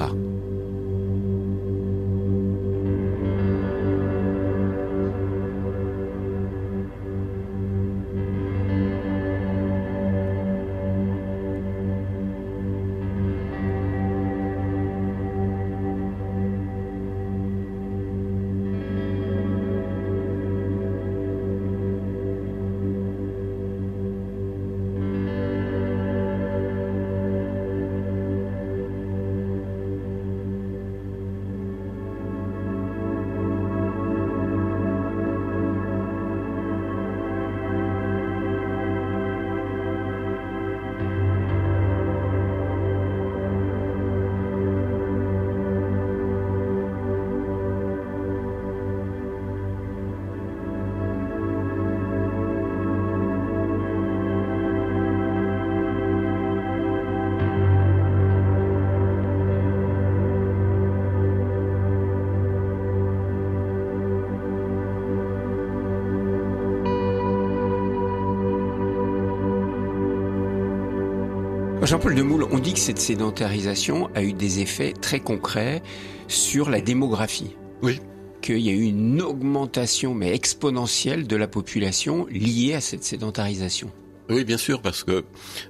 On 72.16 72.58
dit 72.60 72.74
que 72.74 72.78
cette 72.78 73.00
sédentarisation 73.00 74.08
a 74.14 74.22
eu 74.22 74.32
des 74.32 74.60
effets 74.60 74.92
très 74.92 75.18
concrets 75.18 75.82
sur 76.28 76.70
la 76.70 76.80
démographie. 76.80 77.56
Oui. 77.82 77.98
qu'il 78.40 78.58
y 78.58 78.68
a 78.68 78.72
eu 78.72 78.82
une 78.82 79.20
augmentation, 79.20 80.14
mais 80.14 80.32
exponentielle, 80.32 81.26
de 81.26 81.34
la 81.34 81.48
population 81.48 82.26
liée 82.30 82.74
à 82.74 82.80
cette 82.80 83.02
sédentarisation. 83.02 83.90
Oui, 84.30 84.44
bien 84.44 84.58
sûr, 84.58 84.80
parce 84.80 85.02
que 85.02 85.24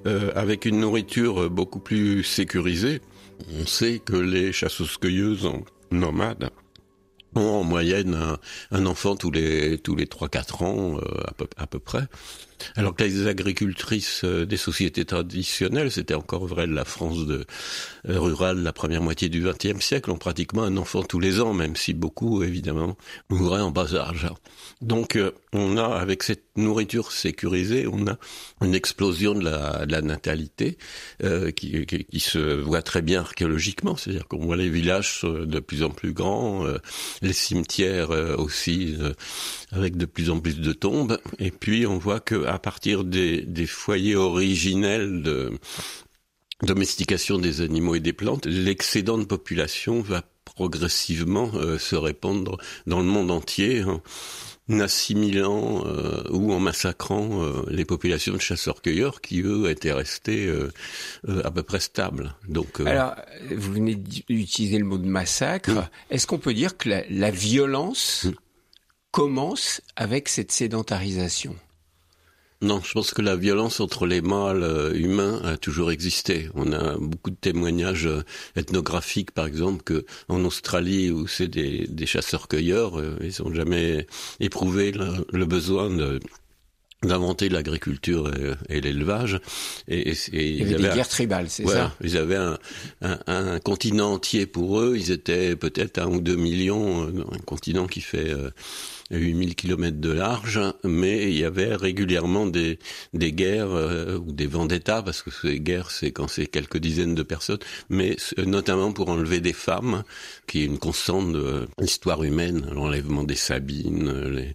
euh, 0.06 0.32
avec 0.34 0.66
une 0.66 0.80
nourriture 0.80 1.48
beaucoup 1.48 1.78
plus 1.78 2.22
sécurisée, 2.24 3.00
on 3.58 3.66
sait 3.66 3.98
que 4.04 4.16
les 4.16 4.52
chasseuses-cueilleuses 4.52 5.48
nomades 5.90 6.50
en 7.64 7.66
moyenne 7.66 8.36
un, 8.70 8.86
enfant 8.86 9.16
tous 9.16 9.30
les 9.30 9.78
tous 9.78 9.96
les 9.96 10.06
trois 10.06 10.28
quatre 10.28 10.62
ans 10.62 10.98
euh, 10.98 11.46
à, 11.56 11.66
peu, 11.66 11.78
près. 11.78 12.06
Alors 12.76 12.94
que 12.94 13.04
les 13.04 13.26
agricultrices 13.26 14.22
euh, 14.24 14.46
des 14.46 14.56
sociétés 14.56 15.04
traditionnelles, 15.04 15.90
c'était 15.90 16.14
encore 16.14 16.46
vrai 16.46 16.66
de 16.66 16.74
la 16.74 16.84
France 16.84 17.18
euh, 17.28 17.44
rurale 18.06 18.62
la 18.62 18.72
première 18.72 19.02
moitié 19.02 19.28
du 19.28 19.42
XXe 19.42 19.84
siècle, 19.84 20.10
ont 20.10 20.16
pratiquement 20.16 20.62
un 20.62 20.76
enfant 20.76 21.02
tous 21.02 21.20
les 21.20 21.40
ans, 21.40 21.52
même 21.52 21.76
si 21.76 21.94
beaucoup, 21.94 22.42
évidemment, 22.42 22.96
mouraient 23.28 23.60
en 23.60 23.70
bas 23.70 23.94
âge. 23.94 24.28
Donc, 24.80 25.16
euh, 25.16 25.32
on 25.52 25.76
a, 25.76 25.84
avec 25.84 26.22
cette 26.22 26.44
nourriture 26.56 27.12
sécurisée, 27.12 27.86
on 27.86 28.06
a 28.06 28.16
une 28.60 28.74
explosion 28.74 29.34
de 29.34 29.44
la, 29.44 30.02
natalité 30.02 30.76
qui, 31.56 32.20
se 32.20 32.60
voit 32.60 32.82
très 32.82 33.00
bien 33.00 33.20
archéologiquement, 33.20 33.96
c'est-à-dire 33.96 34.26
qu'on 34.26 34.44
voit 34.44 34.56
les 34.56 34.68
villages 34.68 35.20
de 35.22 35.60
plus 35.60 35.82
en 35.82 35.90
plus 35.90 36.12
grands, 36.12 36.66
les 37.22 37.32
cimetières 37.54 38.10
aussi 38.38 38.96
avec 39.70 39.96
de 39.96 40.06
plus 40.06 40.30
en 40.30 40.40
plus 40.40 40.60
de 40.60 40.72
tombes, 40.72 41.18
et 41.38 41.52
puis 41.52 41.86
on 41.86 41.98
voit 41.98 42.20
que 42.20 42.44
à 42.46 42.58
partir 42.58 43.04
des, 43.04 43.42
des 43.42 43.66
foyers 43.66 44.16
originels 44.16 45.22
de 45.22 45.52
domestication 46.62 47.38
des 47.38 47.60
animaux 47.60 47.94
et 47.94 48.00
des 48.00 48.12
plantes, 48.12 48.46
l'excédent 48.46 49.18
de 49.18 49.24
population 49.24 50.00
va 50.00 50.22
progressivement 50.44 51.50
euh, 51.54 51.78
se 51.78 51.96
répandre 51.96 52.58
dans 52.86 53.00
le 53.00 53.06
monde 53.06 53.30
entier. 53.30 53.84
En 54.70 54.80
assimilant 54.80 55.84
euh, 55.86 56.22
ou 56.30 56.52
en 56.52 56.60
massacrant 56.60 57.42
euh, 57.42 57.64
les 57.68 57.84
populations 57.84 58.32
de 58.32 58.38
chasseurs-cueilleurs 58.38 59.20
qui 59.20 59.42
eux 59.42 59.68
étaient 59.70 59.92
restés 59.92 60.52
à 61.26 61.50
peu 61.50 61.62
près 61.62 61.80
stables. 61.80 62.34
Donc 62.48 62.80
alors 62.80 63.14
vous 63.50 63.72
venez 63.72 63.94
d'utiliser 63.94 64.78
le 64.78 64.84
mot 64.84 64.98
de 64.98 65.06
massacre. 65.06 65.90
Est-ce 66.10 66.26
qu'on 66.26 66.38
peut 66.38 66.54
dire 66.54 66.76
que 66.76 66.88
la, 66.88 67.02
la 67.10 67.30
violence 67.30 68.26
commence 69.10 69.82
avec 69.96 70.28
cette 70.28 70.52
sédentarisation? 70.52 71.56
Non, 72.64 72.80
je 72.82 72.92
pense 72.92 73.12
que 73.12 73.20
la 73.20 73.36
violence 73.36 73.80
entre 73.80 74.06
les 74.06 74.22
mâles 74.22 74.62
euh, 74.62 74.94
humains 74.94 75.40
a 75.44 75.58
toujours 75.58 75.90
existé. 75.90 76.48
On 76.54 76.72
a 76.72 76.96
beaucoup 76.98 77.30
de 77.30 77.36
témoignages 77.36 78.06
euh, 78.06 78.24
ethnographiques, 78.56 79.32
par 79.32 79.46
exemple, 79.46 79.82
que 79.82 80.06
en 80.28 80.42
Australie, 80.46 81.10
où 81.10 81.26
c'est 81.26 81.48
des, 81.48 82.06
chasseurs-cueilleurs, 82.06 82.98
euh, 82.98 83.18
ils 83.20 83.42
n'ont 83.42 83.52
jamais 83.52 84.06
éprouvé 84.40 84.92
le, 84.92 85.44
besoin 85.44 85.90
de 85.90 86.20
d'inventer 87.02 87.50
l'agriculture 87.50 88.30
et, 88.70 88.80
l'élevage. 88.80 89.38
Et, 89.88 90.14
il 90.32 90.54
y 90.54 90.62
avait 90.62 90.76
des 90.76 90.94
guerres 90.94 91.08
tribales, 91.08 91.50
c'est 91.50 91.66
ça? 91.66 91.92
Ils 92.02 92.16
avaient 92.16 92.36
un, 92.36 92.58
un, 93.26 93.58
continent 93.58 94.14
entier 94.14 94.46
pour 94.46 94.80
eux. 94.80 94.96
Ils 94.96 95.10
étaient 95.10 95.54
peut-être 95.54 95.98
un 95.98 96.06
ou 96.06 96.22
deux 96.22 96.36
millions, 96.36 97.06
un 97.06 97.38
continent 97.44 97.86
qui 97.86 98.00
fait 98.00 98.32
8000 99.10 99.54
kilomètres 99.54 100.00
de 100.00 100.10
large, 100.10 100.60
mais 100.82 101.24
il 101.30 101.38
y 101.38 101.44
avait 101.44 101.74
régulièrement 101.74 102.46
des, 102.46 102.78
des 103.12 103.32
guerres 103.32 103.70
euh, 103.72 104.18
ou 104.18 104.32
des 104.32 104.46
vendettas, 104.46 105.02
parce 105.02 105.22
que 105.22 105.30
ces 105.30 105.60
guerres, 105.60 105.90
c'est 105.90 106.10
quand 106.10 106.28
c'est 106.28 106.46
quelques 106.46 106.78
dizaines 106.78 107.14
de 107.14 107.22
personnes, 107.22 107.58
mais 107.88 108.16
notamment 108.38 108.92
pour 108.92 109.08
enlever 109.08 109.40
des 109.40 109.52
femmes, 109.52 110.04
qui 110.46 110.62
est 110.62 110.64
une 110.64 110.78
constante 110.78 111.32
de 111.32 111.68
l'histoire 111.78 112.22
humaine, 112.22 112.66
l'enlèvement 112.72 113.24
des 113.24 113.36
Sabines, 113.36 114.52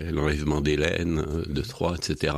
l'enlèvement 0.00 0.60
d'Hélène, 0.60 1.24
de 1.46 1.62
Troie, 1.62 1.94
etc. 1.96 2.34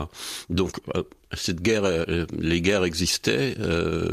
Donc, 0.51 0.77
euh, 0.97 1.03
cette 1.33 1.61
guerre, 1.63 1.85
euh, 1.85 2.27
les 2.39 2.61
guerres 2.61 2.85
existaient, 2.85 3.57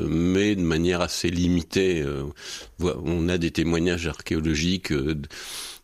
mais 0.07 0.55
de 0.55 0.61
manière 0.61 1.01
assez 1.01 1.29
limitée. 1.29 2.05
on 2.79 3.29
a 3.29 3.37
des 3.37 3.51
témoignages 3.51 4.07
archéologiques 4.07 4.93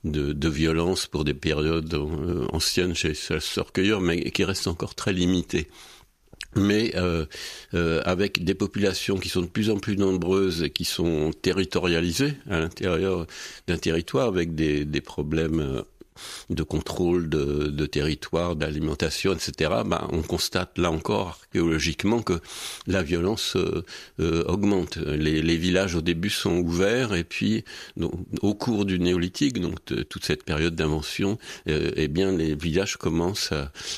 de, 0.04 0.34
de 0.34 0.50
violence 0.50 1.08
pour 1.08 1.24
des 1.24 1.34
périodes 1.34 1.94
euh, 1.94 2.46
anciennes 2.52 2.96
chez 2.96 3.13
chasseurs-cueilleurs, 3.13 4.02
mais 4.02 4.32
qui 4.32 4.44
restent 4.44 4.68
encore 4.68 4.96
très 4.96 5.13
limitées 5.13 5.68
mais 6.56 6.96
euh, 6.96 7.26
euh, 7.74 8.02
avec 8.06 8.44
des 8.44 8.56
populations 8.56 9.18
qui 9.18 9.30
sont 9.30 9.42
de 9.42 9.48
plus 9.48 9.70
en 9.70 9.78
plus 9.78 9.98
nombreuses 9.98 10.63
et 10.63 10.70
qui 10.70 10.86
sont 10.86 11.32
territorialisées 11.42 12.34
à 12.50 12.60
l'intérieur 12.60 13.28
d'un 13.68 13.78
territoire 13.78 14.28
avec 14.28 14.56
des, 14.56 14.86
des 14.86 15.02
problèmes 15.02 15.60
euh, 15.60 15.82
de 16.50 16.64
contrôle 16.64 17.30
de, 17.30 17.68
de 17.68 17.86
territoire, 17.86 18.56
d'alimentation, 18.56 19.34
etc., 19.34 19.72
bah, 19.86 20.08
on 20.12 20.22
constate 20.22 20.78
là 20.78 20.92
encore 20.92 21.40
archéologiquement 21.48 22.22
que 22.22 22.40
la 22.86 23.04
violence 23.04 23.56
euh, 23.56 23.84
euh, 24.20 24.44
augmente. 24.46 24.98
Les, 24.98 25.58
villages 25.58 25.96
au 25.96 26.02
début 26.02 26.30
sont 26.30 26.58
ouverts 26.60 27.16
et 27.16 27.24
puis 27.24 27.64
au 28.42 28.54
cours 28.54 28.86
du 28.86 29.00
néolithique, 29.00 29.60
donc 29.60 29.78
toute 30.10 30.24
cette 30.24 30.44
période 30.44 30.76
d'invention, 30.76 31.40
euh, 31.68 31.92
eh 31.96 32.08
bien 32.08 32.32
les 32.32 32.54
villages 32.56 32.98
commencent 32.98 33.54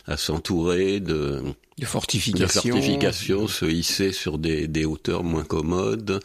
à 0.08 0.18
s'entourer 0.18 1.00
de 1.00 1.44
de 1.80 1.86
fortification. 1.86 2.62
De 2.62 2.74
fortification, 2.74 3.48
se 3.48 3.66
hisser 3.66 4.12
sur 4.12 4.38
des, 4.38 4.68
des 4.68 4.86
hauteurs 4.86 5.24
moins 5.24 5.44
commodes. 5.44 6.20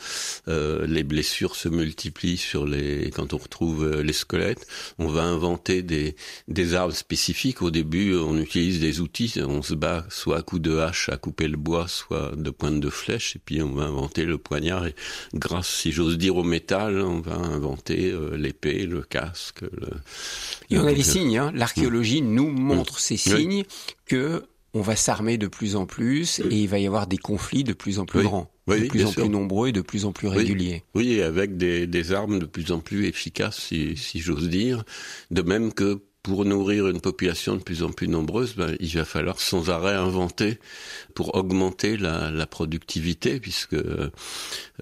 Euh, 0.49 0.87
les 0.87 1.05
blessures 1.05 1.57
se 1.57 1.69
multiplient 1.69 2.37
sur 2.37 2.67
les 2.67 3.11
quand 3.15 3.33
on 3.33 3.39
retrouve 3.39 3.85
euh, 3.85 4.03
les 4.03 4.13
squelettes. 4.13 4.67
On 4.99 5.07
va 5.07 5.23
inventer 5.23 5.83
des, 5.83 6.17
des 6.49 6.75
armes 6.75 6.93
spécifiques. 6.93 7.63
Au 7.63 7.71
début, 7.71 8.15
on 8.17 8.37
utilise 8.39 8.81
des 8.81 9.01
outils. 9.01 9.35
On 9.37 9.63
se 9.63 9.75
bat 9.75 10.05
soit 10.09 10.39
à 10.39 10.43
coups 10.43 10.63
de 10.63 10.79
hache 10.79 11.09
à 11.09 11.17
couper 11.17 11.49
le 11.49 11.57
bois, 11.57 11.89
soit 11.89 12.33
de 12.37 12.51
pointe 12.51 12.81
de 12.81 12.91
flèche. 12.91 13.37
Et 13.37 13.41
puis 13.45 13.63
on 13.63 13.73
va 13.73 13.85
inventer 13.85 14.25
le 14.25 14.39
poignard. 14.39 14.87
Et 14.87 14.95
grâce, 15.35 15.69
si 15.69 15.93
j'ose 15.93 16.19
dire, 16.19 16.37
au 16.37 16.45
métal, 16.45 17.01
on 17.01 17.21
va 17.21 17.37
inventer 17.37 18.11
euh, 18.11 18.37
l'épée, 18.37 18.87
le 18.87 19.03
casque. 19.03 19.63
Le... 19.63 19.89
Et 20.71 20.79
on 20.79 20.87
a 20.87 20.93
des 20.93 21.03
signes. 21.03 21.39
Hein. 21.39 21.53
L'archéologie 21.55 22.23
nous 22.23 22.51
montre 22.51 22.99
ces 22.99 23.17
signes 23.17 23.65
que 24.07 24.45
on 24.75 24.81
va 24.81 24.97
s'armer 24.97 25.39
de 25.39 25.47
plus 25.47 25.77
en 25.77 25.87
plus 25.87 26.41
et 26.41 26.63
il 26.63 26.69
va 26.69 26.79
y 26.79 26.87
avoir 26.87 27.07
des 27.07 27.17
conflits 27.17 27.65
de 27.65 27.73
plus 27.73 28.01
en 28.01 28.07
plus 28.07 28.25
grands, 28.25 28.51
de 28.67 28.89
plus 28.89 29.07
en 29.07 29.13
plus 29.13 29.29
nombreux 29.29 29.69
et 29.69 29.73
de 29.73 29.81
plus 29.81 30.05
en 30.05 30.13
plus 30.13 30.27
réguliers. 30.27 30.83
Oui, 30.95 31.23
avec 31.23 31.57
des, 31.57 32.13
armes 32.13 32.41
de 32.41 32.47
plus 32.47 32.73
en 32.73 32.81
plus 32.81 33.07
efficaces, 33.07 33.59
si, 33.59 33.97
j'ose 34.21 34.49
dire. 34.49 34.85
De 35.31 35.43
même 35.43 35.73
que 35.73 36.03
pour 36.25 36.45
nourrir 36.45 36.89
une 36.89 37.01
population 37.01 37.55
de 37.55 37.61
plus 37.61 37.83
en 37.83 37.91
plus 37.91 38.09
nombreuse, 38.09 38.57
ben, 38.57 38.75
il 38.81 38.89
va 38.95 39.05
falloir 39.05 39.41
sans 39.41 39.69
arrêt 39.71 39.95
inventer 39.95 40.59
pour 41.15 41.35
augmenter 41.35 41.97
la, 41.97 42.47
productivité, 42.47 43.39
puisque 43.39 43.75
euh, 43.75 44.11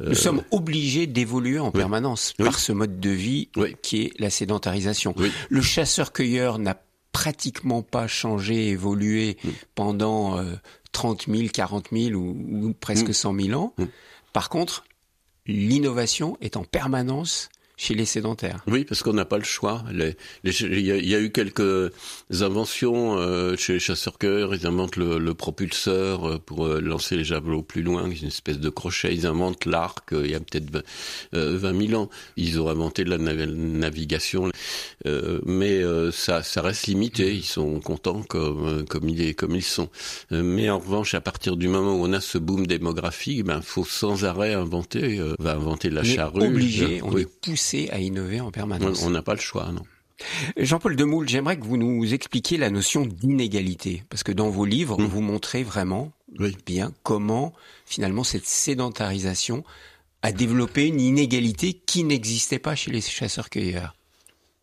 nous 0.01 0.15
sommes 0.15 0.43
obligés 0.53 1.07
d'évoluer 1.07 1.59
en 1.59 1.71
permanence 1.71 2.33
par 2.39 2.59
ce 2.59 2.73
mode 2.73 2.99
de 2.99 3.11
vie 3.11 3.51
qui 3.83 4.05
est 4.05 4.21
la 4.21 4.31
sédentarisation. 4.31 5.15
Le 5.51 5.61
chasseur-cueilleur 5.61 6.59
n'a 6.59 6.81
pratiquement 7.13 7.83
pas 7.83 8.07
changé, 8.07 8.69
évolué 8.69 9.37
mm. 9.45 9.49
pendant 9.75 10.45
30 10.93 11.27
000, 11.29 11.49
40 11.53 11.89
000 11.93 12.15
ou, 12.15 12.75
presque 12.81 13.15
100 13.15 13.33
mm. 13.33 13.41
000 13.43 13.61
ans. 13.61 13.75
Mm. 13.79 13.85
Par 14.33 14.49
contre, 14.49 14.85
l'innovation 15.47 16.37
est 16.41 16.57
en 16.57 16.65
permanence 16.65 17.51
chez 17.83 17.95
les 17.95 18.05
sédentaires. 18.05 18.63
Oui, 18.69 18.85
parce 18.85 19.03
qu'on 19.03 19.13
n'a 19.13 19.25
pas 19.25 19.39
le 19.39 19.45
choix. 19.45 19.83
Il 20.45 20.81
y, 20.81 21.15
a 21.17 21.21
eu 21.21 21.33
quelques 21.33 21.93
inventions 22.31 23.19
euh, 23.19 23.57
chez 23.57 23.73
les 23.73 23.81
chasseurs-cueilleurs. 23.81 24.55
Ils 24.55 24.69
inventent 24.69 24.95
le, 24.95 25.35
propulseur 25.35 26.29
euh, 26.29 26.39
pour 26.39 26.65
euh, 26.65 26.81
lancer 26.81 27.17
les 27.17 27.25
javelots 27.25 27.63
plus 27.63 27.83
loin, 27.83 28.09
une 28.09 28.29
espèce 28.29 28.61
de 28.61 28.69
crochet. 28.69 29.13
Ils 29.13 29.27
inventent 29.27 29.67
l'arc 29.67 30.11
il 30.13 30.31
y 30.31 30.35
a 30.37 30.39
peut-être 30.39 30.85
20, 31.33 31.89
000 31.89 32.01
ans. 32.01 32.09
Ils 32.37 32.61
ont 32.61 32.69
inventé 32.69 33.03
la 33.03 33.19
navigation, 33.19 34.51
mais 35.45 35.83
ça, 36.13 36.43
ça 36.43 36.63
reste 36.63 36.87
limité. 36.87 37.35
Ils 37.35 37.45
sont 37.45 37.81
contents 37.81 38.23
comme 38.23 38.85
comme 38.87 39.09
il 39.09 39.23
est, 39.23 39.35
comme 39.35 39.57
ils 39.57 39.63
sont. 39.63 39.89
mais 40.31 40.71
en 40.71 40.79
revanche, 40.79 41.15
à 41.15 41.21
partir 41.21 41.57
du 41.57 41.69
moment 41.69 41.95
où 41.95 42.05
on 42.05 42.13
a 42.13 42.21
ce 42.21 42.39
boom 42.39 42.67
démographique, 42.67 43.45
ben 43.45 43.63
faut 43.63 43.85
sans 43.85 44.25
arrêt 44.25 44.55
inventer. 44.55 45.21
on 45.39 45.43
va 45.43 45.55
inventer 45.55 45.91
la 45.91 46.05
charrue. 46.05 46.47
Obligé, 46.47 47.01
on 47.03 47.17
est 47.17 47.29
poussé 47.29 47.72
à 47.91 47.99
innover 47.99 48.41
en 48.41 48.51
permanence. 48.51 49.03
On 49.03 49.11
n'a 49.11 49.23
pas 49.23 49.35
le 49.35 49.41
choix, 49.41 49.71
non. 49.73 49.83
Jean-Paul 50.57 50.95
Demoule, 50.95 51.29
j'aimerais 51.29 51.59
que 51.59 51.65
vous 51.65 51.77
nous 51.77 52.15
expliquiez 52.15 52.57
la 52.57 52.71
notion 52.71 53.07
d'inégalité, 53.07 54.05
parce 54.09 54.23
que 54.23 54.33
dans 54.33 54.51
vos 54.51 54.65
livres, 54.65 55.01
mmh. 55.01 55.05
vous 55.05 55.21
montrez 55.21 55.63
vraiment 55.63 56.13
bien 56.67 56.93
comment 57.03 57.53
finalement 57.87 58.25
cette 58.25 58.47
sédentarisation 58.47 59.65
a 60.23 60.33
développé 60.33 60.87
une 60.87 61.01
inégalité 61.01 61.73
qui 61.75 62.05
n'existait 62.05 62.61
pas 62.61 62.77
chez 62.77 62.93
les 62.93 63.01
chasseurs-cueilleurs. 63.01 63.97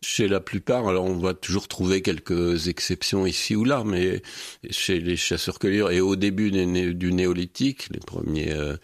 Chez 0.02 0.28
la 0.28 0.40
plupart, 0.40 0.88
alors 0.88 1.04
on 1.04 1.18
va 1.18 1.34
toujours 1.34 1.68
trouver 1.68 2.00
quelques 2.00 2.68
exceptions 2.68 3.26
ici 3.26 3.54
ou 3.54 3.64
là, 3.64 3.84
mais 3.84 4.22
chez 4.70 4.98
les 4.98 5.14
chasseurs-cueilleurs 5.14 5.90
et 5.90 6.00
au 6.00 6.16
début 6.16 6.50
du 6.50 7.12
néolithique, 7.12 7.86
les 7.90 8.00
premiers 8.00 8.50
euh, 8.50 8.76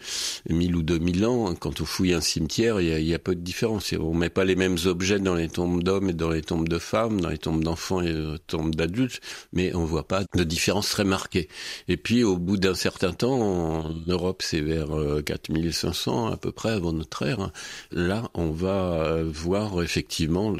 1000 0.47 0.75
ou 0.75 0.83
2000 0.83 1.25
ans, 1.25 1.55
quand 1.55 1.81
on 1.81 1.85
fouille 1.85 2.13
un 2.13 2.21
cimetière, 2.21 2.79
il 2.81 3.03
y 3.03 3.15
a, 3.15 3.19
peu 3.19 3.33
de 3.33 3.41
différence. 3.41 3.91
On 3.99 4.13
met 4.13 4.29
pas 4.29 4.45
les 4.45 4.55
mêmes 4.55 4.77
objets 4.85 5.17
dans 5.17 5.33
les 5.33 5.49
tombes 5.49 5.81
d'hommes 5.81 6.11
et 6.11 6.13
dans 6.13 6.29
les 6.29 6.43
tombes 6.43 6.69
de 6.69 6.77
femmes, 6.77 7.19
dans 7.19 7.29
les 7.29 7.39
tombes 7.39 7.63
d'enfants 7.63 8.01
et 8.01 8.13
dans 8.13 8.33
les 8.33 8.39
tombes 8.39 8.75
d'adultes, 8.75 9.19
mais 9.53 9.73
on 9.73 9.85
voit 9.85 10.07
pas 10.07 10.23
de 10.35 10.43
différence 10.43 10.89
très 10.91 11.03
marquée. 11.03 11.49
Et 11.87 11.97
puis 11.97 12.23
au 12.23 12.37
bout 12.37 12.57
d'un 12.57 12.75
certain 12.75 13.11
temps, 13.13 13.41
en 13.41 13.95
Europe, 14.05 14.43
c'est 14.43 14.61
vers 14.61 14.89
4500 15.25 16.27
euh, 16.27 16.33
à 16.33 16.37
peu 16.37 16.51
près 16.51 16.69
avant 16.69 16.93
notre 16.93 17.23
ère, 17.25 17.51
là 17.91 18.29
on 18.35 18.51
va 18.51 19.01
euh, 19.01 19.23
voir 19.27 19.81
effectivement... 19.81 20.53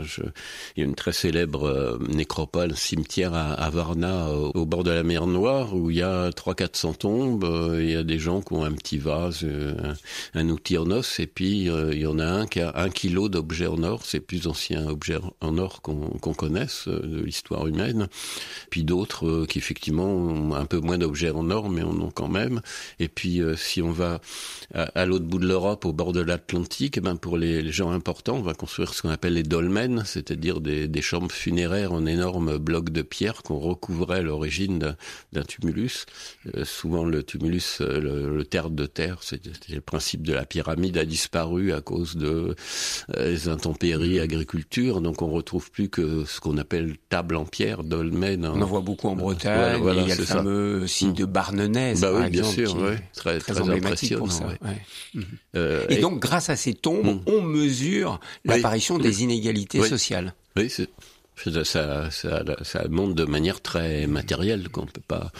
il 0.75 0.81
y 0.81 0.83
a 0.83 0.85
une 0.85 0.95
très 0.95 1.13
célèbre 1.13 1.67
euh, 1.67 1.97
nécropole, 2.09 2.75
cimetière 2.75 3.33
à, 3.33 3.69
Varna, 3.69 4.29
au, 4.29 4.65
bord 4.65 4.83
de 4.83 4.91
la 4.91 5.03
mer 5.03 5.27
Noire, 5.27 5.75
où 5.75 5.89
il 5.89 5.97
y 5.97 6.01
a 6.01 6.29
300-400 6.29 6.97
tombes. 6.97 7.43
Euh, 7.43 7.83
il 7.83 7.91
y 7.91 7.95
a 7.95 8.03
des 8.03 8.19
gens 8.19 8.41
qui 8.41 8.53
ont 8.53 8.63
un 8.63 8.71
petit 8.71 8.97
vase, 8.97 9.41
euh, 9.43 9.75
un, 10.33 10.49
outil 10.49 10.77
en 10.77 10.89
os, 10.91 11.19
et 11.19 11.27
puis 11.27 11.65
il 11.65 11.99
y 11.99 12.05
en 12.05 12.19
a 12.19 12.25
un 12.25 12.47
qui 12.47 12.61
a 12.61 12.73
un 12.75 12.89
kilo 12.89 13.29
d'objets 13.29 13.67
en 13.67 13.83
or. 13.83 14.01
C'est 14.05 14.19
le 14.19 14.23
plus 14.23 14.47
ancien 14.47 14.87
objet 14.87 15.17
en 15.41 15.57
or 15.57 15.81
qu'on 15.81 16.33
connaisse 16.33 16.87
de 16.87 17.21
l'histoire 17.21 17.67
humaine. 17.67 18.07
Puis 18.69 18.83
d'autres 18.83 19.45
qui 19.45 19.57
effectivement 19.57 20.05
ont 20.05 20.53
un 20.53 20.65
peu 20.65 20.79
moins 20.79 20.97
d'objets 20.97 21.31
en 21.31 21.49
or, 21.49 21.69
mais 21.69 21.83
en 21.83 21.99
ont 21.99 22.11
quand 22.11 22.29
même. 22.29 22.61
Et 22.99 23.07
puis 23.07 23.41
si 23.55 23.81
on 23.81 23.91
va 23.91 24.21
à, 24.73 25.05
l'autre 25.05 25.25
bout 25.25 25.39
de 25.39 25.47
l'Europe, 25.47 25.85
au 25.85 25.93
bord 25.93 26.13
de 26.13 26.21
l'Atlantique, 26.21 26.97
eh 26.97 27.01
ben 27.01 27.15
pour 27.15 27.37
les, 27.37 27.61
les 27.61 27.71
gens 27.71 27.91
importants, 27.91 28.37
on 28.37 28.41
va 28.41 28.53
construire 28.53 28.93
ce 28.93 29.01
qu'on 29.01 29.09
appelle 29.09 29.33
les 29.33 29.43
dolmens, 29.43 30.03
c'est-à-dire 30.05 30.36
dire 30.37 30.61
des, 30.61 30.87
des, 30.87 31.01
chambres 31.01 31.31
funéraires 31.31 31.93
en 31.93 32.05
énormes 32.05 32.57
blocs 32.57 32.89
de 32.89 33.01
pierre 33.01 33.43
qu'on 33.43 33.59
recouvrait 33.59 34.19
à 34.19 34.21
l'origine 34.21 34.95
d'un 35.33 35.43
tumulus. 35.43 36.05
Euh, 36.55 36.65
souvent 36.65 37.03
le 37.03 37.23
tumulus, 37.23 37.79
euh, 37.81 37.99
le, 37.99 38.37
le 38.37 38.45
terre 38.45 38.69
de 38.69 38.85
terre, 38.85 39.19
c'était 39.21 39.51
le 39.69 39.81
principe 39.81 40.25
de 40.25 40.33
la 40.33 40.45
pyramide, 40.45 40.97
a 40.97 41.05
disparu 41.05 41.73
à 41.73 41.81
cause 41.81 42.15
de 42.15 42.55
euh, 43.15 43.29
les 43.29 43.47
intempéries, 43.49 44.19
agriculture. 44.19 45.01
Donc 45.01 45.21
on 45.21 45.29
retrouve 45.29 45.71
plus 45.71 45.89
que 45.89 46.25
ce 46.25 46.39
qu'on 46.39 46.57
appelle 46.57 46.95
table 47.09 47.35
en 47.35 47.45
pierre, 47.45 47.83
dolmen. 47.83 48.45
On 48.45 48.61
en 48.61 48.65
voit 48.65 48.81
beaucoup 48.81 49.07
en 49.07 49.15
Bretagne. 49.15 49.81
Voilà, 49.81 50.01
il 50.01 50.07
y 50.07 50.11
a 50.11 50.15
le 50.15 50.25
fameux 50.25 50.87
site 50.87 51.13
de 51.13 51.25
Barnenaise, 51.25 52.01
bah 52.01 52.11
par 52.11 52.21
oui, 52.21 52.27
exemple, 52.27 52.55
bien 52.55 52.65
sûr, 52.65 52.75
qui 52.75 52.83
ouais. 52.83 52.99
très, 53.15 53.39
très, 53.39 53.53
très 53.53 53.69
impressionnant. 53.69 54.19
Pour 54.19 54.31
ça. 54.31 54.47
Ouais. 54.47 54.57
Mmh. 55.13 55.21
Euh, 55.55 55.85
et, 55.89 55.95
et, 55.95 55.97
donc, 55.97 56.19
grâce 56.19 56.49
à 56.49 56.55
ces 56.55 56.73
tombes, 56.73 57.05
mmh. 57.05 57.21
on 57.27 57.41
mesure 57.41 58.19
l'apparition 58.45 58.95
oui. 58.95 59.03
des 59.03 59.23
inégalités 59.23 59.79
oui. 59.79 59.87
sociales. 59.87 60.26
Oui, 60.57 60.69
c'est 60.69 60.89
ça, 61.63 62.09
ça, 62.09 62.43
ça, 62.63 62.87
montre 62.89 63.13
de 63.13 63.25
manière 63.25 63.61
très 63.61 64.07
matérielle 64.07 64.69
qu'on 64.69 64.85
peut 64.85 65.01
pas. 65.07 65.31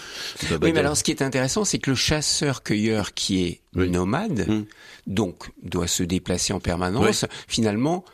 On 0.44 0.48
peut 0.48 0.60
pas 0.60 0.66
oui, 0.66 0.74
mais 0.74 0.80
alors 0.80 0.96
ce 0.96 1.04
qui 1.04 1.12
est 1.12 1.22
intéressant, 1.22 1.66
c'est 1.66 1.80
que 1.80 1.90
le 1.90 1.96
chasseur-cueilleur 1.96 3.14
qui 3.14 3.44
est 3.44 3.62
oui. 3.76 3.90
nomade, 3.90 4.48
mmh. 4.48 4.66
donc 5.08 5.50
doit 5.64 5.88
se 5.88 6.04
déplacer 6.04 6.54
en 6.54 6.60
permanence, 6.60 7.24
oui. 7.24 7.30
finalement 7.48 8.06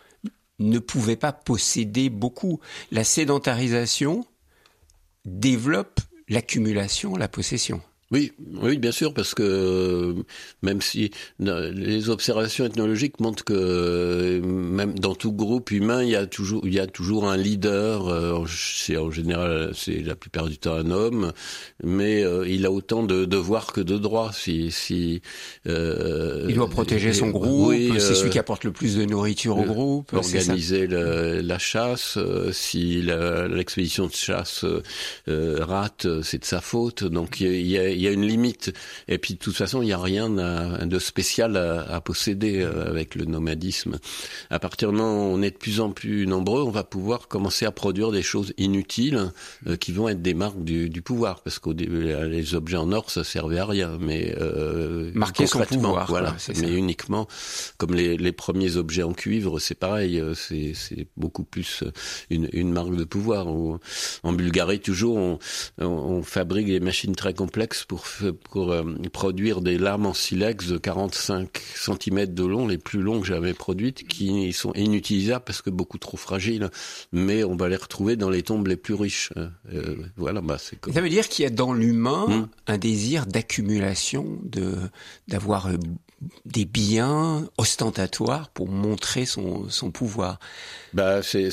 ne 0.60 0.80
pouvait 0.80 1.18
pas 1.18 1.34
posséder 1.34 2.10
beaucoup. 2.10 2.60
La 2.92 3.04
sédentarisation 3.04 4.26
développe 5.26 6.00
l'accumulation, 6.30 7.16
la 7.16 7.28
possession. 7.28 7.82
Oui, 8.13 8.32
oui, 8.62 8.78
bien 8.78 8.91
sûr, 8.91 9.12
parce 9.13 9.34
que 9.34 10.15
même 10.62 10.82
si 10.82 11.10
les 11.39 12.10
observations 12.10 12.63
ethnologiques 12.65 13.19
montrent 13.19 13.43
que 13.43 14.39
même 14.43 14.97
dans 14.99 15.15
tout 15.15 15.32
groupe 15.32 15.71
humain, 15.71 16.04
il 16.04 16.10
y 16.10 16.15
a 16.15 16.28
toujours, 16.28 16.62
il 16.65 16.73
y 16.76 16.80
a 16.80 16.86
toujours 16.86 17.28
un 17.28 17.38
leader. 17.38 18.45
C'est 18.47 18.97
en 18.97 19.10
général, 19.10 19.71
c'est 19.73 20.04
la 20.04 20.15
plupart 20.15 20.47
du 20.47 20.60
temps 20.60 20.76
un 20.76 20.91
homme, 20.91 21.32
mais 21.84 22.23
il 22.47 22.67
a 22.67 22.71
autant 22.71 23.02
de 23.02 23.26
devoirs 23.26 23.73
que 23.73 23.82
de 23.82 23.97
droits. 23.97 24.32
Si, 24.32 24.69
si 24.69 25.21
euh, 25.67 26.45
il 26.47 26.56
doit 26.56 26.69
protéger 26.69 27.13
son 27.13 27.30
groupe, 27.30 27.69
oui, 27.69 27.93
c'est 27.97 28.13
celui 28.13 28.30
qui 28.30 28.39
apporte 28.39 28.63
le 28.63 28.71
plus 28.71 28.95
de 28.95 29.06
nourriture 29.06 29.58
au 29.58 29.63
groupe, 29.63 30.13
organiser 30.13 30.86
la 30.88 31.58
chasse. 31.58 32.19
Si 32.52 33.02
l'expédition 33.02 34.06
de 34.06 34.13
chasse 34.13 34.65
euh, 35.28 35.65
rate, 35.65 36.06
c'est 36.21 36.39
de 36.39 36.45
sa 36.45 36.62
faute. 36.62 37.04
Donc 37.04 37.39
il 37.39 37.67
y 37.67 37.80
a, 37.80 37.89
il 37.89 37.99
y 37.99 38.03
a 38.03 38.03
une 38.12 38.26
limite. 38.26 38.74
Et 39.08 39.18
puis 39.18 39.36
de 39.36 39.39
toute 39.39 39.56
façon, 39.56 39.82
il 39.82 39.86
n'y 39.86 39.94
a 39.94 39.98
rien 39.98 40.38
à, 40.38 40.86
de 40.86 41.00
spécial 41.00 41.58
à, 41.58 41.82
à, 41.82 42.02
posséder 42.02 42.62
euh, 42.62 42.89
avec 42.89 43.16
le 43.16 43.26
nomadisme. 43.26 43.98
À 44.50 44.60
partir 44.60 44.92
du 44.92 44.98
moment 44.98 45.32
où 45.32 45.36
on 45.36 45.42
est 45.42 45.52
de 45.52 45.58
plus 45.58 45.80
en 45.80 45.92
plus 45.92 46.28
nombreux, 46.28 46.62
on 46.62 46.72
va 46.72 46.84
pouvoir 46.84 47.28
commencer 47.28 47.66
à 47.66 47.72
produire 47.72 48.12
des 48.12 48.22
choses 48.22 48.54
inutiles 48.58 49.32
euh, 49.68 49.78
qui 49.78 49.92
vont 49.92 50.10
être 50.10 50.22
des 50.22 50.34
marques 50.34 50.63
du, 50.63 50.89
du 50.89 51.02
pouvoir. 51.02 51.42
Parce 51.42 51.60
qu'au 51.60 51.74
début, 51.74 52.04
les 52.04 52.56
objets 52.56 52.78
en 52.78 52.92
or, 52.92 53.10
ça 53.10 53.24
servait 53.24 53.60
à 53.60 53.66
rien. 53.66 53.98
Mais 54.00 54.36
euh, 54.39 55.12
marquer 55.13 55.48
son 55.48 55.63
pouvoir, 55.63 56.08
voilà. 56.08 56.36
Quoi, 56.46 56.56
mais 56.62 56.72
uniquement 56.72 57.28
comme 57.78 57.94
les, 57.94 58.18
les, 58.18 58.32
premiers 58.32 58.78
objets 58.78 59.04
en 59.04 59.13
cuivre, 59.13 59.60
c'est 59.60 59.76
pareil. 59.76 60.20
Euh, 60.20 60.34
c'est 60.34 61.08
beaucoup 61.18 61.44
plus 61.44 61.84
une, 62.30 62.50
une, 62.54 62.72
marque 62.72 62.96
de 62.96 63.04
pouvoir. 63.04 63.48
En 63.48 64.34
Bulgarie, 64.34 64.80
toujours, 64.80 65.39
on 65.78 66.24
fabrique 66.24 66.68
des 66.68 66.80
machines 66.80 67.16
très 67.16 67.34
complexes 67.34 67.83
pour, 67.86 68.06
pour 68.50 68.72
euh, 68.72 68.84
produire 69.12 69.62
des 69.62 69.78
lames 69.78 70.06
en 70.06 70.13
silex 70.13 70.67
de 70.67 70.78
45 70.78 71.50
cm 71.76 72.34
de 72.34 72.43
long, 72.43 72.67
les 72.67 72.78
plus 72.78 73.02
longs 73.02 73.22
que 73.22 73.28
j'avais 73.28 73.54
produites, 73.54 74.08
qui 74.08 74.54
sont 74.54 74.74
inutilisables 74.74 75.43
parce 75.46 75.62
que 75.62 75.69
beaucoup 75.69 75.98
trop 75.98 76.17
fragiles, 76.17 76.69
mais 77.12 77.43
on 77.43 77.56
va 77.56 77.69
les 77.69 77.76
retrouver 77.76 78.15
dans 78.15 78.30
les 78.30 78.43
tombes 78.43 78.67
les 78.67 78.78
plus 78.78 78.93
riches. 78.93 79.32
Euh, 79.72 79.96
voilà, 80.17 80.41
bah 80.41 80.58
c'est 80.60 80.80
comme... 80.80 80.93
Ça 80.93 81.02
veut 81.02 81.10
dire 81.10 81.28
qu'il 81.28 81.43
y 81.43 81.46
a 81.46 81.52
dans 81.52 81.74
l'humain 81.74 82.28
mmh. 82.28 82.50
un 82.67 82.78
désir 82.78 83.26
d'accumulation, 83.26 84.39
de 84.43 84.74
d'avoir 85.28 85.69
des 86.45 86.65
biens 86.65 87.47
ostentatoires 87.57 88.49
pour 88.49 88.67
montrer 88.67 89.25
son, 89.25 89.67
pouvoir. 89.93 90.39
Bah 90.93 91.21
c'est 91.23 91.49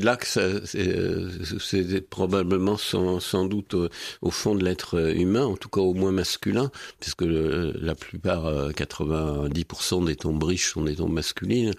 là 0.00 0.16
que 0.16 0.26
c'est 0.26 2.00
probablement 2.08 2.76
sans, 2.76 3.20
sans 3.20 3.46
doute 3.46 3.74
au, 4.22 4.30
fond 4.30 4.54
de 4.54 4.64
l'être 4.64 5.14
humain, 5.16 5.44
en 5.44 5.56
tout 5.56 5.68
cas 5.68 5.80
au 5.80 5.94
moins 5.94 6.12
masculin, 6.12 6.70
puisque 7.00 7.22
la 7.22 7.94
plupart 7.94 8.70
90% 8.70 10.04
des 10.06 10.16
tombes 10.16 10.42
riches 10.42 10.72
sont 10.72 10.82
des 10.82 10.96
tombes 10.96 11.12
masculines. 11.12 11.72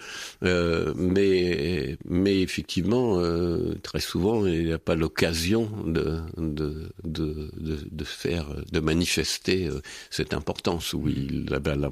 Euh, 0.44 0.94
mais 0.96 1.98
mais 2.06 2.42
effectivement 2.42 3.20
euh, 3.20 3.76
très 3.84 4.00
souvent 4.00 4.46
il 4.46 4.66
n'y 4.66 4.74
a 4.74 4.80
pas 4.80 4.96
l'occasion 4.96 5.70
de 5.86 6.20
de, 6.38 6.92
de 7.04 7.52
de 7.90 8.04
faire 8.04 8.48
de 8.72 8.80
manifester 8.80 9.68
euh, 9.68 9.82
cette 10.10 10.34
importance 10.34 10.94
où 10.94 11.08
il 11.08 11.46
la, 11.76 11.90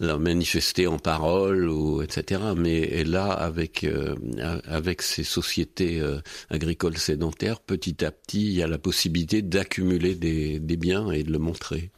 la 0.00 0.18
manifester 0.18 0.86
en 0.86 0.98
parole 0.98 1.68
ou 1.68 2.02
etc. 2.02 2.40
Mais 2.56 3.04
là 3.04 3.26
avec 3.30 3.84
euh, 3.84 4.14
avec 4.66 5.02
ces 5.02 5.24
sociétés 5.24 6.00
euh, 6.00 6.20
agricoles 6.50 6.98
sédentaires, 6.98 7.60
petit 7.60 8.04
à 8.04 8.10
petit, 8.10 8.46
il 8.46 8.52
y 8.52 8.62
a 8.62 8.66
la 8.66 8.78
possibilité 8.78 9.42
d'accumuler 9.42 10.14
des, 10.14 10.58
des, 10.58 10.76
biens 10.76 11.10
et 11.10 11.22
de 11.22 11.32
le 11.32 11.38
montrer. 11.38 11.90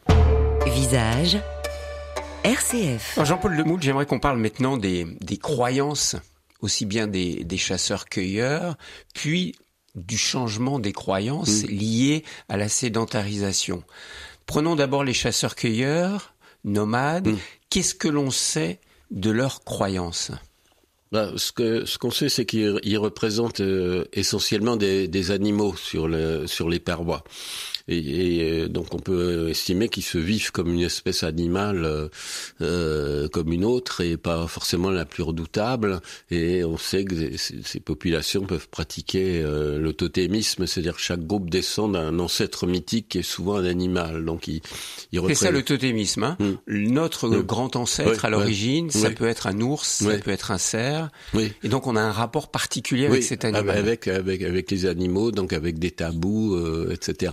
Visage 0.66 1.38
RCF. 2.44 3.20
Jean-Paul 3.22 3.54
Lemoule, 3.54 3.82
j'aimerais 3.82 4.06
qu'on 4.06 4.18
parle 4.18 4.38
maintenant 4.38 4.76
des, 4.76 5.06
des 5.20 5.36
croyances, 5.36 6.16
aussi 6.60 6.86
bien 6.86 7.06
des, 7.06 7.44
des 7.44 7.56
chasseurs-cueilleurs, 7.56 8.76
puis 9.14 9.54
du 9.94 10.16
changement 10.16 10.78
des 10.78 10.92
croyances 10.92 11.64
mmh. 11.64 11.66
liées 11.66 12.24
à 12.48 12.56
la 12.56 12.68
sédentarisation. 12.68 13.84
Prenons 14.46 14.74
d'abord 14.74 15.04
les 15.04 15.14
chasseurs-cueilleurs, 15.14 16.31
nomades. 16.64 17.28
Mmh. 17.28 17.38
Qu'est-ce 17.70 17.94
que 17.94 18.08
l'on 18.08 18.30
sait 18.30 18.80
de 19.10 19.30
leurs 19.30 19.64
croyances? 19.64 20.30
Ben, 21.12 21.34
ce 21.36 21.52
que 21.52 21.84
ce 21.84 21.98
qu'on 21.98 22.10
sait, 22.10 22.30
c'est 22.30 22.46
qu'ils 22.46 22.98
représentent 22.98 23.60
euh, 23.60 24.06
essentiellement 24.14 24.76
des, 24.76 25.08
des, 25.08 25.30
animaux 25.30 25.76
sur 25.76 26.08
le 26.08 26.46
sur 26.46 26.70
les 26.70 26.80
parois. 26.80 27.22
Et, 27.88 27.98
et, 27.98 28.62
euh, 28.62 28.68
donc 28.68 28.94
on 28.94 28.98
peut 28.98 29.48
estimer 29.50 29.88
qu'ils 29.88 30.02
se 30.02 30.18
vivent 30.18 30.52
comme 30.52 30.72
une 30.72 30.80
espèce 30.80 31.22
animale 31.22 31.84
euh, 31.84 32.08
euh, 32.60 33.28
comme 33.28 33.52
une 33.52 33.64
autre 33.64 34.00
et 34.00 34.16
pas 34.16 34.46
forcément 34.46 34.90
la 34.90 35.04
plus 35.04 35.22
redoutable. 35.22 36.00
Et 36.30 36.64
on 36.64 36.76
sait 36.76 37.04
que 37.04 37.36
ces, 37.36 37.80
populations 37.80 38.42
peuvent 38.42 38.68
pratiquer 38.68 39.40
euh, 39.42 39.78
le 39.78 39.92
totémisme, 39.92 40.66
c'est-à-dire 40.66 40.98
chaque 40.98 41.26
groupe 41.26 41.50
descend 41.50 41.92
d'un 41.92 42.18
ancêtre 42.18 42.66
mythique 42.66 43.08
qui 43.08 43.18
est 43.18 43.22
souvent 43.22 43.56
un 43.56 43.64
animal. 43.64 44.24
Donc 44.24 44.48
il, 44.48 44.60
il 45.12 45.20
représente... 45.20 45.38
C'est 45.38 45.46
ça 45.46 45.50
le 45.50 45.62
totémisme. 45.62 46.22
Hein 46.24 46.36
mmh. 46.38 46.52
Notre 46.68 47.28
mmh. 47.28 47.42
grand 47.42 47.76
ancêtre 47.76 48.10
oui, 48.10 48.18
à 48.22 48.30
l'origine, 48.30 48.86
oui. 48.86 49.00
ça 49.00 49.08
oui. 49.08 49.14
peut 49.14 49.26
être 49.26 49.46
un 49.46 49.60
ours, 49.60 49.88
ça 50.04 50.18
peut 50.18 50.30
être 50.30 50.50
un 50.50 50.58
cerf. 50.58 51.10
Et 51.62 51.68
donc 51.68 51.86
on 51.86 51.96
a 51.96 52.00
un 52.00 52.12
rapport 52.12 52.50
particulier 52.50 53.06
avec 53.06 53.22
cet 53.22 53.44
animal. 53.44 53.76
Avec, 53.76 54.08
avec, 54.08 54.42
avec 54.42 54.70
les 54.70 54.86
animaux, 54.86 55.30
donc 55.30 55.52
avec 55.52 55.78
des 55.78 55.90
tabous, 55.90 56.54
euh, 56.54 56.92
etc. 56.92 57.32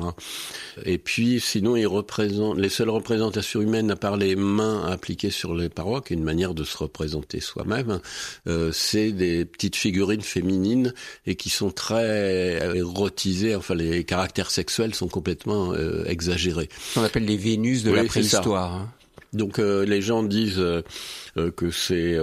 Et 0.85 0.97
puis, 0.97 1.39
sinon, 1.39 1.75
il 1.75 1.87
représente 1.87 2.57
les 2.57 2.69
seules 2.69 2.89
représentations 2.89 3.61
humaines 3.61 3.91
à 3.91 3.95
part 3.95 4.17
les 4.17 4.35
mains 4.35 4.85
appliquées 4.85 5.29
sur 5.29 5.53
les 5.55 5.69
parois, 5.69 6.01
qui 6.01 6.13
est 6.13 6.17
une 6.17 6.23
manière 6.23 6.53
de 6.53 6.63
se 6.63 6.77
représenter 6.77 7.39
soi-même. 7.39 7.99
Euh, 8.47 8.71
c'est 8.71 9.11
des 9.11 9.45
petites 9.45 9.75
figurines 9.75 10.21
féminines 10.21 10.93
et 11.25 11.35
qui 11.35 11.49
sont 11.49 11.71
très 11.71 12.75
érotisées. 12.75 13.55
Enfin, 13.55 13.75
les 13.75 14.03
caractères 14.03 14.51
sexuels 14.51 14.95
sont 14.95 15.07
complètement 15.07 15.73
euh, 15.73 16.05
exagérés. 16.05 16.69
On 16.95 17.03
appelle 17.03 17.25
les 17.25 17.37
Vénus 17.37 17.83
de 17.83 17.91
la 17.91 18.03
préhistoire. 18.03 18.73
Hein. 18.73 18.93
Donc, 19.33 19.59
euh, 19.59 19.85
les 19.85 20.01
gens 20.01 20.23
disent 20.23 20.63
que 21.35 21.71
c'est 21.71 22.17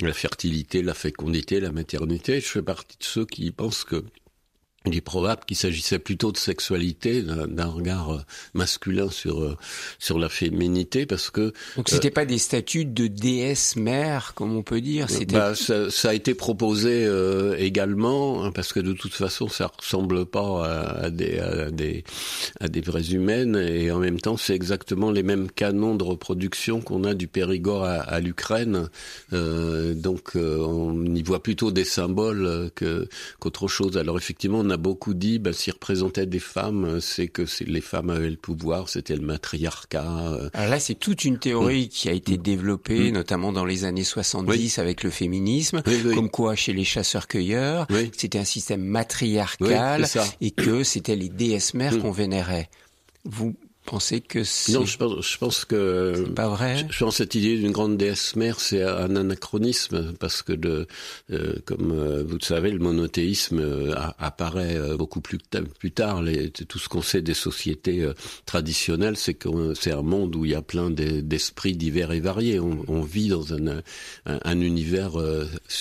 la 0.00 0.12
fertilité, 0.12 0.82
la 0.82 0.94
fécondité, 0.94 1.60
la 1.60 1.72
maternité. 1.72 2.40
Je 2.40 2.46
fais 2.46 2.62
partie 2.62 2.98
de 2.98 3.04
ceux 3.04 3.24
qui 3.24 3.50
pensent 3.50 3.84
que 3.84 4.04
il 4.86 4.96
est 4.96 5.00
probable 5.00 5.42
qu'il 5.46 5.56
s'agissait 5.56 5.98
plutôt 5.98 6.32
de 6.32 6.36
sexualité, 6.36 7.22
d'un 7.22 7.66
regard 7.66 8.10
euh, 8.12 8.20
masculin 8.54 9.10
sur 9.10 9.42
euh, 9.42 9.56
sur 9.98 10.18
la 10.18 10.28
féminité, 10.28 11.06
parce 11.06 11.30
que 11.30 11.52
donc 11.76 11.88
c'était 11.88 12.08
euh, 12.08 12.12
pas 12.12 12.24
des 12.24 12.38
statuts 12.38 12.84
de 12.84 13.06
déesse 13.06 13.76
mère, 13.76 14.32
comme 14.34 14.56
on 14.56 14.62
peut 14.62 14.80
dire. 14.80 15.10
C'était 15.10 15.34
bah, 15.34 15.54
ça, 15.54 15.90
ça, 15.90 16.10
a 16.10 16.14
été 16.14 16.34
proposé 16.34 17.04
euh, 17.04 17.56
également, 17.58 18.44
hein, 18.44 18.52
parce 18.52 18.72
que 18.72 18.80
de 18.80 18.92
toute 18.92 19.14
façon, 19.14 19.48
ça 19.48 19.70
ressemble 19.76 20.26
pas 20.26 21.02
à, 21.02 21.10
des 21.10 21.38
à 21.38 21.70
des 21.70 22.04
à 22.60 22.68
des 22.68 22.80
vraies 22.80 23.10
humaines, 23.10 23.56
et 23.56 23.90
en 23.90 23.98
même 23.98 24.20
temps, 24.20 24.36
c'est 24.36 24.54
exactement 24.54 25.10
les 25.10 25.22
mêmes 25.22 25.50
canons 25.50 25.96
de 25.96 26.04
reproduction 26.04 26.80
qu'on 26.80 27.04
a 27.04 27.14
du 27.14 27.26
Périgord 27.26 27.84
à, 27.84 27.94
à 27.94 28.20
l'Ukraine. 28.20 28.88
donc, 29.32 30.32
on 30.34 31.04
y 31.14 31.22
voit 31.22 31.42
plutôt 31.42 31.70
des 31.70 31.84
symboles 31.84 32.70
que 32.74 33.08
qu'autre 33.40 33.68
chose. 33.68 33.96
Alors 33.96 34.16
effectivement, 34.16 34.60
on 34.60 34.70
a 34.70 34.75
beaucoup 34.76 35.14
dit, 35.14 35.38
bah, 35.38 35.52
s'il 35.52 35.72
représentait 35.72 36.26
des 36.26 36.38
femmes, 36.38 37.00
c'est 37.00 37.28
que 37.28 37.42
les 37.64 37.80
femmes 37.80 38.10
avaient 38.10 38.30
le 38.30 38.36
pouvoir, 38.36 38.88
c'était 38.88 39.16
le 39.16 39.22
matriarcat. 39.22 40.32
Euh. 40.32 40.50
Alors 40.54 40.70
là, 40.70 40.80
c'est 40.80 40.94
toute 40.94 41.24
une 41.24 41.38
théorie 41.38 41.86
mm. 41.86 41.88
qui 41.88 42.08
a 42.08 42.12
été 42.12 42.38
développée, 42.38 43.10
mm. 43.10 43.14
notamment 43.14 43.52
dans 43.52 43.64
les 43.64 43.84
années 43.84 44.04
70 44.04 44.78
avec 44.78 45.02
le 45.02 45.10
féminisme, 45.10 45.82
comme 46.14 46.30
quoi 46.30 46.54
chez 46.54 46.72
les 46.72 46.84
chasseurs-cueilleurs, 46.84 47.86
c'était 48.16 48.38
un 48.38 48.44
système 48.44 48.82
matriarcal 48.82 50.06
et 50.40 50.50
que 50.50 50.82
c'était 50.82 51.16
les 51.16 51.28
déesses 51.28 51.74
mères 51.74 51.94
mm. 51.94 52.00
qu'on 52.00 52.12
vénérait. 52.12 52.68
Vous 53.24 53.56
que 54.28 54.44
c'est... 54.44 54.72
Non, 54.72 54.84
je 54.84 54.96
pense, 54.98 55.32
je 55.32 55.38
pense 55.38 55.64
que... 55.64 56.12
C'est 56.16 56.34
pas 56.34 56.48
vrai? 56.48 56.76
je, 56.90 56.98
pense 56.98 57.14
que 57.14 57.16
cette 57.16 57.34
idée 57.34 57.56
d'une 57.56 57.72
grande 57.72 57.96
déesse 57.96 58.36
mère, 58.36 58.60
c'est 58.60 58.82
un 58.82 59.16
anachronisme, 59.16 60.12
parce 60.18 60.42
que, 60.42 60.52
de, 60.52 60.86
euh, 61.32 61.54
comme 61.64 61.92
euh, 61.92 62.24
vous 62.26 62.36
le 62.36 62.44
savez, 62.44 62.70
le 62.70 62.78
monothéisme 62.78 63.58
euh, 63.60 63.94
apparaît 64.18 64.78
beaucoup 64.96 65.20
plus, 65.20 65.38
plus 65.78 65.92
tard. 65.92 66.22
Les, 66.22 66.50
tout 66.50 66.78
ce 66.78 66.88
qu'on 66.88 67.02
sait 67.02 67.22
des 67.22 67.34
sociétés 67.34 68.06
traditionnelles, 68.44 69.16
c'est 69.16 69.34
que 69.34 69.74
c'est 69.74 69.92
un 69.92 70.02
monde 70.02 70.36
où 70.36 70.44
il 70.44 70.50
y 70.50 70.54
a 70.54 70.62
plein 70.62 70.90
d'esprits 70.90 71.76
divers 71.76 72.12
et 72.12 72.20
variés. 72.20 72.60
On, 72.60 72.84
on 72.88 73.00
vit 73.00 73.28
dans 73.28 73.54
un, 73.54 73.68
un, 74.26 74.40
un 74.44 74.60
univers... 74.60 75.12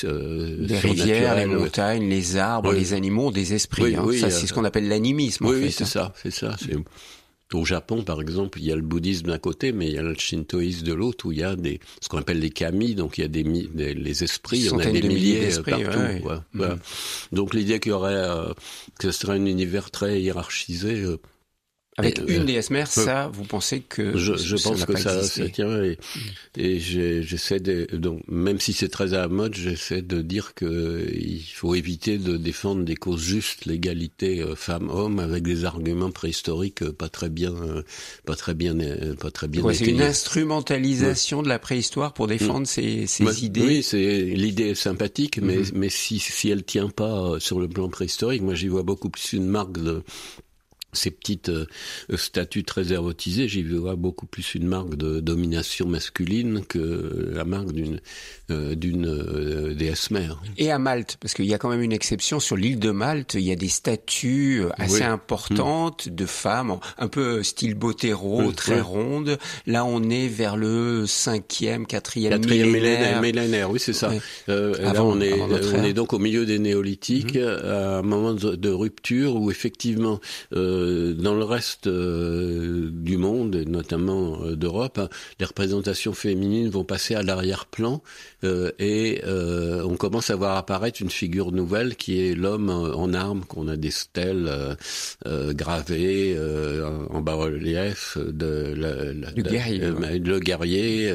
les 0.04 0.80
rivières, 0.80 1.36
les 1.36 1.46
montagnes, 1.46 2.10
les 2.10 2.38
arbres, 2.38 2.72
les 2.72 2.94
animaux, 2.94 3.32
des 3.32 3.54
esprits. 3.54 3.96
hein. 3.96 4.06
ça, 4.20 4.30
c'est 4.30 4.48
ce 4.48 4.54
qu'on 4.54 4.64
appelle 4.66 4.88
l'animisme, 4.88 5.46
oui, 5.46 5.56
en 5.56 5.60
Oui, 5.60 5.72
c'est 5.72 5.84
hein. 5.84 5.88
ça, 5.88 6.14
c'est 6.22 6.32
ça. 6.32 6.56
Au 7.54 7.64
Japon, 7.64 8.04
par 8.04 8.22
exemple, 8.22 8.60
il 8.60 8.66
y 8.66 8.72
a 8.72 8.76
le 8.76 8.82
bouddhisme 8.82 9.28
d'un 9.28 9.38
côté, 9.38 9.72
mais 9.72 9.88
il 9.88 9.94
y 9.94 9.98
a 9.98 10.02
le 10.02 10.16
shintoïsme 10.16 10.84
de 10.84 10.94
l'autre, 10.94 11.28
où 11.28 11.32
il 11.32 11.38
y 11.38 11.44
a 11.44 11.56
des, 11.56 11.80
ce 12.02 12.10
qu'on 12.10 12.18
appelle 12.18 12.40
les 12.40 12.50
kami, 12.50 12.96
donc 12.96 13.18
il 13.18 13.22
y 13.22 13.24
a 13.24 13.28
des, 13.28 13.44
les 13.44 14.24
esprits, 14.24 14.68
on 14.72 14.80
a 14.80 14.86
des 14.86 15.02
milliers, 15.02 15.50
partout. 15.64 16.44
Mm. 16.54 16.64
Donc 17.32 17.54
l'idée 17.54 17.80
qu'il 17.80 17.92
y 17.92 17.94
aurait, 17.94 18.14
euh, 18.16 18.52
que 19.00 19.12
ce 19.12 19.20
serait 19.20 19.38
un 19.38 19.46
univers 19.46 19.92
très 19.92 20.22
hiérarchisé, 20.22 21.04
euh, 21.04 21.18
avec 21.98 22.20
une 22.28 22.46
déesse 22.46 22.72
mère, 22.72 22.88
ça, 22.88 23.30
vous 23.32 23.46
pensez 23.46 23.80
que 23.80 24.18
je, 24.18 24.36
je 24.36 24.56
pense 24.62 24.84
que 24.84 24.98
ça, 24.98 25.24
ça 25.24 25.48
tient 25.48 25.82
et, 25.82 25.98
et 26.58 26.80
j'essaie 26.80 27.62
de 27.62 27.88
donc 27.94 28.22
même 28.28 28.60
si 28.60 28.74
c'est 28.74 28.90
très 28.90 29.14
à 29.14 29.20
la 29.22 29.28
mode, 29.30 29.56
j'essaie 29.56 30.02
de 30.02 30.22
dire 30.22 30.54
que 30.56 31.08
il 31.14 31.42
faut 31.42 31.74
éviter 31.74 32.18
de 32.18 32.36
défendre 32.36 32.84
des 32.84 32.96
causes 32.96 33.22
justes, 33.22 33.66
l'égalité 33.66 34.42
euh, 34.42 34.56
femmes-hommes 34.56 35.20
avec 35.20 35.44
des 35.44 35.64
arguments 35.64 36.12
préhistoriques 36.12 36.82
euh, 36.82 36.92
pas 36.92 37.08
très 37.08 37.30
bien, 37.30 37.54
euh, 37.54 37.82
pas 38.26 38.36
très 38.36 38.54
bien, 38.54 38.76
pas 39.18 39.32
très 39.32 39.48
bien. 39.48 39.64
c'est 39.72 39.86
une 39.86 40.02
instrumentalisation 40.02 41.44
de 41.44 41.48
la 41.48 41.60
préhistoire 41.60 42.14
pour 42.14 42.28
défendre 42.28 42.62
mm. 42.62 42.66
ces, 42.66 43.08
ces 43.08 43.46
idées. 43.46 43.62
Oui, 43.62 43.84
c'est 43.84 44.22
l'idée 44.22 44.72
est 44.72 44.76
sympathique, 44.76 45.40
mais 45.42 45.60
mm-hmm. 45.60 45.72
mais 45.76 45.90
si 45.90 46.20
si 46.20 46.50
elle 46.50 46.66
tient 46.66 46.90
pas 46.90 47.40
sur 47.40 47.62
le 47.62 47.70
plan 47.70 47.88
préhistorique, 47.88 48.42
moi 48.42 48.54
j'y 48.54 48.68
vois 48.68 48.84
beaucoup 48.84 49.10
plus 49.10 49.32
une 49.32 49.48
marque 49.48 49.82
de 49.82 50.04
ces 50.96 51.12
petites 51.12 51.50
euh, 51.50 51.66
statues 52.16 52.64
très 52.64 52.94
érotisées, 52.94 53.48
j'y 53.48 53.64
vois 53.64 53.96
beaucoup 53.96 54.26
plus 54.26 54.56
une 54.56 54.68
marque 54.68 54.96
de 54.96 55.20
domination 55.20 55.88
masculine 55.88 56.64
que 56.68 57.32
la 57.34 57.46
marque 57.46 57.72
d'une 57.72 58.00
euh, 58.52 58.76
d'une 58.76 59.08
euh, 59.08 59.74
déesse 59.74 60.12
mère. 60.12 60.42
Et 60.58 60.72
à 60.72 60.80
Malte, 60.80 61.18
parce 61.20 61.34
qu'il 61.34 61.46
y 61.46 61.54
a 61.54 61.58
quand 61.58 61.70
même 61.70 61.82
une 61.82 61.94
exception 61.94 62.40
sur 62.40 62.56
l'île 62.56 62.80
de 62.80 62.92
Malte, 62.92 63.34
il 63.34 63.42
y 63.42 63.52
a 63.52 63.56
des 63.56 63.70
statues 63.70 64.64
assez 64.78 65.04
importantes 65.04 66.10
de 66.10 66.26
femmes, 66.26 66.78
un 66.98 67.08
peu 67.08 67.44
style 67.44 67.76
Botero, 67.76 68.52
très 68.52 68.82
rondes. 68.82 69.38
Là, 69.66 69.86
on 69.86 70.10
est 70.10 70.28
vers 70.28 70.58
le 70.58 71.06
cinquième, 71.08 71.88
quatrième, 71.88 72.40
quatrième 72.40 72.72
millénaire. 72.72 73.22
millénaire. 73.22 73.72
oui, 73.72 73.80
c'est 73.80 73.94
ça. 73.94 74.12
là, 74.48 75.04
on 75.04 75.20
est 75.22 75.36
on 75.42 75.84
est 75.84 75.94
donc 75.94 76.14
au 76.14 76.20
milieu 76.20 76.46
des 76.46 76.60
néolithiques, 76.60 77.36
mhm. 77.36 77.66
à 77.66 77.98
un 77.98 78.02
moment 78.02 78.34
de, 78.34 78.70
rupture 78.70 79.36
où 79.36 79.52
effectivement 79.52 80.20
euh, 80.54 80.85
dans 81.14 81.36
le 81.36 81.44
reste 81.44 81.88
euh, 81.88 82.90
du 82.92 83.18
monde, 83.18 83.56
notamment 83.68 84.42
euh, 84.44 84.56
d'Europe, 84.56 85.00
hein, 85.00 85.10
les 85.40 85.46
représentations 85.46 86.14
féminines 86.14 86.70
vont 86.70 86.84
passer 86.84 87.16
à 87.16 87.24
l'arrière-plan 87.24 88.02
et 88.78 89.24
on 89.26 89.96
commence 89.98 90.30
à 90.30 90.36
voir 90.36 90.56
apparaître 90.56 91.02
une 91.02 91.10
figure 91.10 91.52
nouvelle 91.52 91.96
qui 91.96 92.22
est 92.22 92.36
l'homme 92.36 92.70
en 92.70 93.12
armes, 93.14 93.44
qu'on 93.44 93.68
a 93.68 93.76
des 93.76 93.90
stèles 93.90 94.78
gravées 95.26 96.38
en 97.10 97.22
bas-relief 97.22 98.20
de, 98.20 98.76
la, 98.78 99.32
guerrier, 99.32 99.80
le 100.20 100.40
guerrier 100.40 101.12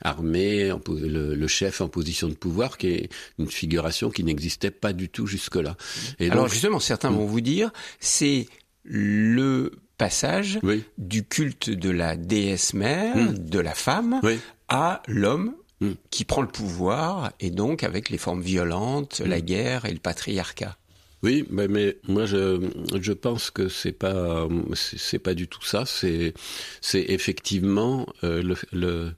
armé, 0.00 0.72
le, 0.88 1.46
chef 1.46 1.82
en 1.82 1.88
position 1.88 2.28
de 2.28 2.34
pouvoir, 2.34 2.78
qui 2.78 2.86
est 2.88 3.08
une 3.38 3.50
figuration 3.50 4.08
qui 4.08 4.24
n'existait 4.24 4.70
pas 4.70 4.94
du 4.94 5.10
tout 5.10 5.26
jusque-là. 5.26 5.76
Et 6.18 6.30
Alors 6.30 6.48
justement, 6.48 6.80
certains 6.80 7.10
hmm. 7.10 7.16
vont 7.16 7.26
vous 7.26 7.40
dire, 7.40 7.70
c'est 8.00 8.46
le 8.84 9.72
passage 9.98 10.58
du 10.98 11.24
culte 11.24 11.70
de 11.70 11.90
la 11.90 12.16
déesse 12.16 12.74
mère, 12.74 13.16
hmm. 13.16 13.38
de 13.38 13.58
la 13.58 13.74
femme, 13.74 14.20
à 14.68 15.02
l'homme 15.06 15.54
hmm. 15.80 15.92
qui 16.10 16.24
prend 16.24 16.42
le 16.42 16.48
pouvoir 16.48 17.32
et 17.40 17.50
donc 17.50 17.84
avec 17.84 18.10
les 18.10 18.18
formes 18.18 18.42
violentes, 18.42 19.20
la 19.24 19.38
hmm. 19.38 19.42
guerre 19.42 19.84
et 19.84 19.92
le 19.92 20.00
patriarcat. 20.00 20.76
Oui, 21.22 21.44
mais, 21.50 21.68
mais 21.68 21.98
moi 22.08 22.26
je, 22.26 22.68
je 23.00 23.12
pense 23.12 23.52
que 23.52 23.68
c'est 23.68 23.92
pas 23.92 24.48
c'est 24.74 25.20
pas 25.20 25.34
du 25.34 25.46
tout 25.46 25.62
ça. 25.62 25.84
C'est 25.86 26.34
c'est 26.80 27.04
effectivement 27.10 28.06
euh, 28.24 28.42
le, 28.42 28.56
le 28.72 29.12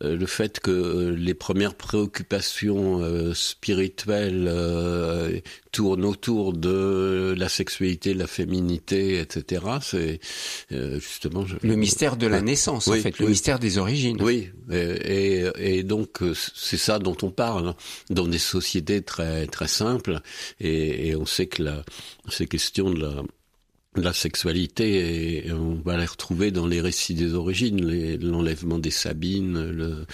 le 0.00 0.26
fait 0.26 0.60
que 0.60 0.70
euh, 0.70 1.10
les 1.16 1.34
premières 1.34 1.74
préoccupations 1.74 3.00
euh, 3.00 3.34
spirituelles 3.34 4.50
tournent 5.72 6.04
autour 6.04 6.52
de 6.52 7.34
la 7.36 7.48
sexualité, 7.48 8.14
la 8.14 8.26
féminité, 8.26 9.20
etc. 9.20 9.64
C'est 9.80 10.20
justement 10.70 11.44
le 11.62 11.76
mystère 11.76 12.16
de 12.16 12.26
la 12.26 12.40
naissance, 12.40 12.88
en 12.88 12.94
fait, 12.94 13.18
le 13.18 13.28
mystère 13.28 13.58
des 13.58 13.78
origines. 13.78 14.20
Oui, 14.22 14.50
et, 14.70 15.44
et, 15.58 15.82
donc 15.82 16.20
c'est 16.34 16.76
ça 16.76 16.98
dont 16.98 17.16
on 17.22 17.30
parle 17.30 17.68
hein, 17.68 17.76
dans 18.10 18.26
des 18.26 18.38
sociétés 18.38 19.02
très 19.02 19.46
très 19.46 19.68
simples, 19.68 20.20
et, 20.60 21.08
et 21.08 21.16
on 21.16 21.26
sait 21.26 21.46
que 21.46 21.62
la, 21.62 21.84
ces 22.28 22.46
questions 22.46 22.90
de 22.90 23.00
la 23.00 23.22
la 23.96 24.12
sexualité 24.12 25.46
et 25.46 25.52
on 25.52 25.74
va 25.84 25.96
les 25.96 26.06
retrouver 26.06 26.50
dans 26.50 26.66
les 26.66 26.80
récits 26.80 27.14
des 27.14 27.34
origines, 27.34 27.80
l'enlèvement 28.20 28.78
des 28.78 28.90
Sabines, 28.90 29.70
le, 29.70 30.06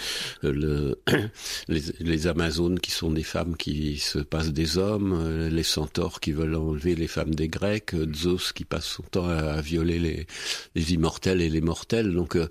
le 0.43 0.99
les, 1.69 1.83
les, 2.01 2.27
Amazones 2.27 2.79
qui 2.79 2.91
sont 2.91 3.11
des 3.11 3.23
femmes 3.23 3.57
qui 3.57 3.99
se 3.99 4.19
passent 4.19 4.53
des 4.53 4.77
hommes, 4.79 5.49
les 5.49 5.63
centaures 5.63 6.21
qui 6.21 6.33
veulent 6.33 6.55
enlever 6.55 6.95
les 6.95 7.07
femmes 7.07 7.35
des 7.35 7.49
Grecs, 7.49 7.95
Zeus 8.15 8.53
qui 8.53 8.65
passe 8.65 8.85
son 8.85 9.03
temps 9.03 9.29
à, 9.29 9.61
violer 9.61 9.99
les, 9.99 10.27
les, 10.75 10.93
immortels 10.93 11.41
et 11.41 11.49
les 11.49 11.61
mortels. 11.61 12.13
Donc 12.13 12.37
euh, 12.37 12.49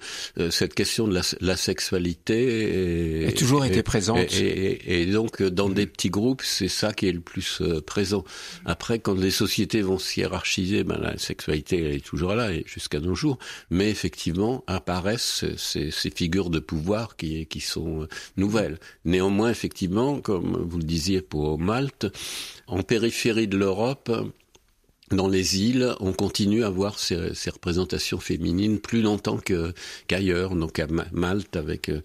cette 0.50 0.74
question 0.74 1.08
de 1.08 1.14
la, 1.14 1.22
la 1.42 1.56
sexualité 1.56 3.26
a 3.28 3.32
toujours 3.34 3.66
été 3.66 3.84
présente. 3.84 4.34
Et, 4.34 5.06
donc 5.06 5.44
dans 5.44 5.70
des 5.70 5.86
petits 5.86 6.10
groupes, 6.10 6.42
c'est 6.44 6.68
ça 6.68 6.94
qui 6.94 7.08
est 7.08 7.12
le 7.12 7.22
plus 7.22 7.62
euh, 7.62 7.82
présent. 7.82 8.24
Après, 8.66 9.00
quand 9.00 9.20
les 9.20 9.32
sociétés 9.32 9.82
vont 9.82 10.00
se 10.00 10.20
hiérarchiser, 10.20 10.84
ben 10.84 10.98
là, 10.98 11.14
sexualité 11.20 11.84
elle 11.84 11.96
est 11.96 12.06
toujours 12.06 12.34
là 12.34 12.52
jusqu'à 12.66 13.00
nos 13.00 13.16
jours, 13.16 13.38
mais 13.70 13.90
effectivement 13.90 14.64
apparaissent 14.68 15.46
ces, 15.58 15.92
figures 15.92 16.50
de 16.50 16.60
pouvoir 16.60 17.16
qui, 17.16 17.46
qui 17.46 17.60
sont 17.60 18.08
nouvelles. 18.38 18.80
Néanmoins, 19.06 19.50
effectivement, 19.50 20.20
comme 20.22 20.58
vous 20.68 20.78
le 20.78 20.84
disiez 20.84 21.22
pour 21.22 21.60
Malte, 21.60 22.08
en 22.68 22.84
périphérie 22.84 23.48
de 23.48 23.58
l'Europe, 23.58 24.12
dans 25.12 25.28
les 25.28 25.60
îles, 25.60 25.94
on 26.00 26.14
continue 26.14 26.64
à 26.64 26.70
voir 26.70 27.00
ces, 27.00 27.34
ces 27.34 27.50
représentations 27.50 28.20
féminines 28.20 28.80
plus 28.80 29.02
longtemps 29.02 29.40
qu'ailleurs. 30.08 30.56
Donc 30.56 30.80
à 30.80 30.88
Malte 31.12 31.56
avec 31.56 31.90
euh, 31.90 32.02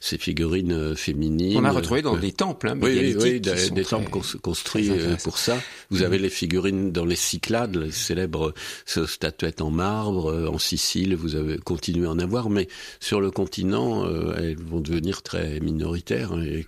ces 0.00 0.18
figurines 0.18 0.72
euh, 0.72 0.94
féminines. 0.94 1.58
On 1.58 1.64
a 1.64 1.70
retrouvé 1.70 2.02
dans 2.02 2.16
des 2.16 2.32
temples, 2.32 2.68
hein, 2.68 2.78
oui, 2.80 3.16
oui, 3.18 3.40
des, 3.40 3.84
temples 3.84 4.10
construits 4.42 4.90
euh, 4.90 5.16
pour 5.22 5.38
ça. 5.38 5.60
Vous 5.90 6.02
avez 6.02 6.18
les 6.18 6.30
figurines 6.30 6.92
dans 6.92 7.04
les 7.04 7.16
Cyclades, 7.16 7.76
les 7.76 7.90
célèbres 7.90 8.54
statuettes 8.86 9.60
en 9.60 9.70
marbre 9.70 10.48
en 10.52 10.58
Sicile. 10.58 11.14
Vous 11.16 11.36
avez 11.36 11.58
continué 11.58 12.06
à 12.06 12.10
en 12.10 12.18
avoir, 12.18 12.50
mais 12.50 12.68
sur 13.00 13.20
le 13.20 13.30
continent, 13.30 14.06
elles 14.36 14.56
vont 14.56 14.80
devenir 14.80 15.22
très 15.22 15.60
minoritaires 15.60 16.32
hein, 16.32 16.42
et, 16.42 16.64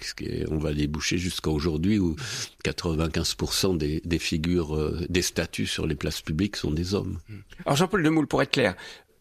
on 0.50 0.58
va 0.58 0.72
déboucher 0.72 1.18
jusqu'à 1.18 1.50
aujourd'hui 1.50 1.98
où 1.98 2.16
95% 2.64 3.76
des, 3.76 4.00
des 4.04 4.18
figures, 4.18 4.92
des 5.08 5.22
statues 5.22 5.66
sur 5.76 5.86
les 5.86 5.94
places 5.94 6.22
publiques 6.22 6.56
sont 6.56 6.70
des 6.70 6.94
hommes. 6.94 7.18
Alors 7.66 7.76
Jean-Paul 7.76 8.02
Demoule, 8.02 8.26
pour 8.26 8.40
être 8.40 8.50
clair, 8.50 8.74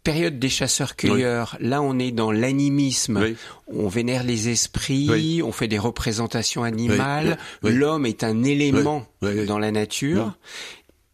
période 0.03 0.39
des 0.39 0.47
chasseurs-cueilleurs, 0.47 1.57
là 1.59 1.81
on 1.81 1.99
est 1.99 2.11
dans 2.11 2.31
l'animisme, 2.31 3.35
on 3.67 3.89
vénère 3.89 4.23
les 4.23 4.47
esprits, 4.47 5.41
on 5.43 5.51
fait 5.51 5.67
des 5.67 5.79
représentations 5.79 6.63
animales, 6.63 7.37
l'homme 7.61 8.05
est 8.05 8.23
un 8.23 8.45
élément 8.45 9.05
dans 9.21 9.59
la 9.59 9.71
nature, 9.71 10.37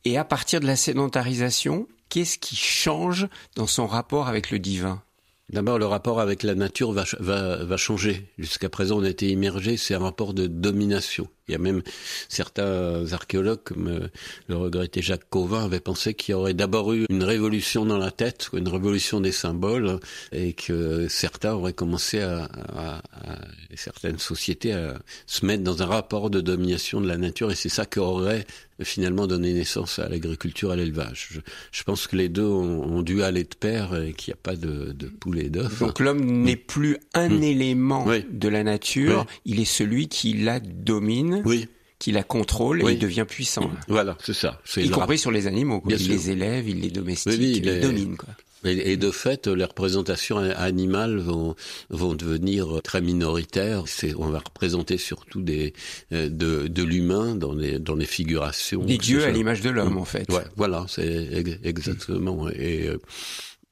et 0.06 0.20
à 0.20 0.24
partir 0.24 0.60
de 0.60 0.68
la 0.68 0.76
sédentarisation, 0.76 1.88
qu'est-ce 2.10 2.38
qui 2.38 2.56
change 2.56 3.28
dans 3.56 3.68
son 3.68 3.88
rapport 3.88 4.28
avec 4.28 4.52
le 4.52 4.60
divin? 4.60 5.02
D'abord, 5.50 5.80
le 5.80 5.86
rapport 5.86 6.22
avec 6.22 6.44
la 6.44 6.56
nature 6.56 6.94
va, 6.94 7.04
va, 7.20 7.66
va 7.66 7.78
changer. 7.78 8.32
Jusqu'à 8.38 8.70
présent, 8.70 9.00
on 9.00 9.04
a 9.04 9.10
été 9.10 9.28
immergé, 9.28 9.76
c'est 9.76 9.94
un 9.94 10.00
rapport 10.00 10.34
de 10.34 10.48
domination. 10.48 11.28
Il 11.52 11.56
y 11.56 11.56
a 11.56 11.60
même 11.60 11.82
certains 12.30 13.12
archéologues, 13.12 13.60
comme 13.64 13.88
euh, 13.88 14.08
le 14.48 14.56
regretté 14.56 15.02
Jacques 15.02 15.30
Cauvin, 15.30 15.66
avaient 15.66 15.82
pensé 15.82 16.14
qu'il 16.14 16.32
y 16.32 16.36
aurait 16.36 16.54
d'abord 16.54 16.94
eu 16.94 17.06
une 17.10 17.24
révolution 17.24 17.86
dans 17.86 17.98
la 17.98 18.10
tête, 18.10 18.50
une 18.54 18.70
révolution 18.70 19.20
des 19.20 19.34
symboles, 19.34 20.00
et 20.32 20.54
que 20.54 21.10
certains 21.10 21.54
auraient 21.54 21.74
commencé 21.74 22.22
à, 22.22 22.46
à, 22.74 22.98
à 22.98 23.38
certaines 23.76 24.18
sociétés 24.18 24.72
à 24.72 24.98
se 25.26 25.46
mettre 25.46 25.64
dans 25.64 25.84
un 25.84 25.88
rapport 25.88 26.30
de 26.30 26.40
domination 26.40 27.02
de 27.02 27.08
la 27.08 27.18
nature, 27.18 27.52
et 27.52 27.56
c'est 27.56 27.70
ça 27.70 27.86
qui 27.86 28.00
aurait 28.00 28.46
finalement 28.84 29.28
donné 29.28 29.54
naissance 29.54 30.00
à 30.00 30.10
l'agriculture, 30.10 30.72
à 30.72 30.76
l'élevage. 30.76 31.30
Je, 31.32 31.40
je, 31.72 31.84
pense 31.84 32.08
que 32.08 32.16
les 32.16 32.30
deux 32.30 32.46
ont, 32.46 32.84
ont 32.84 33.02
dû 33.02 33.24
aller 33.24 33.44
de 33.44 33.56
pair 33.56 33.96
et 33.96 34.14
qu'il 34.14 34.32
n'y 34.32 34.34
a 34.34 34.42
pas 34.42 34.56
de, 34.56 34.94
de 34.94 35.08
poulet 35.08 35.50
d'œuf. 35.50 35.80
Donc 35.80 36.00
l'homme 36.00 36.44
n'est 36.44 36.56
plus 36.56 36.98
un 37.14 37.30
mmh. 37.30 37.44
élément 37.44 38.06
oui. 38.08 38.26
de 38.30 38.48
la 38.48 38.64
nature, 38.64 39.26
oui. 39.28 39.36
il 39.46 39.60
est 39.60 39.66
celui 39.66 40.08
qui 40.08 40.34
la 40.34 40.60
domine. 40.60 41.41
Oui 41.46 41.68
qui 42.02 42.12
la 42.12 42.24
contrôle 42.24 42.82
et 42.82 42.94
il 42.94 42.98
devient 42.98 43.26
puissant. 43.30 43.70
Voilà, 43.88 44.18
c'est 44.24 44.34
ça. 44.34 44.60
Y 44.76 44.90
compris 44.90 45.20
sur 45.20 45.30
les 45.30 45.46
animaux. 45.46 45.82
Quoi. 45.82 45.92
Il 45.94 46.00
sûr. 46.00 46.12
les 46.12 46.32
élève, 46.32 46.68
il 46.68 46.82
les 46.82 46.90
domestique, 46.90 47.34
oui, 47.38 47.54
il 47.58 47.64
les 47.64 47.80
domine. 47.80 48.18
Quoi. 48.18 48.30
Et, 48.64 48.98
de 48.98 49.12
fait, 49.12 49.48
les 49.48 49.64
représentations 49.64 50.38
animales 50.38 51.18
vont 51.18 51.56
vont 51.90 52.14
devenir 52.14 52.82
très 52.84 53.02
minoritaires. 53.02 53.84
C'est, 53.88 54.16
on 54.16 54.30
va 54.30 54.40
représenter 54.40 54.98
surtout 54.98 55.42
des 55.42 55.74
euh, 56.12 56.30
de, 56.30 56.68
de 56.68 56.84
l'humain 56.84 57.36
dans 57.36 57.54
les 57.54 57.80
dans 57.80 57.96
les 57.96 58.06
figurations. 58.06 58.84
Des 58.84 58.98
dieux 58.98 59.24
à 59.24 59.32
l'image 59.32 59.62
de 59.62 59.70
l'homme, 59.70 59.98
en 59.98 60.06
fait. 60.06 60.30
Ouais, 60.30 60.44
voilà, 60.56 60.86
c'est 60.88 61.60
exactement. 61.64 62.50
Et 62.50 62.88
euh, 62.88 62.98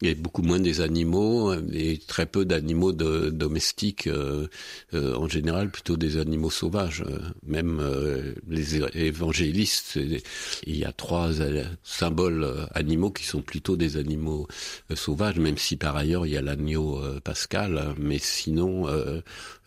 et 0.01 0.15
beaucoup 0.15 0.43
moins 0.43 0.59
des 0.59 0.79
animaux 0.79 1.53
et 1.73 1.97
très 1.97 2.25
peu 2.25 2.45
d'animaux 2.45 2.93
domestiques 2.93 4.07
euh, 4.07 4.47
euh, 4.93 5.13
en 5.15 5.27
général 5.27 5.71
plutôt 5.71 5.97
des 5.97 6.17
animaux 6.17 6.49
sauvages. 6.49 7.03
Euh, 7.05 7.19
même 7.45 7.79
euh, 7.81 8.33
les 8.47 8.77
évangélistes 8.95 9.99
il 10.65 10.75
y 10.77 10.85
a 10.85 10.93
trois 10.93 11.31
symboles 11.83 12.47
animaux 12.73 13.11
qui 13.11 13.25
sont 13.25 13.41
plutôt 13.41 13.75
des 13.75 13.97
animaux 13.97 14.47
sauvages 14.95 15.39
même 15.39 15.57
si 15.57 15.75
par 15.75 15.95
ailleurs 15.97 16.25
il 16.25 16.31
y 16.31 16.37
a 16.37 16.41
l'agneau 16.41 17.01
pascal. 17.23 17.93
Mais 17.97 18.19
sinon 18.19 18.87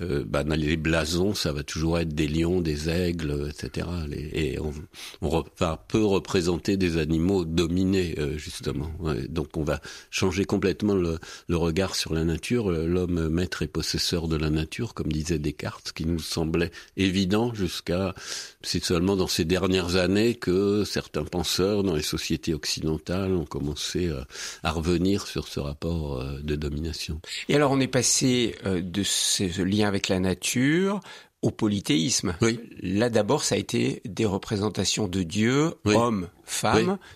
bah, 0.00 0.44
les 0.44 0.76
blasons 0.76 1.34
ça 1.34 1.52
va 1.52 1.62
toujours 1.62 1.98
être 1.98 2.14
des 2.14 2.28
lions 2.28 2.60
des 2.60 2.88
aigles 2.88 3.50
etc 3.50 3.86
et 4.12 4.58
on, 4.60 4.72
on 5.20 5.44
va 5.58 5.84
peu 5.88 6.04
représenter 6.04 6.76
des 6.76 6.96
animaux 6.96 7.44
dominés 7.44 8.14
justement. 8.36 8.90
Donc 9.28 9.56
on 9.56 9.64
va 9.64 9.80
changer 10.22 10.44
complètement 10.44 10.94
le, 10.94 11.18
le 11.48 11.56
regard 11.56 11.96
sur 11.96 12.14
la 12.14 12.22
nature, 12.22 12.70
l'homme 12.70 13.28
maître 13.28 13.62
et 13.62 13.66
possesseur 13.66 14.28
de 14.28 14.36
la 14.36 14.50
nature, 14.50 14.94
comme 14.94 15.10
disait 15.10 15.40
Descartes, 15.40 15.90
qui 15.90 16.06
nous 16.06 16.20
semblait 16.20 16.70
évident 16.96 17.52
jusqu'à, 17.54 18.14
c'est 18.62 18.84
seulement 18.84 19.16
dans 19.16 19.26
ces 19.26 19.44
dernières 19.44 19.96
années 19.96 20.36
que 20.36 20.84
certains 20.84 21.24
penseurs 21.24 21.82
dans 21.82 21.96
les 21.96 22.02
sociétés 22.02 22.54
occidentales 22.54 23.32
ont 23.32 23.44
commencé 23.44 24.10
à, 24.10 24.28
à 24.62 24.70
revenir 24.70 25.26
sur 25.26 25.48
ce 25.48 25.58
rapport 25.58 26.20
euh, 26.20 26.38
de 26.40 26.54
domination. 26.54 27.20
Et 27.48 27.56
alors 27.56 27.72
on 27.72 27.80
est 27.80 27.88
passé 27.88 28.54
euh, 28.64 28.80
de 28.80 29.02
ce 29.02 29.62
lien 29.62 29.88
avec 29.88 30.06
la 30.06 30.20
nature 30.20 31.00
au 31.42 31.50
polythéisme. 31.50 32.36
Oui. 32.40 32.60
Là 32.80 33.10
d'abord, 33.10 33.42
ça 33.42 33.56
a 33.56 33.58
été 33.58 34.02
des 34.04 34.24
représentations 34.24 35.08
de 35.08 35.24
Dieu, 35.24 35.74
oui. 35.84 35.96
hommes, 35.96 36.28
femmes, 36.44 36.90
oui 37.00 37.08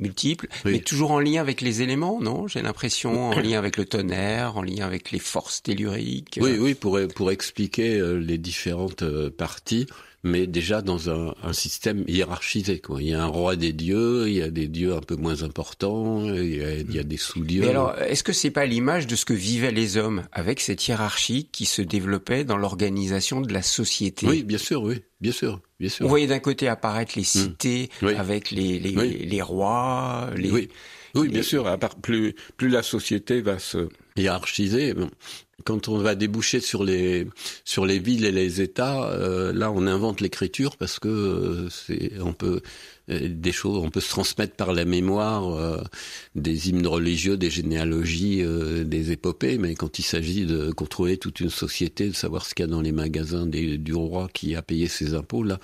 multiples, 0.00 0.48
oui. 0.64 0.72
mais 0.72 0.80
toujours 0.80 1.12
en 1.12 1.20
lien 1.20 1.40
avec 1.40 1.60
les 1.60 1.82
éléments, 1.82 2.20
non? 2.20 2.48
J'ai 2.48 2.62
l'impression 2.62 3.30
en 3.30 3.38
lien 3.40 3.58
avec 3.58 3.76
le 3.76 3.84
tonnerre, 3.84 4.56
en 4.56 4.62
lien 4.62 4.86
avec 4.86 5.10
les 5.10 5.18
forces 5.18 5.62
telluriques. 5.62 6.38
Oui, 6.40 6.56
oui, 6.58 6.74
pour 6.74 6.98
pour 7.14 7.30
expliquer 7.30 7.98
euh, 7.98 8.14
les 8.14 8.38
différentes 8.38 9.02
euh, 9.02 9.30
parties 9.30 9.86
mais 10.22 10.46
déjà 10.46 10.82
dans 10.82 11.08
un, 11.10 11.34
un, 11.42 11.52
système 11.52 12.04
hiérarchisé. 12.06 12.78
Quoi. 12.78 13.00
Il 13.02 13.08
y 13.08 13.14
a 13.14 13.22
un 13.22 13.26
roi 13.26 13.56
des 13.56 13.72
dieux, 13.72 14.28
il 14.28 14.34
y 14.34 14.42
a 14.42 14.50
des 14.50 14.68
dieux 14.68 14.94
un 14.94 15.00
peu 15.00 15.16
moins 15.16 15.42
importants, 15.42 16.24
il 16.26 16.56
y 16.56 16.62
a, 16.62 16.74
il 16.74 16.94
y 16.94 16.98
a 16.98 17.02
des 17.02 17.16
sous-dieux. 17.16 17.62
Mais 17.62 17.68
alors, 17.68 17.96
est-ce 17.98 18.22
que 18.22 18.32
c'est 18.32 18.50
pas 18.50 18.66
l'image 18.66 19.06
de 19.06 19.16
ce 19.16 19.24
que 19.24 19.32
vivaient 19.32 19.72
les 19.72 19.96
hommes 19.96 20.24
avec 20.32 20.60
cette 20.60 20.86
hiérarchie 20.86 21.48
qui 21.50 21.64
se 21.64 21.82
développait 21.82 22.44
dans 22.44 22.56
l'organisation 22.56 23.40
de 23.40 23.52
la 23.52 23.62
société? 23.62 24.26
Oui, 24.26 24.42
bien 24.42 24.58
sûr, 24.58 24.82
oui, 24.82 25.02
bien 25.20 25.32
sûr. 25.32 25.60
Bien 25.78 25.88
sûr. 25.88 26.04
On 26.04 26.08
voyait 26.08 26.26
d'un 26.26 26.40
côté 26.40 26.68
apparaître 26.68 27.12
les 27.16 27.22
mmh. 27.22 27.24
cités 27.24 27.90
mmh. 28.02 28.06
oui. 28.06 28.14
avec 28.14 28.50
les, 28.50 28.78
les, 28.78 28.94
oui. 28.94 29.26
les 29.26 29.42
rois, 29.42 30.30
les... 30.36 30.50
Oui. 30.50 30.68
Oui, 31.14 31.28
bien 31.28 31.42
sûr. 31.42 31.66
À 31.66 31.76
part 31.76 31.96
plus 31.96 32.34
plus 32.56 32.68
la 32.68 32.82
société 32.82 33.40
va 33.40 33.58
se 33.58 33.88
hiérarchiser, 34.16 34.94
quand 35.64 35.88
on 35.88 35.98
va 35.98 36.14
déboucher 36.14 36.60
sur 36.60 36.84
les 36.84 37.26
sur 37.64 37.86
les 37.86 37.98
villes 37.98 38.24
et 38.24 38.32
les 38.32 38.60
États, 38.60 39.10
euh, 39.10 39.52
là 39.52 39.70
on 39.70 39.86
invente 39.86 40.20
l'écriture 40.20 40.76
parce 40.76 40.98
que 40.98 41.08
euh, 41.08 41.68
c'est 41.70 42.12
on 42.20 42.32
peut 42.32 42.60
euh, 43.10 43.28
des 43.28 43.52
choses, 43.52 43.82
on 43.82 43.90
peut 43.90 44.00
se 44.00 44.08
transmettre 44.08 44.54
par 44.54 44.72
la 44.72 44.84
mémoire 44.84 45.48
euh, 45.50 45.82
des 46.34 46.68
hymnes 46.68 46.86
religieux, 46.86 47.36
des 47.36 47.50
généalogies, 47.50 48.42
euh, 48.42 48.84
des 48.84 49.12
épopées, 49.12 49.58
mais 49.58 49.74
quand 49.74 49.98
il 49.98 50.02
s'agit 50.02 50.46
de 50.46 50.70
contrôler 50.70 51.16
toute 51.16 51.40
une 51.40 51.50
société, 51.50 52.08
de 52.08 52.14
savoir 52.14 52.46
ce 52.46 52.54
qu'il 52.54 52.64
y 52.64 52.68
a 52.68 52.70
dans 52.70 52.80
les 52.80 52.92
magasins 52.92 53.46
des, 53.46 53.78
du 53.78 53.94
roi 53.94 54.28
qui 54.32 54.54
a 54.54 54.62
payé 54.62 54.88
ses 54.88 55.14
impôts, 55.14 55.42
là, 55.42 55.58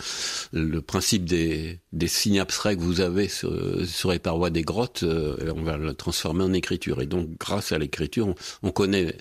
le 0.52 0.80
principe 0.80 1.24
des, 1.24 1.80
des 1.92 2.08
signes 2.08 2.40
abstraits 2.40 2.78
que 2.78 2.82
vous 2.82 3.00
avez 3.00 3.28
sur, 3.28 3.52
sur 3.86 4.10
les 4.10 4.18
parois 4.18 4.50
des 4.50 4.62
grottes, 4.62 5.04
on 5.04 5.62
va 5.62 5.76
le 5.76 5.94
transformer 5.94 6.44
en 6.44 6.52
écriture. 6.52 7.00
Et 7.00 7.06
donc, 7.06 7.28
grâce 7.38 7.72
à 7.72 7.78
l'écriture, 7.78 8.28
on, 8.28 8.34
on 8.62 8.70
connaît 8.70 9.16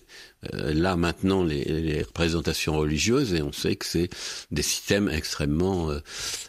là 0.53 0.95
maintenant 0.95 1.43
les, 1.43 1.63
les, 1.63 2.01
représentations 2.03 2.77
religieuses 2.77 3.33
et 3.33 3.41
on 3.41 3.51
sait 3.51 3.75
que 3.75 3.85
c'est 3.85 4.09
des 4.51 4.61
systèmes 4.61 5.09
extrêmement 5.09 5.91
euh, 5.91 5.99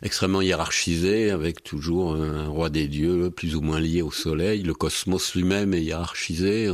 extrêmement 0.02 0.42
hiérarchisés 0.42 1.30
avec 1.30 1.62
toujours 1.62 2.14
un 2.14 2.48
roi 2.48 2.70
des 2.70 2.88
dieux 2.88 3.30
plus 3.30 3.56
ou 3.56 3.60
moins 3.60 3.80
lié 3.80 4.02
au 4.02 4.10
soleil. 4.10 4.62
Le 4.62 4.74
cosmos 4.74 5.34
lui-même 5.34 5.74
est 5.74 5.82
hiérarchisé. 5.82 6.70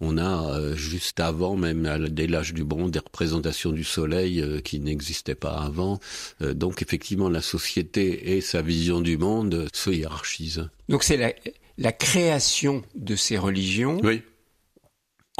On 0.00 0.18
a 0.18 0.54
euh, 0.54 0.76
juste 0.76 1.20
avant 1.20 1.56
même 1.56 2.08
dès 2.08 2.26
l'âge 2.26 2.54
du 2.54 2.64
bronze 2.64 2.90
des 2.90 2.98
représentations 2.98 3.72
du 3.72 3.84
soleil 3.84 4.40
euh, 4.40 4.60
qui 4.60 4.80
n'existaient 4.80 5.34
pas 5.34 5.54
avant. 5.54 6.00
Donc 6.40 6.82
effectivement 6.82 7.28
la 7.28 7.42
société 7.42 8.36
et 8.36 8.40
sa 8.40 8.62
vision 8.62 9.00
du 9.00 9.18
monde 9.18 9.68
se 9.72 9.90
hiérarchisent. 9.90 10.68
Donc 10.88 11.04
c'est 11.04 11.16
la, 11.16 11.32
la 11.78 11.92
création 11.92 12.82
de 12.94 13.16
ces 13.16 13.38
religions 13.38 14.00
oui 14.02 14.22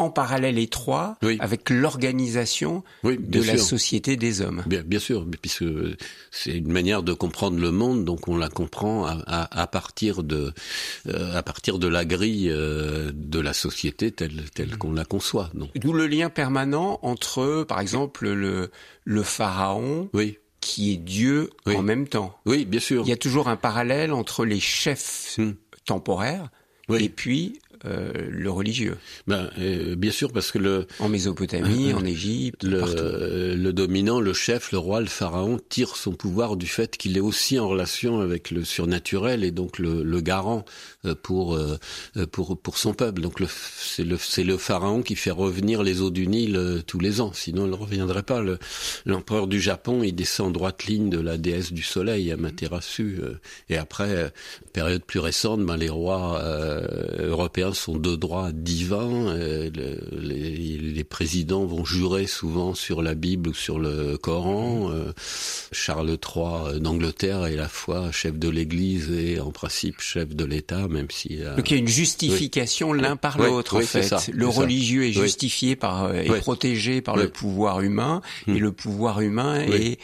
en 0.01 0.11
parallèle 0.11 0.59
étroit 0.59 1.17
oui. 1.23 1.37
avec 1.41 1.71
l'organisation 1.71 2.83
oui, 3.05 3.19
de 3.19 3.43
sûr. 3.43 3.53
la 3.53 3.59
société 3.59 4.17
des 4.17 4.41
hommes. 4.41 4.63
Bien, 4.67 4.83
bien 4.83 4.99
sûr, 4.99 5.27
puisque 5.41 5.65
c'est 6.31 6.53
une 6.53 6.73
manière 6.73 7.03
de 7.03 7.13
comprendre 7.13 7.59
le 7.59 7.71
monde, 7.71 8.05
donc 8.05 8.29
on 8.29 8.37
la 8.37 8.49
comprend 8.49 9.07
à, 9.07 9.19
à, 9.27 9.63
à 9.63 9.67
partir 9.67 10.23
de 10.23 10.53
euh, 11.09 11.37
à 11.37 11.43
partir 11.43 11.79
de 11.79 11.87
la 11.87 12.05
grille 12.05 12.51
euh, 12.51 13.13
de 13.15 13.41
la 13.41 13.53
société 13.53 14.11
telle 14.11 14.45
telle 14.55 14.77
qu'on 14.79 14.93
la 14.93 15.05
conçoit. 15.05 15.51
D'où 15.75 15.93
le 15.93 16.07
lien 16.07 16.31
permanent 16.31 16.99
entre, 17.03 17.65
par 17.65 17.81
exemple, 17.81 18.29
le 18.29 18.71
le 19.05 19.23
pharaon. 19.23 20.09
Oui 20.13 20.39
qui 20.61 20.93
est 20.93 20.97
Dieu 20.99 21.49
oui. 21.67 21.75
en 21.75 21.83
même 21.83 22.07
temps. 22.07 22.39
Oui, 22.45 22.67
bien 22.67 22.81
sûr. 22.81 23.03
Il 23.07 23.09
y 23.09 23.13
a 23.13 23.17
toujours 23.17 23.49
un 23.49 23.57
parallèle 23.57 24.13
entre 24.13 24.45
les 24.45 24.61
chefs 24.61 25.37
hmm. 25.39 25.53
temporaires 25.87 26.51
oui. 26.91 27.05
et 27.05 27.09
puis 27.09 27.59
euh, 27.87 28.13
le 28.29 28.51
religieux. 28.51 28.97
Ben, 29.27 29.51
euh, 29.59 29.97
bien 29.97 30.11
sûr, 30.11 30.33
parce 30.33 30.53
que 30.53 30.59
le 30.59 30.87
en 30.99 31.09
Mésopotamie, 31.09 31.95
en 31.95 32.05
Égypte, 32.05 32.63
le, 32.63 32.81
partout. 32.81 32.95
le 32.95 33.73
dominant, 33.73 34.21
le 34.21 34.35
chef, 34.35 34.71
le 34.73 34.79
roi, 34.79 35.01
le 35.01 35.07
pharaon 35.07 35.59
tire 35.69 35.97
son 35.97 36.13
pouvoir 36.13 36.57
du 36.57 36.67
fait 36.67 36.97
qu'il 36.99 37.17
est 37.17 37.21
aussi 37.21 37.59
en 37.59 37.69
relation 37.69 38.21
avec 38.21 38.51
le 38.51 38.65
surnaturel 38.65 39.45
et 39.45 39.51
donc 39.51 39.79
le, 39.79 40.03
le 40.03 40.21
garant 40.21 40.65
euh, 41.07 41.15
pour 41.15 41.55
euh, 41.55 41.79
pour 42.31 42.59
pour 42.61 42.77
son 42.77 42.93
peuple. 42.93 43.23
Donc 43.23 43.43
c'est 43.49 44.05
le 44.05 44.19
c'est 44.19 44.45
le 44.45 44.59
pharaon 44.59 45.03
qui 45.03 45.17
fait 45.17 45.31
revenir 45.31 45.83
les 45.83 46.03
eaux 46.03 46.11
du 46.11 46.27
Nil 46.27 46.83
tous 46.87 47.01
les 47.01 47.23
ans. 47.23 47.33
Sinon, 47.33 47.65
il 47.65 47.71
ne 47.71 47.77
reviendrait 47.77 48.23
pas. 48.23 48.43
L'empereur 49.07 49.47
du 49.47 49.61
Japon, 49.61 50.03
il 50.03 50.15
descend 50.15 50.49
en 50.49 50.51
droite 50.51 50.85
ligne 50.85 51.09
de 51.09 51.19
la 51.19 51.39
déesse 51.39 51.73
du 51.73 51.83
soleil, 51.83 52.31
Amaterasu. 52.31 53.21
Et 53.69 53.79
après, 53.79 54.33
période 54.73 55.03
plus 55.03 55.21
récente, 55.21 55.65
ben, 55.65 55.77
les 55.77 55.89
rois 55.89 56.43
européens 57.19 57.70
sont 57.75 57.97
de 57.97 58.17
droit 58.17 58.53
divin. 58.53 59.35
Les, 59.37 60.79
les, 60.79 61.05
présidents 61.05 61.65
vont 61.65 61.85
jurer 61.85 62.27
souvent 62.27 62.75
sur 62.75 63.03
la 63.03 63.15
Bible 63.15 63.51
ou 63.51 63.55
sur 63.55 63.79
le 63.79 64.17
Coran. 64.17 64.91
Charles 65.73 66.11
III 66.11 66.81
d'Angleterre 66.81 67.47
est 67.47 67.57
la 67.57 67.69
fois 67.69 68.13
chef 68.13 68.39
de 68.39 68.49
l'Église 68.49 69.11
et 69.11 69.41
en 69.41 69.51
principe 69.51 70.01
chef 70.01 70.35
de 70.35 70.45
l'État, 70.45 70.89
même 70.89 71.09
si 71.11 71.39
donc 71.57 71.71
il 71.71 71.75
y 71.75 71.77
a 71.77 71.81
une 71.81 71.89
justification 71.89 72.93
l'un 72.93 73.17
par 73.17 73.39
l'autre 73.39 73.79
en 73.79 73.81
fait. 73.81 74.31
le 74.33 74.47
religieux 74.47 75.05
est 75.05 75.13
justifié 75.13 75.77
par 75.77 76.15
est 76.15 76.41
protégé 76.41 77.01
par 77.01 77.17
le 77.17 77.29
pouvoir 77.29 77.81
humain 77.81 78.21
et 78.47 78.59
le 78.59 78.73
pouvoir 78.73 79.21
humain 79.21 79.61
est 79.61 79.99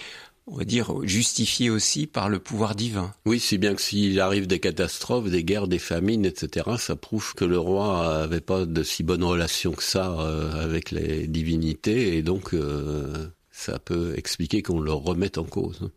on 0.46 0.56
va 0.56 0.64
dire, 0.64 0.92
justifié 1.02 1.70
aussi 1.70 2.06
par 2.06 2.28
le 2.28 2.38
pouvoir 2.38 2.74
divin. 2.74 3.12
Oui, 3.24 3.40
si 3.40 3.58
bien 3.58 3.74
que 3.74 3.82
s'il 3.82 4.20
arrive 4.20 4.46
des 4.46 4.60
catastrophes, 4.60 5.28
des 5.28 5.44
guerres, 5.44 5.68
des 5.68 5.78
famines, 5.78 6.24
etc., 6.24 6.70
ça 6.78 6.96
prouve 6.96 7.34
que 7.34 7.44
le 7.44 7.58
roi 7.58 8.22
avait 8.22 8.40
pas 8.40 8.64
de 8.64 8.82
si 8.82 9.02
bonnes 9.02 9.24
relations 9.24 9.72
que 9.72 9.82
ça 9.82 10.12
euh, 10.20 10.62
avec 10.62 10.90
les 10.92 11.26
divinités, 11.26 12.16
et 12.16 12.22
donc 12.22 12.54
euh, 12.54 13.26
ça 13.50 13.78
peut 13.78 14.14
expliquer 14.16 14.62
qu'on 14.62 14.80
le 14.80 14.92
remette 14.92 15.38
en 15.38 15.44
cause. 15.44 15.90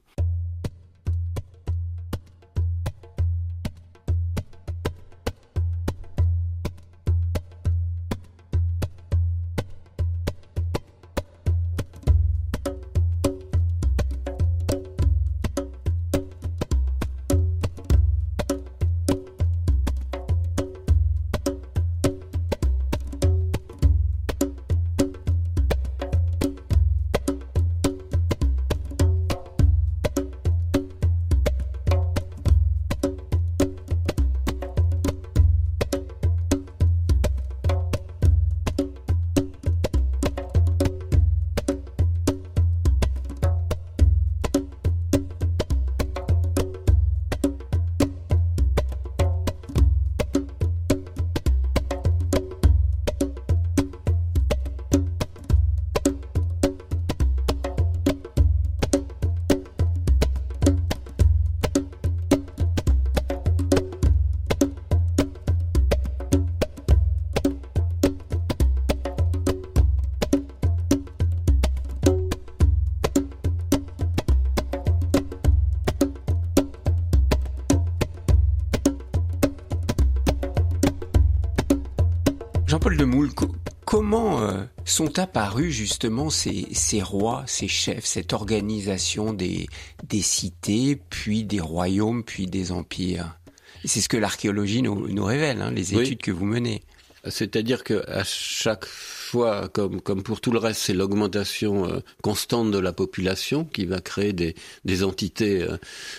Sont 85.09 85.19
apparus 85.19 85.73
justement 85.73 86.29
ces, 86.29 86.67
ces, 86.71 87.01
rois, 87.01 87.43
ces 87.47 87.67
chefs, 87.67 88.05
cette 88.05 88.33
organisation 88.33 89.33
des, 89.33 89.67
des 90.07 90.21
cités, 90.21 90.99
puis 91.09 91.43
des 91.43 91.59
royaumes, 91.59 92.23
puis 92.23 92.45
des 92.45 92.71
empires? 92.71 93.37
C'est 93.85 94.01
ce 94.01 94.09
que 94.09 94.17
l'archéologie 94.17 94.81
nous, 94.81 95.07
nous, 95.07 95.23
révèle, 95.23 95.61
hein, 95.61 95.71
les 95.71 95.95
études 95.95 96.21
que 96.21 96.31
vous 96.31 96.45
menez. 96.45 96.81
C'est-à-dire 97.27 97.83
que 97.83 98.03
à 98.09 98.23
chaque 98.23 98.85
fois, 98.85 99.69
comme, 99.69 100.01
comme 100.01 100.23
pour 100.23 100.41
tout 100.41 100.51
le 100.51 100.59
reste, 100.59 100.81
c'est 100.81 100.93
l'augmentation 100.93 101.87
euh, 101.87 101.99
constante 102.21 102.71
de 102.71 102.79
la 102.79 102.93
population 102.93 103.63
qui 103.65 103.85
va 103.85 104.01
créer 104.01 104.33
des, 104.33 104.55
des 104.85 105.03
entités 105.03 105.61
euh, 105.61 105.77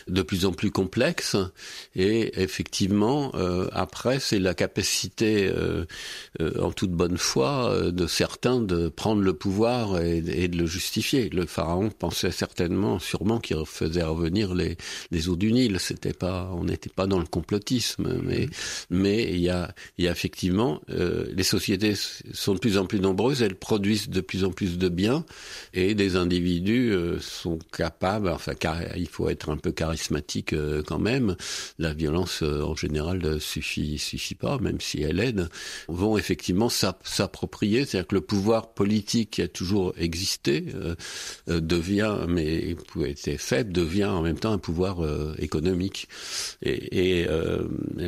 de 0.08 0.22
plus 0.22 0.44
en 0.46 0.52
plus 0.52 0.70
complexes. 0.70 1.36
Et 1.96 2.40
effectivement, 2.40 3.32
euh, 3.34 3.68
après, 3.72 4.20
c'est 4.20 4.38
la 4.38 4.54
capacité, 4.54 5.50
en 6.60 6.72
toute 6.72 6.92
bonne 6.92 7.18
foi, 7.18 7.90
de 7.90 8.06
certains 8.06 8.60
de 8.60 8.88
prendre 8.88 9.22
le 9.22 9.32
pouvoir 9.32 10.00
et, 10.00 10.18
et, 10.18 10.48
de 10.48 10.56
le 10.56 10.66
justifier. 10.66 11.28
Le 11.30 11.46
pharaon 11.46 11.90
pensait 11.90 12.30
certainement, 12.30 12.98
sûrement, 12.98 13.38
qu'il 13.40 13.56
faisait 13.66 14.02
revenir 14.02 14.54
les, 14.54 14.76
les 15.10 15.28
eaux 15.28 15.36
du 15.36 15.52
Nil. 15.52 15.78
C'était 15.80 16.12
pas, 16.12 16.50
on 16.54 16.64
n'était 16.64 16.90
pas 16.90 17.06
dans 17.06 17.18
le 17.18 17.26
complotisme, 17.26 18.20
mais 18.22 18.48
mais 18.90 19.24
il 19.24 19.40
y 19.40 19.50
a, 19.50 19.74
il 19.98 20.04
y 20.04 20.08
a 20.08 20.12
effectivement, 20.12 20.80
les 20.90 21.42
sociétés 21.42 21.94
sont 21.94 22.54
de 22.54 22.58
plus 22.58 22.78
en 22.78 22.86
plus 22.86 23.00
nombreuses, 23.00 23.42
elles 23.42 23.54
produisent 23.54 24.08
de 24.08 24.20
plus 24.20 24.44
en 24.44 24.50
plus 24.50 24.78
de 24.78 24.88
biens 24.88 25.24
et 25.72 25.94
des 25.94 26.16
individus 26.16 26.92
euh, 26.92 27.18
sont 27.20 27.58
capables, 27.72 28.28
enfin 28.28 28.52
il 28.96 29.08
faut 29.08 29.28
être 29.28 29.50
un 29.50 29.56
peu 29.56 29.72
charismatique 29.72 30.52
euh, 30.52 30.82
quand 30.84 30.98
même, 30.98 31.36
la 31.78 31.92
violence 31.92 32.42
euh, 32.42 32.62
en 32.62 32.74
général 32.74 33.18
ne 33.18 33.38
suffit, 33.38 33.98
suffit 33.98 34.34
pas, 34.34 34.58
même 34.58 34.80
si 34.80 35.02
elle 35.02 35.20
aide, 35.20 35.48
vont 35.88 36.18
effectivement 36.18 36.68
s'approprier, 36.68 37.84
c'est-à-dire 37.84 38.08
que 38.08 38.14
le 38.16 38.20
pouvoir 38.20 38.74
politique 38.74 39.30
qui 39.30 39.42
a 39.42 39.48
toujours 39.48 39.94
existé 39.96 40.64
devient, 41.46 42.18
mais 42.28 42.76
était 43.04 43.36
faible, 43.36 43.72
devient 43.72 44.06
en 44.06 44.22
même 44.22 44.38
temps 44.38 44.52
un 44.52 44.58
pouvoir 44.58 44.98
économique. 45.38 46.08
Et, 46.62 47.20
et, 47.20 47.26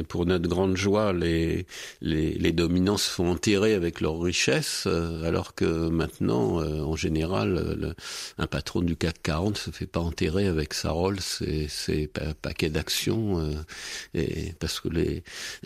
pour 0.09 0.27
notre 0.27 0.49
grande 0.49 0.77
joie, 0.77 1.13
les, 1.13 1.67
les, 2.01 2.33
les 2.33 2.53
dominants 2.73 2.97
se 2.97 3.11
font 3.11 3.31
enterrer 3.31 3.75
avec 3.75 4.01
leurs 4.01 4.19
richesses 4.19 4.85
euh, 4.87 5.29
alors 5.29 5.55
que 5.55 5.65
maintenant, 5.91 6.63
euh, 6.63 6.81
en 6.81 6.97
général, 6.97 7.77
le, 7.79 7.95
un 8.39 8.47
patron 8.47 8.81
du 8.81 8.97
CAC 8.97 9.23
40 9.23 9.59
se 9.59 9.71
fait 9.71 9.87
pas 9.87 10.01
enterrer 10.01 10.47
avec 10.47 10.73
sa 10.73 10.91
Rolls 10.91 11.19
et 11.47 11.69
ses 11.69 12.09
paquets 12.41 12.71
d'actions, 12.71 13.41
euh, 13.41 13.53
et 14.15 14.55
parce 14.59 14.81
que 14.81 14.89
les, 14.89 15.23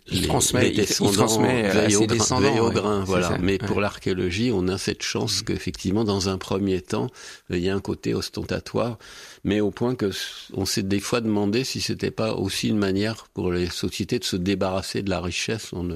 il 0.09 0.23
les, 0.23 0.27
transmet, 0.27 0.71
les 0.71 0.77
descendants 0.79 1.11
il, 1.13 1.17
transmet 1.17 2.07
descendants, 2.09 2.59
au 2.59 2.71
grain, 2.73 3.05
voilà. 3.05 3.39
Mais 3.41 3.59
pour 3.59 3.81
l'archéologie, 3.81 4.51
on 4.53 4.67
a 4.67 4.77
cette 4.77 5.05
chance 5.05 5.43
qu'effectivement, 5.43 6.03
dans 6.03 6.29
un 6.29 6.39
premier 6.39 6.81
temps, 6.81 7.07
il 7.51 7.59
y 7.59 7.69
a 7.69 7.75
un 7.75 7.81
côté 7.81 8.15
ostentatoire, 8.15 8.99
mais 9.47 9.61
au 9.61 9.71
point 9.71 9.95
que 9.95 10.11
on 10.55 10.67
s'est 10.67 10.83
des 10.83 10.99
fois 10.99 11.21
demandé 11.21 11.63
si 11.63 11.81
c'était 11.81 12.11
pas 12.11 12.35
aussi 12.35 12.69
une 12.69 12.79
manière 12.79 13.29
pour 13.33 13.53
les 13.53 13.71
sociétés 13.71 14.19
de 14.19 14.25
se 14.25 14.35
débarrasser 14.35 15.03
de 15.03 15.09
la 15.09 15.21
richesse 15.21 15.73
en 15.73 15.87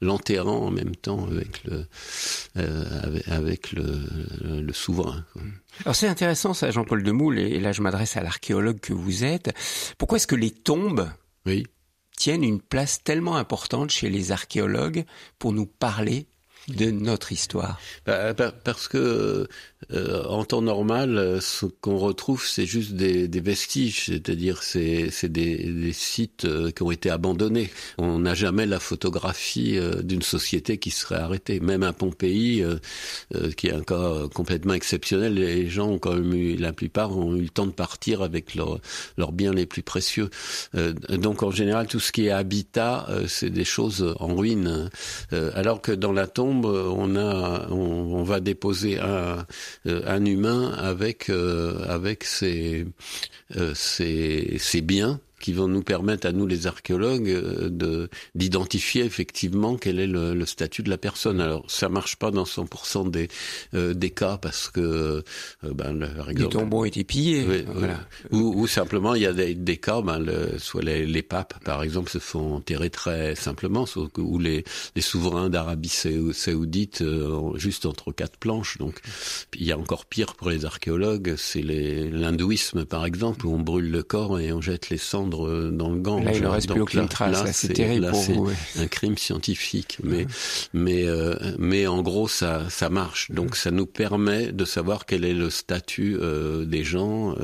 l'enterrant 0.00 0.60
en 0.60 0.70
même 0.70 0.94
temps 0.94 1.26
avec 1.26 1.64
le 1.64 1.86
euh, 2.56 3.18
avec, 3.26 3.72
le, 3.72 4.00
le, 4.44 4.72
souverain. 4.72 5.24
Alors 5.84 5.96
c'est 5.96 6.06
intéressant 6.06 6.54
ça, 6.54 6.70
Jean-Paul 6.70 7.02
Demoule, 7.02 7.40
et 7.40 7.58
là 7.58 7.72
je 7.72 7.82
m'adresse 7.82 8.16
à 8.16 8.22
l'archéologue 8.22 8.78
que 8.78 8.92
vous 8.92 9.24
êtes. 9.24 9.52
Pourquoi 9.98 10.16
est-ce 10.16 10.28
que 10.28 10.36
les 10.36 10.52
tombes 10.52 11.10
oui. 11.46 11.66
tiennent 12.16 12.44
une 12.44 12.60
place 12.60 13.02
tellement 13.02 13.36
importante 13.36 13.90
chez 13.90 14.08
les 14.08 14.30
archéologues 14.30 15.04
pour 15.40 15.52
nous 15.52 15.66
parler 15.66 16.28
de 16.76 16.90
notre 16.90 17.32
histoire 17.32 17.80
bah, 18.06 18.32
bah, 18.32 18.52
Parce 18.64 18.88
que 18.88 19.46
euh, 19.92 20.24
en 20.24 20.44
temps 20.44 20.62
normal, 20.62 21.38
ce 21.40 21.66
qu'on 21.66 21.96
retrouve, 21.96 22.44
c'est 22.46 22.66
juste 22.66 22.92
des, 22.92 23.28
des 23.28 23.40
vestiges, 23.40 24.06
c'est-à-dire 24.06 24.62
c'est 24.62 25.24
des, 25.24 25.56
des, 25.56 25.92
sites 25.92 26.44
euh, 26.44 26.70
qui 26.70 26.82
ont 26.82 26.90
été 26.90 27.10
abandonnés. 27.10 27.70
On 27.98 28.18
n'a 28.18 28.34
jamais 28.34 28.66
la 28.66 28.78
photographie 28.78 29.78
euh, 29.78 30.02
d'une 30.02 30.22
société 30.22 30.78
qui 30.78 30.90
serait 30.90 31.16
arrêtée. 31.16 31.60
Même 31.60 31.82
à 31.82 31.92
Pompéi, 31.92 32.64
qui 33.56 33.68
est 33.68 33.72
un 33.72 33.82
cas 33.82 34.28
complètement 34.34 34.74
exceptionnel, 34.74 35.34
les 35.34 35.68
gens 35.68 35.88
ont 35.88 35.98
quand 35.98 36.14
même 36.14 36.34
eu, 36.34 36.56
la 36.56 36.72
plupart 36.72 37.16
ont 37.16 37.34
eu 37.34 37.42
le 37.42 37.48
temps 37.48 37.66
de 37.66 37.72
partir 37.72 38.22
avec 38.22 38.54
leurs 38.54 38.80
leurs 39.16 39.32
biens 39.32 39.52
les 39.52 39.66
plus 39.66 39.82
précieux. 39.82 40.30
donc 40.74 41.42
en 41.42 41.50
général, 41.50 41.86
tout 41.86 42.00
ce 42.00 42.12
qui 42.12 42.26
est 42.26 42.30
habitat, 42.30 43.08
c'est 43.26 43.50
des 43.50 43.64
choses 43.64 44.14
en 44.18 44.34
ruine. 44.34 44.90
alors 45.54 45.80
que 45.80 45.92
dans 45.92 46.12
la 46.12 46.26
tombe, 46.26 46.59
on 46.68 47.16
a, 47.16 47.68
on, 47.70 48.22
va 48.22 48.40
déposer 48.40 48.98
un 48.98 49.46
euh, 49.86 50.20
humain 50.24 50.72
avec 50.76 51.30
euh, 51.30 51.84
euh, 53.56 53.72
ses 53.74 54.80
biens 54.82 55.20
qui 55.40 55.52
vont 55.52 55.66
nous 55.66 55.82
permettre 55.82 56.26
à 56.26 56.32
nous 56.32 56.46
les 56.46 56.66
archéologues 56.66 57.30
euh, 57.30 57.68
de 57.70 58.08
d'identifier 58.34 59.04
effectivement 59.04 59.76
quel 59.76 59.98
est 59.98 60.06
le, 60.06 60.34
le, 60.34 60.46
statut 60.46 60.82
de 60.82 60.90
la 60.90 60.98
personne. 60.98 61.40
Alors 61.40 61.64
ça 61.68 61.88
marche 61.88 62.16
pas 62.16 62.30
dans 62.30 62.44
100% 62.44 63.10
des 63.10 63.28
euh, 63.74 63.94
des 63.94 64.10
cas 64.10 64.36
parce 64.36 64.68
que 64.68 64.80
euh, 64.80 65.22
ben 65.62 65.92
le, 65.98 66.08
par 66.08 66.30
exemple, 66.30 66.54
les 66.54 66.60
tombeaux 66.60 66.84
étaient 66.84 67.04
pillés, 67.04 67.64
voilà. 67.74 68.00
ou, 68.30 68.52
ou, 68.54 68.66
simplement 68.66 69.14
il 69.14 69.22
y 69.22 69.26
a 69.26 69.32
des, 69.32 69.54
des 69.54 69.78
cas, 69.78 70.02
ben 70.02 70.18
le, 70.18 70.58
soit 70.58 70.82
les, 70.82 71.06
les, 71.06 71.22
papes 71.22 71.54
par 71.64 71.82
exemple 71.82 72.10
se 72.10 72.18
font 72.18 72.56
enterrer 72.56 72.90
très 72.90 73.34
simplement, 73.34 73.86
ou 74.18 74.38
les 74.38 74.64
les 74.94 75.02
souverains 75.02 75.48
d'Arabie 75.48 75.88
saoudite 76.32 77.02
juste 77.54 77.86
entre 77.86 78.12
quatre 78.12 78.36
planches. 78.36 78.78
Donc 78.78 79.00
il 79.54 79.64
y 79.64 79.72
a 79.72 79.78
encore 79.78 80.04
pire 80.04 80.34
pour 80.34 80.50
les 80.50 80.64
archéologues, 80.66 81.34
c'est 81.36 81.62
l'hindouisme 81.62 82.84
par 82.84 83.06
exemple 83.06 83.46
où 83.46 83.54
on 83.54 83.60
brûle 83.60 83.90
le 83.90 84.02
corps 84.02 84.38
et 84.38 84.52
on 84.52 84.60
jette 84.60 84.90
les 84.90 84.98
cendres 84.98 85.29
euh, 85.34 85.70
dans 85.70 85.90
le 85.90 86.00
Gange. 86.00 86.24
Là, 86.24 86.32
il 86.34 86.42
ne 86.42 86.48
reste 86.48 86.70
plus 86.70 86.80
aucune 86.80 87.08
trace. 87.08 87.44
Là, 87.44 87.52
c'est 87.52 87.72
terrible 87.72 88.10
pour 88.10 88.20
vous. 88.20 88.50
Un 88.78 88.86
crime 88.86 89.16
scientifique, 89.16 89.98
mais 90.02 90.26
mais 90.72 91.04
euh, 91.06 91.36
mais 91.58 91.86
en 91.86 92.02
gros, 92.02 92.28
ça 92.28 92.68
ça 92.70 92.90
marche. 92.90 93.30
Donc, 93.30 93.56
ça 93.56 93.70
nous 93.70 93.86
permet 93.86 94.52
de 94.52 94.64
savoir 94.64 95.06
quel 95.06 95.24
est 95.24 95.34
le 95.34 95.50
statut 95.50 96.16
euh, 96.20 96.64
des 96.64 96.84
gens. 96.84 97.34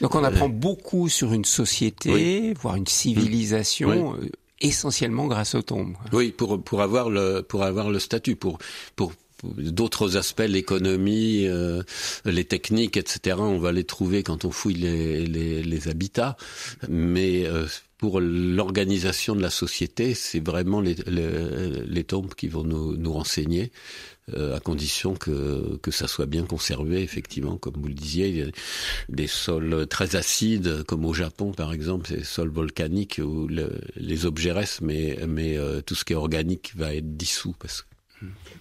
Donc, 0.00 0.14
on 0.14 0.24
apprend 0.24 0.48
beaucoup 0.48 1.08
sur 1.08 1.32
une 1.32 1.44
société, 1.44 2.54
voire 2.60 2.76
une 2.76 2.86
civilisation. 2.86 4.16
essentiellement 4.60 5.28
grâce 5.28 5.54
aux 5.54 5.62
tombes. 5.62 5.94
Oui, 6.12 6.32
pour 6.32 6.60
pour 6.60 6.82
avoir 6.82 7.10
le 7.10 7.42
pour 7.42 7.62
avoir 7.62 7.90
le 7.90 8.00
statut, 8.00 8.34
pour 8.34 8.58
pour 8.96 9.12
d'autres 9.44 10.16
aspects, 10.16 10.46
l'économie, 10.48 11.46
euh, 11.46 11.82
les 12.24 12.44
techniques, 12.44 12.96
etc. 12.96 13.36
On 13.38 13.58
va 13.58 13.72
les 13.72 13.84
trouver 13.84 14.22
quand 14.22 14.44
on 14.44 14.50
fouille 14.50 14.74
les, 14.74 15.26
les, 15.26 15.62
les 15.62 15.88
habitats, 15.88 16.36
mais 16.88 17.46
euh, 17.46 17.66
pour 17.98 18.20
l'organisation 18.20 19.34
de 19.34 19.42
la 19.42 19.50
société, 19.50 20.14
c'est 20.14 20.40
vraiment 20.40 20.80
les, 20.80 20.94
les, 21.06 21.84
les, 21.86 22.04
tombes 22.04 22.34
qui 22.34 22.48
vont 22.48 22.64
nous, 22.64 22.96
nous 22.96 23.12
renseigner, 23.12 23.72
euh, 24.36 24.56
à 24.56 24.60
condition 24.60 25.14
que, 25.14 25.78
que 25.82 25.90
ça 25.90 26.06
soit 26.06 26.26
bien 26.26 26.44
conservé, 26.44 27.02
effectivement, 27.02 27.56
comme 27.56 27.74
vous 27.76 27.88
le 27.88 27.94
disiez, 27.94 28.28
il 28.28 28.36
y 28.36 28.42
a 28.42 28.46
des 29.08 29.26
sols 29.26 29.86
très 29.88 30.16
acides, 30.16 30.84
comme 30.84 31.04
au 31.04 31.14
Japon 31.14 31.52
par 31.52 31.72
exemple, 31.72 32.10
des 32.14 32.24
sols 32.24 32.50
volcaniques 32.50 33.20
où 33.24 33.48
les 33.48 34.26
objets 34.26 34.52
restent, 34.52 34.82
mais, 34.82 35.18
mais 35.26 35.56
tout 35.86 35.94
ce 35.94 36.04
qui 36.04 36.12
est 36.12 36.16
organique 36.16 36.72
va 36.76 36.94
être 36.94 37.16
dissous 37.16 37.54
parce 37.58 37.82
que 37.82 37.97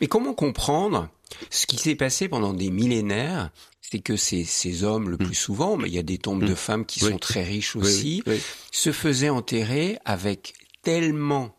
mais 0.01 0.08
comment 0.08 0.34
comprendre 0.34 1.10
ce 1.49 1.66
qui 1.66 1.78
s'est 1.78 1.95
passé 1.95 2.28
pendant 2.28 2.53
des 2.53 2.70
millénaires? 2.70 3.51
C'est 3.82 3.99
que 3.99 4.18
ces, 4.18 4.43
ces 4.43 4.84
hommes, 4.84 5.10
le 5.10 5.16
mm. 5.16 5.26
plus 5.26 5.36
souvent, 5.36 5.78
mais 5.78 5.88
il 5.88 5.93
y 5.93 5.99
a 5.99 6.03
des 6.03 6.18
tombes 6.18 6.43
de 6.43 6.51
mm. 6.51 6.58
femmes 6.58 6.86
qui 6.86 6.99
sont 6.99 7.18
très 7.18 7.43
riches 7.43 7.76
aussi, 7.76 8.24
se 8.72 8.91
faisaient 8.91 9.30
enterrer 9.30 9.97
avec 10.05 10.53
tellement 10.82 11.57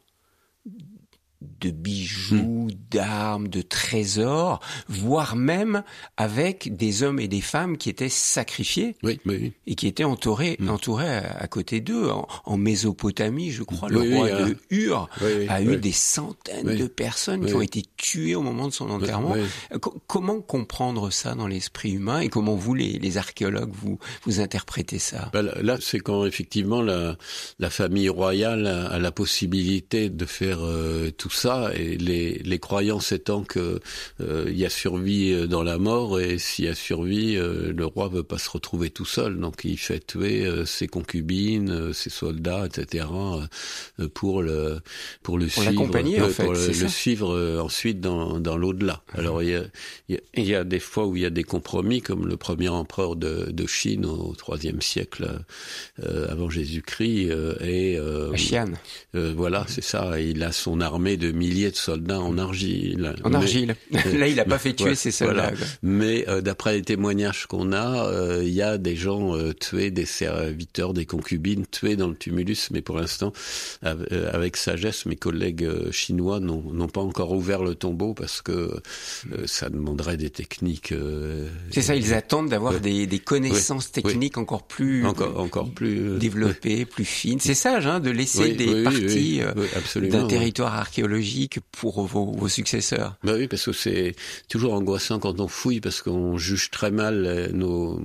de 1.61 1.71
bijoux, 1.71 2.67
hmm. 2.67 2.71
d'armes, 2.91 3.49
de 3.49 3.63
trésors, 3.63 4.61
voire 4.89 5.37
même 5.37 5.85
avec 6.17 6.75
des 6.77 7.03
hommes 7.03 7.21
et 7.21 7.29
des 7.29 7.41
femmes 7.41 7.77
qui 7.77 7.91
étaient 7.91 8.09
sacrifiés 8.09 8.97
oui, 9.03 9.21
oui. 9.25 9.53
et 9.67 9.75
qui 9.77 9.87
étaient 9.87 10.05
entourés, 10.05 10.57
hmm. 10.59 10.69
entourés 10.69 11.17
à, 11.17 11.47
côté 11.47 11.81
d'eux. 11.81 12.09
En, 12.45 12.57
Mésopotamie, 12.59 13.53
je 13.53 13.63
crois, 13.63 13.89
le 13.89 14.01
roi 14.01 14.31
de 14.31 14.57
Ur 14.71 15.09
a 15.49 15.63
eu 15.63 15.77
des 15.77 15.93
centaines 15.93 16.77
de 16.77 16.87
personnes 16.87 17.47
qui 17.47 17.55
ont 17.55 17.63
été 17.63 17.83
tuées 17.97 18.35
au 18.35 18.43
moment 18.43 18.67
de 18.67 18.73
son 18.73 18.91
enterrement. 18.91 19.35
comment 20.07 20.41
comprendre 20.41 21.11
ça 21.11 21.35
dans 21.35 21.47
l'esprit 21.47 21.93
humain 21.93 22.21
et 22.21 22.29
comment 22.29 22.57
vous, 22.57 22.75
les, 22.75 22.99
les, 22.99 23.17
archéologues, 23.17 23.71
vous, 23.73 23.99
vous 24.25 24.41
interprétez 24.41 24.99
ça? 24.99 25.31
Ben 25.33 25.43
Là, 25.63 25.79
c'est 25.81 26.01
quand 26.01 26.27
effectivement 26.27 26.83
la, 26.83 27.17
la 27.59 27.71
famille 27.71 28.09
royale 28.09 28.67
a, 28.67 28.99
la 28.99 29.13
possibilité 29.13 30.11
de 30.11 30.25
faire 30.27 30.59
euh, 30.63 31.11
tout 31.11 31.28
ça, 31.31 31.71
et 31.75 31.97
les, 31.97 32.39
les 32.39 32.59
croyances 32.59 33.13
étant 33.13 33.43
que 33.43 33.81
euh, 34.21 34.45
il 34.49 34.59
y 34.59 34.65
a 34.65 34.71
survie 34.71 35.33
euh, 35.33 35.47
dans 35.47 35.63
la 35.63 35.79
mort, 35.79 36.21
et 36.21 36.39
s'il 36.39 36.65
y 36.65 36.69
a 36.69 36.75
survie, 36.75 37.37
euh, 37.37 37.73
le 37.73 37.87
roi 37.87 38.09
veut 38.09 38.23
pas 38.23 38.39
se 38.39 38.51
retrouver 38.51 38.91
tout 38.91 39.05
seul, 39.05 39.39
donc 39.39 39.65
il 39.65 39.79
fait 39.79 40.05
tuer 40.05 40.49
ses 40.65 40.87
concubines, 40.87 41.93
ses 41.93 42.11
soldats, 42.11 42.67
etc. 42.67 43.07
pour 44.15 44.43
le 44.43 44.81
pour 45.23 45.39
le 45.39 45.49
suivre, 45.49 45.83
en 45.83 46.29
fait, 46.29 46.45
pour 46.45 46.53
le, 46.53 46.89
suivre 46.89 47.61
ensuite 47.61 48.01
dans, 48.01 48.41
dans 48.41 48.57
l'au-delà. 48.57 49.03
Mhm. 49.13 49.21
Alors 49.21 49.43
il 49.43 49.51
y, 49.51 49.55
a, 49.55 49.65
il 50.35 50.45
y, 50.45 50.55
a, 50.55 50.65
des 50.65 50.81
fois 50.81 51.07
où 51.07 51.17
il 51.17 51.23
y 51.23 51.27
a 51.27 51.31
des 51.31 51.45
compromis, 51.45 52.01
comme 52.01 52.27
le 52.27 52.37
premier 52.37 52.69
empereur 52.69 53.17
de, 53.17 53.51
de 53.51 53.67
Chine 53.67 54.07
au 54.07 54.35
IIIe 54.49 54.81
siècle 54.81 55.29
avant 56.03 56.49
Jésus-Christ 56.49 57.31
et 57.61 57.99
Xian. 58.35 58.73
voilà, 59.13 59.65
c'est 59.69 59.85
ça. 59.85 60.21
Il 60.21 60.43
a 60.43 60.53
son 60.53 60.81
armée 60.81 61.17
de 61.19 61.33
milliers 61.33 61.71
de 61.71 61.77
soldats 61.77 62.21
en 62.21 62.39
argile. 62.39 63.15
En 63.25 63.35
argile. 63.35 63.77
Là, 63.91 64.29
il 64.29 64.37
n'a 64.37 64.45
pas 64.45 64.59
fait 64.59 64.73
tuer 64.73 64.95
ces 64.95 65.11
soldats. 65.11 65.53
Mais 65.83 66.25
euh, 66.29 66.41
d'après 66.41 66.75
les 66.75 66.83
témoignages 66.83 67.47
qu'on 67.47 67.73
a, 67.73 68.07
euh, 68.07 68.43
il 68.45 68.53
y 68.53 68.63
a 68.63 68.79
des 68.79 68.97
gens 68.97 69.37
euh, 69.37 69.53
tués, 69.53 69.91
des 69.91 70.07
serviteurs, 70.07 70.95
des 70.95 71.07
concubines 71.07 71.67
tués 71.67 71.97
dans 71.97 72.09
le 72.09 72.15
tumulus. 72.15 72.71
Mais 72.71 72.81
pour 72.81 72.97
l'instant, 72.97 73.33
avec 73.83 74.57
sagesse, 74.57 75.07
mes 75.07 75.17
collègues 75.17 75.91
chinois 75.91 76.41
n'ont 76.41 76.89
pas 76.89 77.01
encore 77.01 77.33
ouvert 77.33 77.63
le 77.63 77.75
tombeau 77.75 78.15
parce 78.15 78.41
que 78.41 78.81
ça 79.47 79.69
demanderait 79.69 80.17
des 80.17 80.31
techniques. 80.31 80.95
C'est 81.71 81.83
ça, 81.83 81.95
ils 81.95 82.15
attendent 82.15 82.49
d'avoir 82.49 82.81
des, 82.81 83.07
des, 83.07 83.19
connaissances 83.19 83.91
techniques 83.91 84.39
encore 84.39 84.67
plus 84.67 85.05
encore, 85.05 85.39
encore 85.41 85.71
plus 85.71 86.19
développées, 86.19 86.85
plus 86.85 87.05
fines. 87.05 87.41
C'est 87.41 87.55
sage 87.55 87.87
hein, 87.87 88.01
de 88.01 88.11
laisser 88.11 88.55
des 88.55 88.85
parties 88.85 89.41
d'un 89.97 90.27
territoire 90.27 90.75
archéologique 90.75 91.08
pour 91.73 92.03
vos, 92.07 92.33
vos 92.33 92.49
successeurs? 92.49 93.17
Bah 93.23 93.33
oui, 93.37 93.49
parce 93.49 93.65
que 93.65 93.73
c'est 93.73 94.15
toujours 94.49 94.75
angoissant 94.75 95.19
quand 95.19 95.41
on 95.41 95.49
fouille, 95.49 95.81
parce 95.81 96.03
qu'on 96.03 96.39
juge 96.39 96.71
très 96.71 96.91
mal 96.91 97.25
euh, 97.27 97.49
nos, 97.53 98.01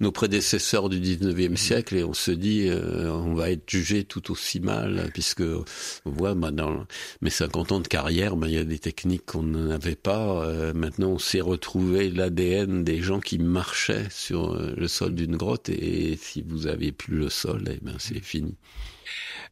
nos 0.00 0.12
prédécesseurs 0.12 0.88
du 0.88 1.00
19e 1.00 1.56
siècle 1.56 1.96
et 1.96 2.04
on 2.04 2.14
se 2.14 2.30
dit 2.30 2.68
euh, 2.68 3.10
on 3.12 3.34
va 3.34 3.50
être 3.50 3.68
jugé 3.68 4.04
tout 4.04 4.30
aussi 4.30 4.60
mal, 4.60 5.10
puisque 5.12 5.42
on 5.42 6.10
voit 6.10 6.34
bah, 6.34 6.50
dans 6.50 6.86
mes 7.20 7.30
50 7.30 7.72
ans 7.72 7.80
de 7.80 7.88
carrière, 7.88 8.36
bah, 8.36 8.48
il 8.48 8.54
y 8.54 8.58
a 8.58 8.64
des 8.64 8.78
techniques 8.78 9.26
qu'on 9.26 9.42
n'avait 9.42 9.96
pas. 9.96 10.44
Euh, 10.44 10.72
maintenant, 10.74 11.10
on 11.10 11.18
s'est 11.18 11.40
retrouvé 11.40 12.10
l'ADN 12.10 12.84
des 12.84 13.00
gens 13.00 13.20
qui 13.20 13.38
marchaient 13.38 14.08
sur 14.10 14.54
le 14.54 14.88
sol 14.88 15.14
d'une 15.14 15.36
grotte 15.36 15.68
et 15.68 16.18
si 16.20 16.42
vous 16.46 16.66
avez 16.66 16.92
plus 16.92 17.16
le 17.16 17.28
sol, 17.28 17.64
eh 17.70 17.78
ben 17.82 17.96
c'est 17.98 18.22
fini. 18.22 18.54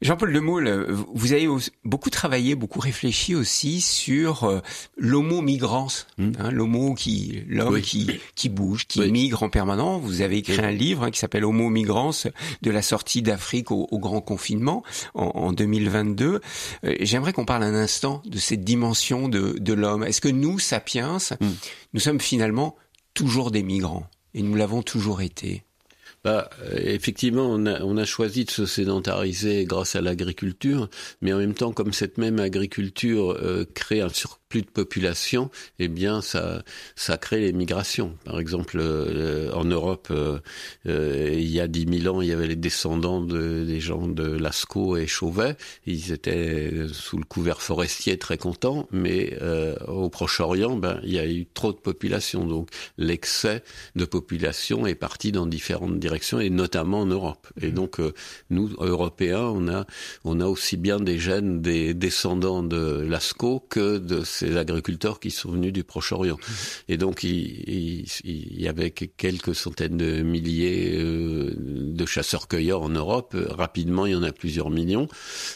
Jean-Paul 0.02 0.32
Demoule, 0.32 0.86
vous 1.14 1.32
avez 1.32 1.48
beaucoup 1.84 2.10
travaillé, 2.10 2.54
beaucoup 2.54 2.80
réfléchi 2.80 3.34
aussi 3.34 3.80
sur 3.80 4.44
euh, 4.44 4.60
l'homo 4.96 5.40
migrans, 5.40 5.88
hmm. 6.18 6.32
hein, 6.38 6.50
l'homo 6.50 6.94
qui, 6.94 7.42
l'homme 7.48 7.80
qui, 7.80 8.10
qui 8.34 8.48
bouge, 8.48 8.86
qui 8.86 9.00
migre 9.10 9.42
en 9.42 9.48
permanence. 9.48 10.02
Vous 10.02 10.20
avez 10.20 10.38
écrit 10.38 10.60
un 10.60 10.70
livre 10.70 11.04
hein, 11.04 11.10
qui 11.10 11.18
s'appelle 11.18 11.44
Homo 11.44 11.70
migrans, 11.70 12.10
de 12.62 12.70
la 12.70 12.82
sortie 12.82 13.22
d'Afrique 13.22 13.70
au, 13.70 13.86
grand 13.98 14.20
confinement 14.20 14.82
en, 15.14 15.52
2022. 15.52 16.40
Euh, 16.84 16.94
j'aimerais 17.00 17.32
qu'on 17.32 17.46
parle 17.46 17.62
un 17.62 17.74
instant 17.74 18.22
de 18.26 18.38
cette 18.38 18.64
dimension 18.64 19.28
de, 19.28 19.56
de 19.58 19.72
l'homme. 19.72 20.04
Est-ce 20.04 20.20
que 20.20 20.28
nous, 20.28 20.58
sapiens, 20.58 21.18
hmm. 21.40 21.46
nous 21.94 22.00
sommes 22.00 22.20
finalement 22.20 22.76
toujours 23.14 23.50
des 23.50 23.62
migrants? 23.62 24.06
Et 24.34 24.42
nous 24.42 24.54
l'avons 24.54 24.82
toujours 24.82 25.22
été 25.22 25.65
bah, 26.26 26.50
effectivement, 26.72 27.46
on 27.48 27.66
a, 27.66 27.80
on 27.82 27.96
a, 27.96 28.04
choisi 28.04 28.44
de 28.44 28.50
se 28.50 28.66
sédentariser 28.66 29.64
grâce 29.64 29.94
à 29.94 30.00
l'agriculture, 30.00 30.90
mais 31.20 31.32
en 31.32 31.38
même 31.38 31.54
temps, 31.54 31.70
comme 31.70 31.92
cette 31.92 32.18
même 32.18 32.40
agriculture 32.40 33.30
euh, 33.30 33.64
crée 33.74 34.00
un 34.00 34.08
surplus 34.08 34.45
plus 34.56 34.62
de 34.62 34.70
population, 34.70 35.50
eh 35.78 35.88
bien 35.88 36.22
ça 36.22 36.62
ça 36.94 37.18
crée 37.18 37.40
les 37.40 37.52
migrations. 37.52 38.16
Par 38.24 38.40
exemple, 38.40 38.78
euh, 38.80 39.52
en 39.52 39.66
Europe, 39.66 40.08
euh, 40.10 40.38
euh, 40.88 41.28
il 41.34 41.50
y 41.50 41.60
a 41.60 41.68
10 41.68 42.00
000 42.04 42.16
ans, 42.16 42.22
il 42.22 42.28
y 42.28 42.32
avait 42.32 42.46
les 42.46 42.56
descendants 42.56 43.20
de, 43.20 43.64
des 43.66 43.80
gens 43.80 44.08
de 44.08 44.24
Lascaux 44.24 44.96
et 44.96 45.06
Chauvet. 45.06 45.56
Ils 45.84 46.10
étaient 46.10 46.86
sous 46.90 47.18
le 47.18 47.24
couvert 47.24 47.60
forestier 47.60 48.16
très 48.16 48.38
contents, 48.38 48.88
mais 48.92 49.36
au 49.88 50.08
Proche-Orient, 50.08 50.76
ben 50.76 51.00
il 51.02 51.12
y 51.12 51.18
a 51.18 51.26
eu 51.26 51.46
trop 51.52 51.72
de 51.72 51.78
population, 51.78 52.46
donc 52.46 52.70
l'excès 52.96 53.62
de 53.94 54.06
population 54.06 54.86
est 54.86 54.94
parti 54.94 55.32
dans 55.32 55.46
différentes 55.46 55.98
directions 55.98 56.40
et 56.40 56.48
notamment 56.48 57.00
en 57.00 57.06
Europe. 57.06 57.46
Et 57.60 57.68
mmh. 57.68 57.74
donc 57.74 58.00
nous 58.48 58.70
Européens, 58.78 59.42
on 59.42 59.68
a 59.68 59.86
on 60.24 60.40
a 60.40 60.46
aussi 60.46 60.76
bien 60.76 60.98
des 60.98 61.18
gènes 61.18 61.60
des 61.60 61.92
descendants 61.92 62.62
de 62.62 63.04
Lascaux 63.06 63.60
que 63.68 63.98
de 63.98 64.24
ces 64.24 64.45
agriculteurs 64.54 65.20
qui 65.20 65.30
sont 65.30 65.50
venus 65.50 65.72
du 65.72 65.84
Proche-Orient. 65.84 66.36
Mmh. 66.36 66.52
Et 66.88 66.96
donc, 66.96 67.22
il, 67.22 68.06
il, 68.24 68.60
y 68.60 68.68
avait 68.68 68.90
quelques 68.90 69.54
centaines 69.54 69.96
de 69.96 70.22
milliers 70.22 70.96
euh, 70.98 71.54
de 71.56 72.06
chasseurs-cueilleurs 72.06 72.82
en 72.82 72.88
Europe. 72.88 73.36
Rapidement, 73.50 74.06
il 74.06 74.12
y 74.12 74.14
en 74.14 74.22
a 74.22 74.32
plusieurs 74.32 74.70
millions. 74.70 75.08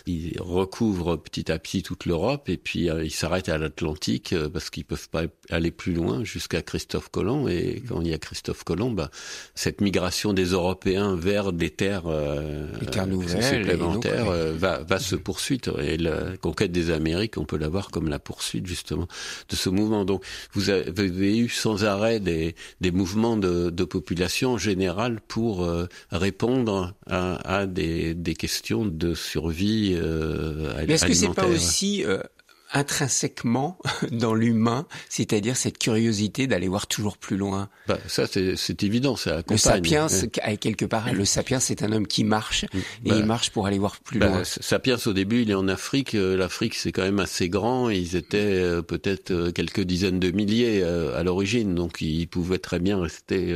Ils 0.07 0.41
recouvrent 0.41 1.17
petit 1.17 1.51
à 1.53 1.59
petit 1.59 1.83
toute 1.83 2.07
l'Europe 2.07 2.49
et 2.49 2.57
puis 2.57 2.91
euh, 2.91 3.05
ils 3.05 3.13
s'arrêtent 3.13 3.49
à 3.49 3.59
l'Atlantique 3.59 4.33
euh, 4.33 4.49
parce 4.49 4.71
qu'ils 4.71 4.85
peuvent 4.85 5.09
pas 5.09 5.25
aller 5.51 5.71
plus 5.71 5.93
loin 5.93 6.25
jusqu'à 6.25 6.63
Christophe 6.63 7.09
Colomb. 7.11 7.49
Et 7.49 7.83
quand 7.87 8.01
il 8.01 8.09
y 8.09 8.15
a 8.15 8.19
Christophe 8.19 8.65
Colomb, 8.65 8.91
bah, 8.91 9.11
cette 9.55 9.81
migration 9.81 10.33
des 10.33 10.47
Européens 10.47 11.17
vers 11.17 11.53
des 11.53 11.71
terres, 11.71 12.07
euh, 12.07 12.67
supplémentaires 12.81 14.31
va, 14.55 14.83
va 14.83 14.99
se 14.99 15.17
poursuivre. 15.17 15.81
Et 15.81 15.97
la 15.97 16.37
conquête 16.37 16.73
des 16.73 16.91
Amériques, 16.91 17.39
on 17.39 17.45
peut 17.45 17.59
la 17.59 17.69
voir 17.69 17.91
comme 17.91 18.09
la 18.09 18.19
poursuite 18.19 18.67
justement 18.71 19.09
de 19.49 19.57
ce 19.57 19.69
mouvement. 19.69 20.05
Donc, 20.05 20.25
vous 20.53 20.71
avez 20.71 21.37
eu 21.39 21.49
sans 21.49 21.85
arrêt 21.85 22.21
des, 22.21 22.55
des 22.81 22.93
mouvements 22.93 23.37
de, 23.37 23.71
de 23.71 23.85
population 23.85 24.53
en 24.53 24.59
général 24.59 25.21
pour 25.27 25.65
euh, 25.65 25.87
répondre 26.11 26.95
à, 27.09 27.59
à 27.59 27.67
des, 27.67 28.15
des, 28.15 28.35
questions 28.35 28.85
de 28.87 29.15
survie 29.15 29.95
euh, 29.97 30.73
Mais 30.87 30.95
est-ce 30.95 31.07
que 31.07 31.15
c'est 31.15 31.35
pas 31.35 31.47
aussi 31.47 32.05
euh, 32.05 32.21
intrinsèquement 32.73 33.79
dans 34.13 34.35
l'humain, 34.35 34.87
c'est-à-dire 35.09 35.57
cette 35.57 35.79
curiosité 35.79 36.47
d'aller 36.47 36.69
voir 36.69 36.87
toujours 36.87 37.17
plus 37.19 37.37
loin. 37.37 37.69
Bah, 37.89 37.99
ça, 38.07 38.25
c'est 38.27 38.83
évident, 38.83 39.17
ça 39.17 39.43
Le 39.49 39.57
sapiens, 39.57 40.07
quelque 40.61 40.85
part, 40.85 41.13
le 41.13 41.25
sapiens, 41.25 41.61
c'est 41.61 41.83
un 41.83 41.93
homme 41.93 42.07
qui 42.07 42.25
marche 42.25 42.65
et 42.65 43.11
bah, 43.11 43.17
il 43.17 43.25
marche 43.25 43.51
pour 43.51 43.67
aller 43.67 43.79
voir 43.79 43.99
plus 44.01 44.19
bah, 44.19 44.29
loin. 44.29 44.43
Sapiens, 44.45 44.97
au 45.07 45.13
début, 45.13 45.43
il 45.43 45.51
est 45.51 45.55
en 45.55 45.69
Afrique. 45.69 46.15
Euh, 46.15 46.37
L'Afrique, 46.37 46.75
c'est 46.75 46.93
quand 46.93 47.03
même 47.03 47.19
assez 47.19 47.49
grand. 47.49 47.91
Ils 47.91 48.17
étaient 48.17 48.39
euh, 48.39 48.83
peut-être 48.83 49.31
euh, 49.31 49.53
quelques 49.53 49.81
dizaines 49.81 50.21
de 50.21 50.31
milliers 50.31 50.83
à 50.83 51.23
l'origine, 51.23 51.75
donc 51.75 52.01
ils 52.01 52.27
pouvaient 52.27 52.59
très 52.59 52.79
bien 52.79 53.01
rester 53.01 53.55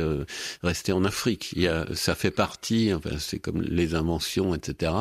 rester 0.63 0.91
en 0.91 1.05
Afrique. 1.05 1.51
Il 1.55 1.61
y 1.61 1.67
a, 1.67 1.85
ça 1.93 2.15
fait 2.15 2.31
partie. 2.31 2.93
Enfin, 2.93 3.17
c'est 3.19 3.39
comme 3.39 3.61
les 3.61 3.95
inventions, 3.95 4.55
etc. 4.55 4.91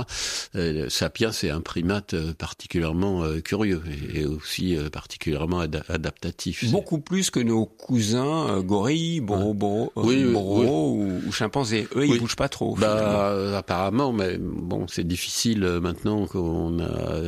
sapiens, 0.89 1.33
c'est 1.33 1.51
un 1.51 1.61
primate 1.61 2.15
particulièrement 2.35 3.25
curieux 3.43 3.83
et 3.91 4.04
aussi 4.27 4.77
euh, 4.77 4.91
particulièrement 4.91 5.61
adaptatif. 5.61 6.71
Beaucoup 6.71 6.99
plus 6.99 7.31
que 7.31 7.41
nos 7.41 7.67
cousins 7.67 8.49
euh, 8.49 8.63
gorilles, 8.63 9.21
boro, 9.21 9.93
euh, 9.97 11.21
ou, 11.27 11.33
chimpanzés. 11.33 11.89
Eux, 11.97 12.07
ils 12.07 12.19
bougent 12.19 12.37
pas 12.37 12.49
trop. 12.49 12.77
Bah, 12.77 13.57
apparemment, 13.57 14.13
mais 14.13 14.39
bon, 14.39 14.87
c'est 14.89 15.07
difficile 15.07 15.61
maintenant 15.83 16.27
qu'on 16.27 16.81
a 16.81 17.19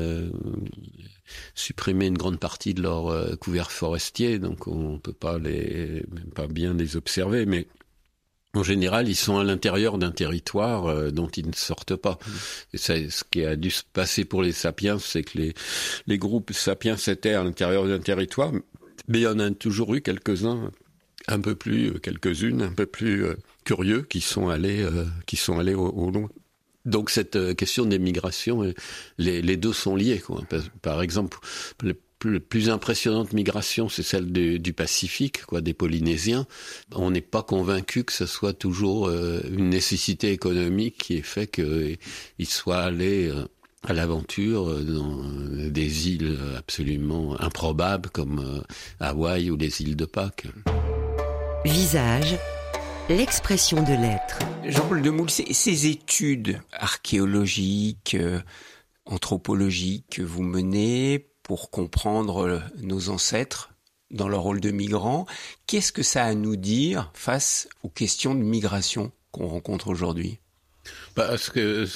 supprimé 1.55 2.07
une 2.07 2.19
grande 2.19 2.39
partie 2.39 2.75
de 2.75 2.83
leur 2.83 3.39
couvert 3.39 3.71
forestier, 3.71 4.39
donc 4.39 4.69
on 4.69 4.99
peut 4.99 5.13
pas 5.13 5.39
les, 5.39 6.05
même 6.13 6.31
pas 6.35 6.47
bien 6.47 6.75
les 6.75 6.97
observer, 6.97 7.47
mais 7.47 7.67
en 8.57 8.63
général, 8.63 9.09
ils 9.09 9.17
sont 9.17 9.39
à 9.39 9.45
l'intérieur 9.45 9.99
d'un 9.99 10.11
territoire 10.11 10.87
euh, 10.87 11.11
dont 11.11 11.29
ils 11.29 11.47
ne 11.47 11.55
sortent 11.55 11.97
pas. 11.97 12.19
Mmh. 12.27 12.31
Et 12.75 12.79
ce 12.79 13.25
qui 13.31 13.45
a 13.45 13.57
dû 13.57 13.71
se 13.71 13.83
passer 13.93 14.25
pour 14.25 14.43
les 14.43 14.53
sapiens, 14.53 14.99
c'est 14.99 15.23
que 15.23 15.39
les, 15.39 15.55
les 16.07 16.19
groupes 16.19 16.53
sapiens 16.53 16.97
étaient 16.97 17.35
à 17.35 17.45
l'intérieur 17.45 17.87
d'un 17.87 17.99
territoire, 17.99 18.53
mais 19.09 19.19
il 19.19 19.23
y 19.23 19.27
en 19.27 19.39
a 19.39 19.51
toujours 19.51 19.95
eu 19.95 20.01
quelques-uns, 20.01 20.71
un 21.29 21.41
peu 21.41 21.55
plus, 21.55 21.91
euh, 21.91 21.99
quelques-unes, 21.99 22.63
un 22.63 22.73
peu 22.73 22.87
plus 22.87 23.25
euh, 23.25 23.35
curieux, 23.65 24.03
qui 24.03 24.21
sont 24.21 24.49
allés, 24.49 24.87
qui 25.27 25.37
sont 25.37 25.59
allés 25.59 25.75
au, 25.75 25.89
au 25.89 26.11
long. 26.11 26.29
Donc 26.85 27.11
cette 27.11 27.57
question 27.57 27.85
des 27.85 27.99
migrations, 27.99 28.63
les, 29.19 29.43
les 29.43 29.57
deux 29.57 29.73
sont 29.73 29.97
liés. 29.97 30.21
Quoi. 30.21 30.43
Par 30.83 31.03
exemple, 31.03 31.39
la 32.25 32.41
plus 32.41 32.71
impressionnante 32.71 33.33
migration, 33.33 33.89
c'est 33.89 34.03
celle 34.03 34.33
du 34.33 34.73
Pacifique, 34.73 35.45
quoi, 35.45 35.61
des 35.61 35.75
Polynésiens. 35.75 36.47
On 36.95 37.11
n'est 37.11 37.21
pas 37.21 37.43
convaincu 37.43 38.05
que 38.05 38.13
ce 38.13 38.27
soit 38.27 38.53
toujours 38.53 39.09
euh, 39.09 39.41
une 39.51 39.69
nécessité 39.71 40.33
économique 40.33 40.99
qui 40.99 41.17
ait 41.17 41.23
fait 41.23 41.47
qu'ils 41.47 42.49
soient 42.49 42.83
allés 42.83 43.29
euh, 43.29 43.47
à 43.87 43.93
l'aventure 43.93 44.69
euh, 44.69 44.83
dans 44.83 45.71
des 45.71 46.09
îles 46.09 46.39
absolument 46.57 47.41
improbables 47.41 48.11
comme 48.11 48.63
Hawaï 49.01 49.51
ou 49.51 49.57
les 49.57 49.83
îles 49.83 49.97
de 49.97 50.07
Pâques. 50.07 50.47
Visage, 51.65 52.37
l'expression 53.09 53.83
de 53.83 53.93
l'être. 53.93 54.39
Jean-Paul 54.65 55.03
Demoule, 55.03 55.31
ces 55.31 55.87
études 55.87 56.61
archéologiques, 56.73 58.17
anthropologiques 59.05 60.07
que 60.11 60.23
vous 60.23 60.43
menez, 60.43 61.29
pour 61.47 61.71
comprendre 61.71 62.61
nos 62.83 63.09
ancêtres 63.09 63.71
dans 64.11 64.29
leur 64.29 64.43
rôle 64.43 64.61
de 64.61 64.73
migrants. 64.73 65.27
Qu'est-ce 65.69 65.93
que 65.93 66.03
ça 66.03 66.25
a 66.25 66.31
à 66.31 66.35
nous 66.35 66.57
dire 66.57 67.13
face 67.15 67.69
aux 67.85 67.89
questions 67.89 68.35
de 68.35 68.43
migration 68.43 69.13
qu'on 69.31 69.47
rencontre 69.47 69.87
aujourd'hui? 69.87 70.41
Bah, 71.15 71.39
ce 71.39 71.51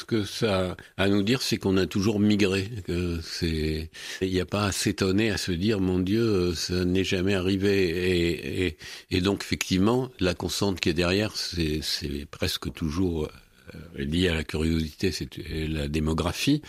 que 0.05 0.25
ça 0.25 0.77
a 0.97 1.03
à 1.03 1.09
nous 1.09 1.25
dire, 1.25 1.43
c'est 1.43 1.57
qu'on 1.57 1.77
a 1.79 1.87
toujours 1.87 2.21
migré. 2.21 2.71
Il 2.89 3.89
n'y 4.23 4.41
a 4.41 4.47
pas 4.47 4.67
à 4.67 4.73
s'étonner, 4.73 5.33
à 5.33 5.37
se 5.37 5.51
dire, 5.51 5.81
mon 5.81 5.99
Dieu, 5.99 6.55
ça 6.55 6.85
n'est 6.85 7.05
jamais 7.05 7.35
arrivé. 7.35 8.77
Et, 9.11 9.21
donc 9.21 9.43
effectivement, 9.43 10.11
la 10.21 10.35
constante 10.35 10.79
qui 10.79 10.91
est 10.91 10.95
derrière, 10.95 11.37
c'est, 11.37 11.81
c'est 11.83 12.25
presque 12.31 12.73
toujours 12.73 13.29
euh, 13.75 14.05
lié 14.05 14.29
à 14.29 14.35
la 14.35 14.45
curiosité, 14.45 15.11
c'est 15.11 15.29
la 15.69 15.89
démographie. 15.89 16.63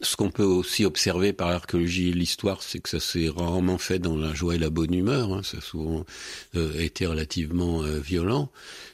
Ce 0.00 0.16
qu'on 0.16 0.30
peut 0.30 0.42
aussi 0.44 0.84
observer 0.84 1.32
par 1.32 1.50
l'archéologie 1.50 2.08
et 2.08 2.12
l'histoire, 2.12 2.62
c'est 2.62 2.80
que 2.80 2.88
ça 2.88 3.00
s'est 3.00 3.28
rarement 3.28 3.78
fait 3.78 3.98
dans 3.98 4.16
la 4.16 4.34
joie 4.34 4.54
et 4.54 4.58
la 4.58 4.70
bonne 4.70 4.94
humeur. 4.94 5.32
Hein. 5.32 5.42
Ça 5.42 5.58
a 5.58 5.60
souvent 5.60 6.04
euh, 6.56 6.80
été 6.80 7.06
relativement 7.06 7.82
euh, 7.82 7.98
violent. 7.98 8.50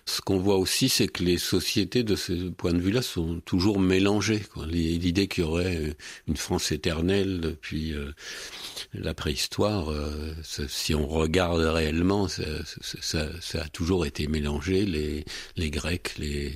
Ce 0.06 0.20
qu'on 0.20 0.38
voit 0.38 0.56
aussi, 0.56 0.90
c'est 0.90 1.08
que 1.08 1.22
les 1.22 1.38
sociétés, 1.38 2.02
de 2.02 2.14
ce 2.14 2.50
point 2.50 2.72
de 2.72 2.80
vue-là, 2.80 3.00
sont 3.00 3.40
toujours 3.44 3.80
mélangées. 3.80 4.42
L'idée 4.68 5.28
qu'il 5.28 5.44
y 5.44 5.46
aurait 5.46 5.96
une 6.28 6.36
France 6.36 6.72
éternelle 6.72 7.40
depuis 7.40 7.94
euh, 7.94 8.12
la 8.92 9.14
préhistoire, 9.14 9.90
euh, 9.90 10.34
si 10.42 10.94
on 10.94 11.06
regarde 11.06 11.60
réellement, 11.60 12.28
ça, 12.28 12.42
ça, 13.00 13.26
ça, 13.40 13.62
a 13.62 13.68
toujours 13.68 14.04
été 14.04 14.26
mélangé. 14.26 14.84
Les, 14.84 15.24
les 15.56 15.70
Grecs, 15.70 16.14
les 16.18 16.52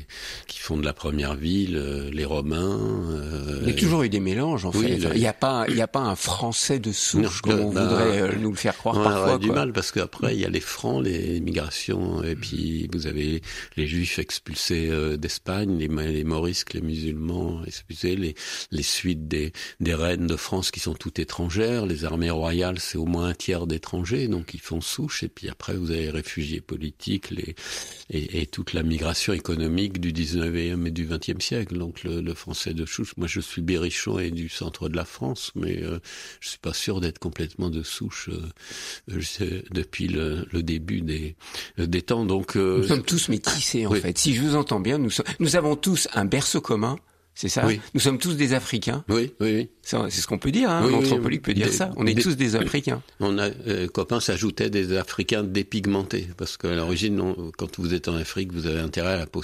qui 0.47 0.59
font 0.59 0.77
de 0.77 0.85
la 0.85 0.93
première 0.93 1.35
ville, 1.35 1.77
euh, 1.77 2.11
les 2.11 2.25
Romains. 2.25 2.79
Euh, 3.11 3.61
il 3.63 3.69
y 3.69 3.73
a 3.73 3.75
toujours 3.75 4.03
eu 4.03 4.11
des 4.11 4.21
mélanges. 4.21 4.67
En 4.67 4.73
fait, 4.73 4.99
il 4.99 5.21
n'y 5.21 5.27
a 5.27 5.33
pas, 5.33 5.65
il 5.69 5.75
n'y 5.75 5.81
a 5.81 5.89
pas 5.89 6.01
un 6.01 6.17
Français 6.17 6.79
de 6.79 6.93
souche 6.93 7.41
comme 7.41 7.61
on 7.61 7.71
voudrait 7.71 8.37
nous 8.37 8.51
le 8.51 8.57
faire 8.57 8.77
croire 8.77 8.97
on 8.99 9.05
parfois. 9.05 9.35
On 9.35 9.39
du 9.39 9.51
mal 9.51 9.73
parce 9.73 9.91
qu'après 9.91 10.35
il 10.35 10.41
y 10.41 10.45
a 10.45 10.51
les 10.51 10.61
Francs, 10.61 11.03
les 11.03 11.41
migrations, 11.41 12.23
et 12.23 12.35
puis 12.35 12.89
vous 12.93 13.07
avez 13.07 13.38
les 13.77 13.87
Juifs 13.87 14.19
expulsés 14.19 14.91
d'Espagne, 15.19 15.79
les, 15.79 15.89
les 15.89 16.25
Morisques, 16.25 16.75
les 16.75 16.81
musulmans 16.81 17.65
expulsés, 17.65 18.17
les, 18.17 18.35
les 18.71 18.83
suites 18.83 19.29
des, 19.29 19.53
des 19.81 19.95
reines 19.95 20.27
de 20.27 20.37
France 20.37 20.71
qui 20.71 20.81
sont 20.81 20.95
toutes 20.95 21.19
étrangères, 21.19 21.87
les 21.87 22.05
armées 22.05 22.31
royale, 22.31 22.79
c'est 22.79 22.99
au 22.99 23.07
moins 23.07 23.29
un 23.29 23.35
tiers 23.35 23.67
d'étrangers, 23.67 24.29
donc 24.29 24.55
ils 24.55 24.61
font 24.61 24.81
souche. 24.81 25.23
Et 25.23 25.29
puis 25.29 25.49
après, 25.49 25.75
vous 25.75 25.91
avez 25.91 26.03
les 26.03 26.11
réfugiés 26.11 26.61
politiques 26.61 27.31
les, 27.31 27.55
et, 28.11 28.47
toute 28.47 28.73
la 28.73 28.83
migration 28.83 29.33
économique 29.33 30.01
du 30.01 30.13
19e 30.13 30.87
et 30.87 30.91
du 30.91 31.07
20e 31.07 31.41
siècle. 31.41 31.77
Donc 31.77 32.03
le, 32.05 32.35
français 32.35 32.75
de 32.75 32.87
souche, 32.87 33.15
moi 33.17 33.27
je 33.27 33.41
suis 33.41 33.63
berrichon 33.63 34.19
et 34.19 34.31
du 34.31 34.49
centre 34.49 34.89
de 34.89 34.97
la 34.97 35.05
France, 35.05 35.53
mais 35.55 35.83
euh, 35.83 35.99
je 36.41 36.51
suis 36.51 36.59
pas 36.59 36.73
sûr 36.73 37.01
d'être 37.01 37.19
complètement 37.19 37.71
de 37.71 37.83
souche 37.83 38.31
euh, 39.09 39.63
depuis 39.71 40.09
le, 40.09 40.47
début 40.63 41.01
des, 41.01 41.37
des 41.79 42.03
temps. 42.03 42.25
Donc 42.25 42.57
euh, 42.57 42.87
nous 42.89 43.19
métissés 43.29 43.87
en 43.87 43.93
fait? 43.93 44.19
Si 44.19 44.35
je 44.35 44.43
vous 44.43 44.57
entends 44.57 44.81
bien, 44.81 44.99
nous, 44.99 45.11
nous 45.39 45.57
avons 45.57 45.77
tous 45.77 46.09
un 46.15 46.25
berceau 46.25 46.61
commun 46.61 46.97
C'est 47.41 47.49
ça 47.49 47.65
Oui. 47.65 47.81
Nous 47.95 48.01
sommes 48.01 48.19
tous 48.19 48.35
des 48.35 48.53
Africains. 48.53 49.05
Oui, 49.09 49.33
oui, 49.39 49.55
oui. 49.55 49.69
C'est 49.85 50.11
ce 50.11 50.27
qu'on 50.27 50.39
peut 50.39 50.51
dire. 50.51 50.69
Hein. 50.71 50.83
Oui, 50.85 50.91
L'anthropologue 50.91 51.41
peut 51.41 51.55
dire 51.55 51.67
des- 51.69 51.73
ça. 51.73 51.93
On 51.97 52.05
est 52.05 52.15
des- 52.15 52.21
tous 52.23 52.37
des 52.37 52.57
Africains. 52.57 53.01
On 53.21 53.39
a, 53.39 53.49
euh, 53.69 53.87
Copain 53.87 54.19
s'ajoutait 54.19 54.71
des 54.71 54.97
Africains 54.97 55.45
dépigmentés, 55.45 56.27
parce 56.37 56.57
qu'à 56.57 56.75
l'origine, 56.75 57.23
quand 57.57 57.79
vous 57.79 57.95
êtes 57.95 58.09
en 58.09 58.17
Afrique, 58.17 58.53
vous 58.53 58.67
avez 58.67 58.81
intérêt 58.81 59.13
à 59.13 59.17
la 59.19 59.27
peau, 59.27 59.43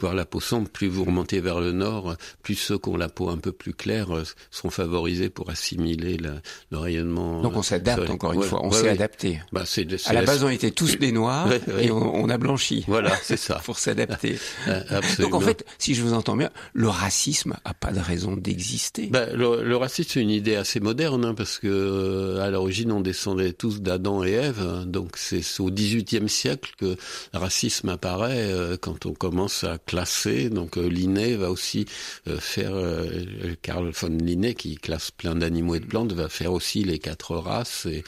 voir 0.00 0.14
la 0.14 0.26
peau 0.26 0.38
sombre. 0.38 0.68
Plus 0.68 0.88
vous 0.88 1.02
remontez 1.04 1.40
vers 1.40 1.60
le 1.60 1.72
nord, 1.72 2.14
plus 2.42 2.56
ceux 2.56 2.76
qui 2.78 2.90
ont 2.90 2.98
la 2.98 3.08
peau 3.08 3.30
un 3.30 3.38
peu 3.38 3.52
plus 3.52 3.72
claire 3.72 4.14
euh, 4.14 4.22
seront 4.50 4.68
favorisés 4.68 5.30
pour 5.30 5.48
assimiler 5.48 6.18
la- 6.18 6.42
le 6.70 6.76
rayonnement. 6.78 7.40
Donc 7.40 7.56
on 7.56 7.60
euh, 7.60 7.62
s'adapte 7.62 8.00
solaire. 8.00 8.12
encore 8.14 8.34
une 8.34 8.40
Ouais, 8.40 8.46
fois. 8.46 8.60
On 8.62 8.70
s'est 8.70 8.82
ouais. 8.82 8.88
adapté. 8.90 9.40
Bah, 9.50 9.62
c'est, 9.64 9.90
c'est 9.98 10.10
À 10.10 10.12
la 10.12 10.20
la- 10.20 10.26
base, 10.26 10.44
on 10.44 10.50
était 10.50 10.72
tous 10.72 10.98
des 10.98 11.10
noirs 11.10 11.48
et 11.80 11.90
on, 11.90 12.16
on 12.16 12.28
a 12.28 12.36
blanchi 12.36 12.84
Voilà, 12.86 13.16
c'est 13.22 13.38
ça. 13.38 13.54
pour 13.64 13.78
s'adapter. 13.78 14.38
Euh, 14.68 15.00
Donc 15.18 15.34
en 15.34 15.40
fait, 15.40 15.64
si 15.78 15.94
je 15.94 16.02
vous 16.02 16.12
entends 16.12 16.36
bien, 16.36 16.50
le 16.74 16.88
racisme 16.88 17.29
a 17.64 17.74
pas 17.74 17.92
de 17.92 18.00
raison 18.00 18.36
d'exister. 18.36 19.06
Ben, 19.06 19.34
le, 19.34 19.62
le 19.62 19.76
racisme, 19.76 20.10
c'est 20.12 20.20
une 20.20 20.30
idée 20.30 20.56
assez 20.56 20.80
moderne, 20.80 21.24
hein, 21.24 21.34
parce 21.34 21.58
que 21.58 21.68
euh, 21.68 22.40
à 22.42 22.50
l'origine, 22.50 22.92
on 22.92 23.00
descendait 23.00 23.52
tous 23.52 23.80
d'Adam 23.80 24.24
et 24.24 24.32
Ève. 24.32 24.60
hein, 24.60 24.86
donc 24.86 25.16
c'est 25.16 25.42
au 25.60 25.70
XVIIIe 25.70 26.28
siècle 26.28 26.72
que 26.78 26.96
le 27.32 27.38
racisme 27.38 27.88
apparaît 27.88 28.50
euh, 28.52 28.76
quand 28.80 29.06
on 29.06 29.12
commence 29.12 29.64
à 29.64 29.78
classer. 29.78 30.50
Donc 30.50 30.76
euh, 30.76 30.88
Linné 30.88 31.36
va 31.36 31.50
aussi 31.50 31.86
euh, 32.28 32.38
faire, 32.38 32.72
euh, 32.74 33.06
Carl 33.62 33.90
von 33.90 34.08
Linné, 34.08 34.54
qui 34.54 34.76
classe 34.76 35.10
plein 35.10 35.34
d'animaux 35.34 35.74
et 35.74 35.80
de 35.80 35.86
plantes, 35.86 36.12
va 36.12 36.28
faire 36.28 36.52
aussi 36.52 36.84
les 36.84 36.98
quatre 36.98 37.36
races. 37.36 37.86
Et, 37.86 38.04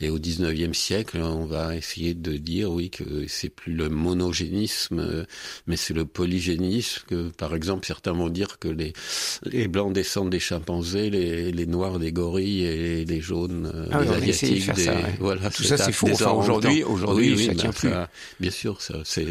et 0.00 0.10
au 0.10 0.18
XIXe 0.18 0.76
siècle, 0.76 1.18
on 1.18 1.44
va 1.46 1.76
essayer 1.76 2.14
de 2.14 2.36
dire, 2.36 2.70
oui, 2.70 2.90
que 2.90 3.04
c'est 3.28 3.48
plus 3.48 3.72
le 3.74 3.88
monogénisme, 3.88 5.00
euh, 5.00 5.24
mais 5.66 5.76
c'est 5.76 5.94
le 5.94 6.04
polygénisme. 6.04 7.02
Que 7.06 7.28
par 7.30 7.54
exemple, 7.54 7.86
certains 7.86 8.12
vont 8.12 8.28
dire 8.28 8.58
que 8.62 8.68
les 8.68 8.92
les 9.44 9.66
blancs 9.68 9.92
descendent 9.92 10.30
des 10.30 10.38
chimpanzés, 10.40 11.10
les, 11.10 11.50
les 11.52 11.66
noirs 11.66 11.98
des 11.98 12.12
gorilles 12.12 12.64
et 12.64 13.04
les 13.04 13.20
jaunes 13.20 13.70
euh, 13.74 13.86
Ah 13.90 13.98
oui, 14.00 14.06
des 14.06 14.12
de 14.12 14.18
asiatiques. 14.30 14.72
des, 14.74 14.84
ça, 14.84 14.94
ouais. 14.94 15.14
Voilà, 15.18 15.50
Tout 15.50 15.64
ça, 15.64 15.76
c'est 15.76 15.92
faux. 15.92 16.08
Enfin, 16.12 16.30
aujourd'hui- 16.30 16.84
aujourd'hui, 16.84 17.34
Oui, 17.34 17.46
ça 17.46 17.54
tient 17.54 17.72
plus. 17.72 17.90
bien 18.40 18.50
sûr, 18.50 18.80
ça, 18.80 18.94
c'est, 19.04 19.26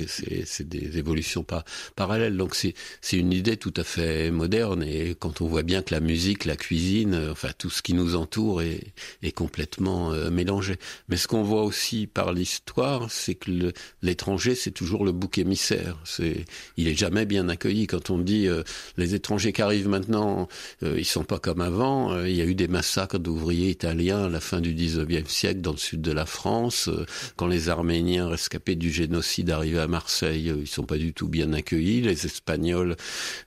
des 0.68 0.98
évolutions 0.98 1.44
pas 1.44 1.64
parallèles. 1.96 2.36
Donc 2.38 2.56
c'est, 2.56 2.74
c'est 3.02 3.18
une 3.18 3.32
idée 3.32 3.58
tout 3.58 3.74
à 3.78 3.84
fait 3.84 4.32
moderne. 4.32 4.84
Et 4.84 5.16
quand 5.18 5.42
on 5.42 5.48
voit 5.48 5.64
bien 5.64 5.82
que 5.82 5.94
la 5.94 6.00
musique, 6.02 6.46
la 6.46 6.56
cuisine, 6.56 7.14
euh, 7.14 7.32
enfin 7.32 7.50
tout 7.58 7.70
ce 7.70 7.82
qui 7.82 7.94
nous 7.94 8.16
entoure 8.16 8.62
est, 8.62 8.82
est 9.24 9.32
complètement 9.32 10.12
euh, 10.14 10.30
mélangé. 10.30 10.76
Mais 11.10 11.18
ce 11.18 11.28
qu'on 11.28 11.44
voit 11.44 11.64
aussi 11.64 12.08
par 12.08 12.34
l'histoire, 12.34 13.10
c'est 13.12 13.36
que 13.36 13.72
l'étranger, 14.02 14.56
c'est 14.56 14.72
toujours 14.72 15.06
le 15.06 15.12
bouc 15.12 15.38
émissaire. 15.38 15.98
C'est, 16.06 16.46
il 16.78 16.88
est 16.88 16.96
jamais 16.98 17.26
bien 17.26 17.48
accueilli. 17.50 17.88
Quand 17.88 18.10
on 18.10 18.18
dit 18.18 18.48
euh, 18.48 18.64
les 18.98 19.14
étrangers 19.22 19.54
qui 19.54 19.62
arrivent 19.62 19.88
maintenant, 19.88 20.48
euh, 20.82 20.96
ils 20.98 21.06
sont 21.06 21.24
pas 21.24 21.38
comme 21.38 21.62
avant. 21.62 22.12
Euh, 22.12 22.28
il 22.28 22.36
y 22.36 22.42
a 22.42 22.46
eu 22.46 22.56
des 22.56 22.68
massacres 22.68 23.20
d'ouvriers 23.20 23.70
italiens 23.70 24.24
à 24.24 24.30
la 24.30 24.40
fin 24.40 24.62
du 24.62 24.74
19e 24.74 25.28
siècle 25.28 25.62
dans 25.62 25.74
le 25.74 25.78
sud 25.78 26.02
de 26.02 26.12
la 26.12 26.26
France. 26.26 26.88
Euh, 26.88 27.06
quand 27.36 27.46
les 27.46 27.70
Arméniens 27.70 28.28
rescapés 28.28 28.76
du 28.76 28.92
génocide 28.92 29.52
arrivent 29.52 29.78
à 29.78 29.86
Marseille, 29.86 30.50
euh, 30.50 30.58
ils 30.60 30.68
sont 30.68 30.86
pas 30.86 30.98
du 30.98 31.14
tout 31.14 31.28
bien 31.28 31.54
accueillis. 31.54 32.02
Les 32.02 32.26
Espagnols 32.26 32.96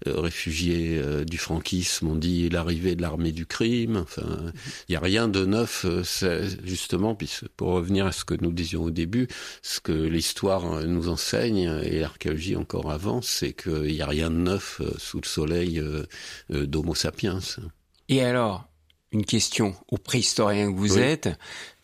réfugiés 0.06 1.00
du 1.26 1.38
franquisme 1.38 2.08
ont 2.08 2.16
dit 2.16 2.48
l'arrivée 2.48 2.94
de 2.94 3.02
l'armée 3.02 3.32
du 3.32 3.46
crime. 3.46 3.96
Enfin, 3.96 4.52
il 4.88 4.92
y 4.92 4.96
a 4.96 5.00
rien 5.00 5.26
de 5.26 5.44
neuf. 5.44 5.86
justement, 6.64 7.14
puisque 7.14 7.48
pour 7.56 7.70
revenir 7.70 8.06
à 8.06 8.12
ce 8.12 8.24
que 8.24 8.34
nous 8.40 8.52
disions 8.52 8.84
au 8.84 8.90
début, 8.90 9.26
ce 9.62 9.80
que 9.80 9.92
l'histoire 9.92 10.86
nous 10.86 11.08
enseigne 11.08 11.80
et 11.82 12.00
l'archéologie 12.00 12.56
encore 12.56 12.92
avant, 12.92 13.22
c'est 13.22 13.52
qu'il 13.52 13.92
y 13.92 14.02
a 14.02 14.06
rien 14.06 14.30
de 14.30 14.36
neuf 14.36 14.80
sous 14.98 15.20
le 15.20 15.26
soleil 15.26 15.53
euh, 15.54 16.06
euh, 16.52 16.66
d'Homo 16.66 16.94
sapiens. 16.94 17.40
Et 18.08 18.22
alors, 18.22 18.66
une 19.12 19.24
question 19.24 19.74
aux 19.90 19.98
préhistoriens 19.98 20.72
que 20.72 20.76
vous 20.76 20.94
Oui. 20.96 21.00
êtes. 21.02 21.28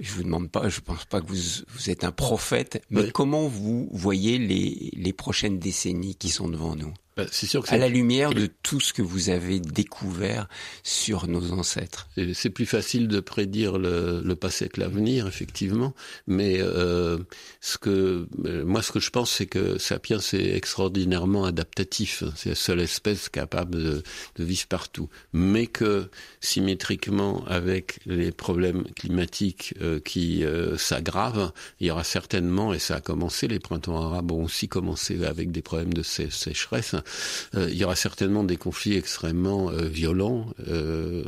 Je 0.01 0.13
vous 0.13 0.23
demande 0.25 0.51
pas, 0.51 0.69
je 0.69 0.81
pense 0.81 1.05
pas 1.05 1.21
que 1.21 1.27
vous, 1.27 1.63
vous 1.69 1.91
êtes 1.91 2.05
un 2.05 2.13
prophète, 2.13 2.83
mais 2.91 3.03
Oui. 3.03 3.13
comment 3.13 3.47
vous 3.49 3.89
voyez 3.93 4.39
les, 4.39 4.91
les 4.95 5.13
prochaines 5.13 5.59
décennies 5.59 6.17
qui 6.17 6.29
sont 6.29 6.49
devant 6.49 6.75
nous? 6.75 6.93
Bah, 7.17 7.25
c'est 7.33 7.47
sûr 7.47 7.63
que 7.63 7.69
À 7.69 7.71
c'est 7.73 7.79
la 7.79 7.89
lumière 7.89 8.33
de 8.33 8.49
tout 8.63 8.79
ce 8.81 8.93
que 8.93 9.03
vous 9.03 9.31
avez 9.31 9.59
découvert 9.61 10.49
sur 10.85 11.27
nos 11.27 11.53
ancêtres. 11.53 12.09
C'est- 12.35 12.51
plus 12.51 12.67
facile 12.67 13.09
de 13.09 13.21
prédire 13.21 13.79
le, 13.79 14.23
le 14.25 14.37
passé 14.37 14.69
que 14.69 14.81
l'avenir, 14.81 15.27
effectivement. 15.27 15.95
Mais 16.27 16.59
euh, 16.61 17.19
ce 17.61 17.79
que 17.79 18.27
euh, 18.45 18.65
moi, 18.65 18.83
ce 18.83 18.93
que 18.93 19.01
je 19.01 19.11
pense, 19.11 19.31
c'est 19.31 19.47
que 19.47 19.79
Sapiens 19.79 20.19
est 20.33 20.57
extraordinairement 20.57 21.45
adaptatif. 21.45 22.23
C'est 22.37 22.51
la 22.51 22.55
seule 22.55 22.81
espèce 22.81 23.29
capable 23.29 23.73
de, 23.83 24.03
de 24.37 24.45
vivre 24.45 24.67
partout. 24.69 25.09
Mais 25.33 25.67
que 25.67 26.09
symétriquement, 26.41 27.45
avec 27.47 28.01
les 28.07 28.33
problèmes 28.33 28.85
climatiques 28.97 29.75
euh, 29.81 30.01
qui 30.01 30.45
euh, 30.45 30.77
s'aggravent, 30.77 31.53
il 31.81 31.87
y 31.87 31.91
aura 31.91 32.05
certainement, 32.05 32.75
et 32.75 32.79
ça 32.79 32.97
a 32.97 33.01
commencé, 33.01 33.49
les 33.49 33.61
printemps 33.61 34.01
arabes 34.01 34.33
ont 34.33 34.45
aussi 34.45 34.69
commencé 34.69 35.25
avec 35.25 35.51
des 35.53 35.63
problèmes 35.63 35.95
de 35.95 36.03
sé- 36.03 36.31
sécheresse. 36.31 36.95
Euh, 37.55 37.69
il 37.71 37.77
y 37.77 37.85
aura 37.85 37.97
certainement 37.97 38.45
des 38.45 38.57
conflits 38.57 38.97
extrêmement 38.97 39.71
euh, 39.71 39.87
violents. 39.87 40.47
euh, 40.69 41.25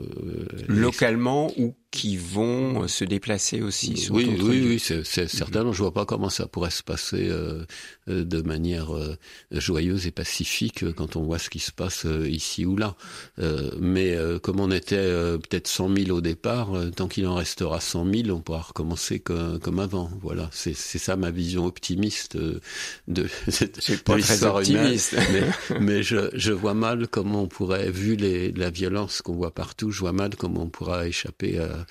Localement 0.69 1.51
ou 1.59 1.75
qui 1.93 2.17
vont 2.17 2.83
euh, 2.85 2.89
se 2.89 3.05
déplacer 3.05 3.61
aussi 3.61 3.97
sur 3.99 4.15
oui, 4.15 4.25
oui, 4.41 4.65
oui, 4.67 4.79
c'est 4.81 5.05
c'est 5.05 5.29
certainement. 5.29 5.73
Je 5.73 5.83
vois 5.83 5.93
pas 5.93 6.07
comment 6.07 6.31
ça 6.31 6.47
pourrait 6.49 6.71
se 6.71 6.83
passer 6.83 7.29
euh, 7.29 7.65
euh, 8.09 8.25
de 8.25 8.41
manière 8.41 8.97
euh, 8.97 9.17
joyeuse 9.53 10.07
et 10.07 10.11
pacifique 10.11 10.83
euh, 10.83 10.93
quand 10.93 11.17
on 11.17 11.23
voit 11.23 11.39
ce 11.39 11.51
qui 11.51 11.59
se 11.59 11.71
passe 11.71 12.07
euh, 12.07 12.27
ici 12.29 12.65
ou 12.65 12.77
là. 12.77 12.97
Euh, 13.39 13.71
mais 13.79 14.17
euh, 14.17 14.39
comme 14.39 14.59
on 14.59 14.71
était 14.71 14.97
euh, 14.97 15.37
peut-être 15.37 15.69
100 15.69 15.95
000 15.95 16.17
au 16.17 16.23
départ, 16.23 16.75
euh, 16.75 16.91
tant 16.91 17.09
qu'il 17.09 17.27
en 17.27 17.35
restera 17.35 17.79
100 17.79 18.11
000, 18.25 18.29
on 18.31 18.41
pourra 18.41 18.63
recommencer 18.63 19.21
comme, 19.21 19.61
comme 19.61 19.79
avant. 19.79 20.11
Voilà, 20.23 20.49
c'est 20.53 20.75
ça 20.75 21.17
ma 21.17 21.31
vision 21.31 21.67
optimiste 21.67 22.39
de, 23.07 23.29
C'est 23.49 24.03
pas 24.03 24.15
très 24.19 24.23
l'histoire 24.23 24.61
humaine. 24.63 24.77
optimiste. 24.81 25.15
Mais, 25.31 25.79
mais 25.81 26.03
je, 26.03 26.31
je 26.33 26.53
vois 26.53 26.75
mal 26.75 27.07
comment 27.07 27.43
on 27.43 27.49
pourrait, 27.49 27.91
vu 27.91 28.17
les, 28.17 28.51
la 28.53 28.71
violence 28.71 29.21
qu'on 29.21 29.35
voit 29.35 29.53
partout, 29.55 29.91
je 29.91 30.01
vois 30.01 30.13
mal 30.13 30.31
comment 30.37 30.63
on 30.63 30.71
pourra 30.71 31.07
échapper 31.07 31.59
à, 31.59 31.82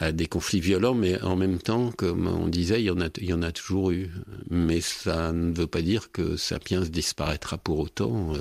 à 0.00 0.12
des 0.12 0.26
conflits 0.26 0.60
violents, 0.60 0.94
mais 0.94 1.20
en 1.22 1.36
même 1.36 1.58
temps, 1.58 1.90
comme 1.92 2.26
on 2.26 2.48
disait, 2.48 2.80
il 2.80 2.84
y 2.86 2.90
en 2.90 3.00
a, 3.00 3.08
il 3.18 3.24
y 3.28 3.32
en 3.32 3.42
a 3.42 3.52
toujours 3.52 3.90
eu. 3.90 4.10
Mais 4.50 4.80
ça 4.80 5.32
ne 5.32 5.52
veut 5.52 5.66
pas 5.66 5.82
dire 5.82 6.10
que 6.12 6.36
Sapiens 6.36 6.80
disparaîtra 6.82 7.58
pour 7.58 7.78
autant. 7.78 8.34
Euh, 8.34 8.38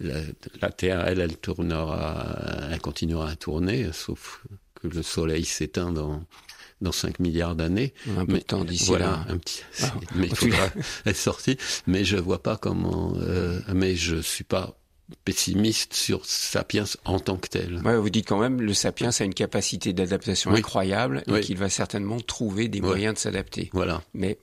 La, 0.00 0.20
la 0.60 0.70
Terre, 0.70 1.06
elle, 1.06 1.20
elle 1.20 1.36
tournera, 1.36 2.36
elle 2.70 2.80
continuera 2.80 3.30
à 3.30 3.36
tourner, 3.36 3.90
sauf 3.92 4.42
que 4.80 4.88
le 4.88 5.02
Soleil 5.02 5.44
s'éteint 5.44 5.92
dans 5.92 6.24
dans 6.80 6.92
5 6.92 7.20
milliards 7.20 7.54
d'années. 7.54 7.94
Un 8.18 8.26
peu 8.26 8.32
Mais 8.34 8.38
de 8.40 8.44
temps 8.44 8.64
d'ici 8.64 8.86
voilà, 8.86 9.06
là. 9.06 9.26
un 9.28 9.38
petit. 9.38 9.62
Ah, 9.82 9.94
mais 10.16 10.26
il 10.26 10.34
faudra 10.36 10.68
être 11.06 11.16
sorti. 11.16 11.56
Mais 11.86 12.04
je 12.04 12.16
vois 12.16 12.42
pas 12.42 12.56
comment. 12.56 13.14
euh, 13.16 13.60
mais 13.72 13.94
je 13.96 14.16
suis 14.16 14.44
pas 14.44 14.76
pessimiste 15.24 15.94
sur 15.94 16.24
Sapiens 16.24 16.84
en 17.04 17.18
tant 17.18 17.36
que 17.36 17.48
tel. 17.48 17.80
Ouais, 17.84 17.96
vous 17.96 18.10
dites 18.10 18.26
quand 18.28 18.38
même 18.38 18.60
le 18.60 18.74
sapiens 18.74 19.10
a 19.18 19.24
une 19.24 19.34
capacité 19.34 19.92
d'adaptation 19.92 20.50
Oui. 20.52 20.58
incroyable 20.60 21.22
et 21.26 21.32
Oui. 21.32 21.40
qu'il 21.40 21.58
va 21.58 21.68
certainement 21.68 22.20
trouver 22.20 22.68
des 22.68 22.80
Ouais. 22.80 22.88
moyens 22.88 23.14
de 23.14 23.18
s'adapter. 23.18 23.70
Voilà. 23.72 24.02
Mais 24.14 24.38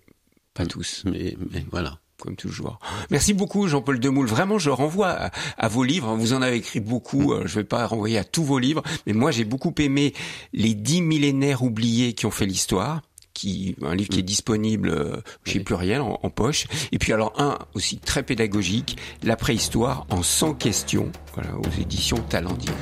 pas 0.54 0.66
tous, 0.66 1.04
Mais, 1.06 1.36
mais 1.52 1.66
voilà. 1.72 1.98
comme 2.20 2.36
toujours. 2.36 2.80
Merci 3.10 3.34
beaucoup 3.34 3.68
Jean-Paul 3.68 4.00
Demoule. 4.00 4.28
Vraiment, 4.28 4.60
je 4.60 4.70
renvoie 4.70 5.10
à, 5.10 5.32
à 5.58 5.68
vos 5.68 5.84
livres. 5.84 6.16
Vous 6.16 6.34
en 6.34 6.42
avez 6.44 6.58
écrit 6.58 6.80
beaucoup. 6.80 7.34
Euh, 7.34 7.44
Je 7.48 7.56
vais 7.56 7.64
pas 7.64 7.88
renvoyer 7.88 8.20
à 8.20 8.24
tous 8.24 8.44
vos 8.44 8.60
livres, 8.60 8.84
mais 9.08 9.14
moi 9.14 9.32
j'ai 9.32 9.46
beaucoup 9.46 9.74
aimé 9.80 10.14
les 10.54 10.76
dix 10.76 11.02
millénaires 11.02 11.64
oubliés 11.64 12.14
qui 12.14 12.28
ont 12.28 12.32
fait 12.32 12.46
l'histoire. 12.46 13.02
Qui, 13.34 13.76
un 13.82 13.96
livre 13.96 14.10
qui 14.10 14.20
est 14.20 14.24
disponible 14.24 14.90
euh, 14.90 15.22
chez 15.46 15.60
Oui. 15.60 15.64
Pluriel 15.64 16.02
en, 16.02 16.20
en 16.22 16.30
poche. 16.30 16.68
Et 16.92 16.98
puis 17.00 17.14
alors 17.14 17.34
un 17.38 17.58
aussi 17.74 17.98
très 17.98 18.24
pédagogique, 18.24 18.98
la 19.24 19.36
préhistoire 19.36 20.06
en 20.10 20.22
100 20.22 20.56
questions, 20.56 21.12
voilà, 21.34 21.50
aux 21.58 21.82
éditions 21.82 22.18
Talendier. 22.18 22.74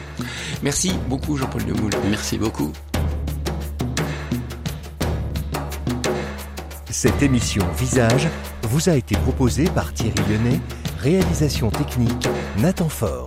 Merci 0.63 0.91
beaucoup 1.07 1.37
Jean-Paul 1.37 1.65
Demoule. 1.65 1.91
Merci 2.09 2.37
beaucoup. 2.37 2.71
Cette 6.89 7.21
émission 7.21 7.65
Visage 7.77 8.27
vous 8.63 8.89
a 8.89 8.95
été 8.95 9.15
proposée 9.15 9.65
par 9.65 9.93
Thierry 9.93 10.19
Lenet, 10.29 10.59
réalisation 10.97 11.69
technique 11.69 12.27
Nathan 12.57 12.89
Fort. 12.89 13.25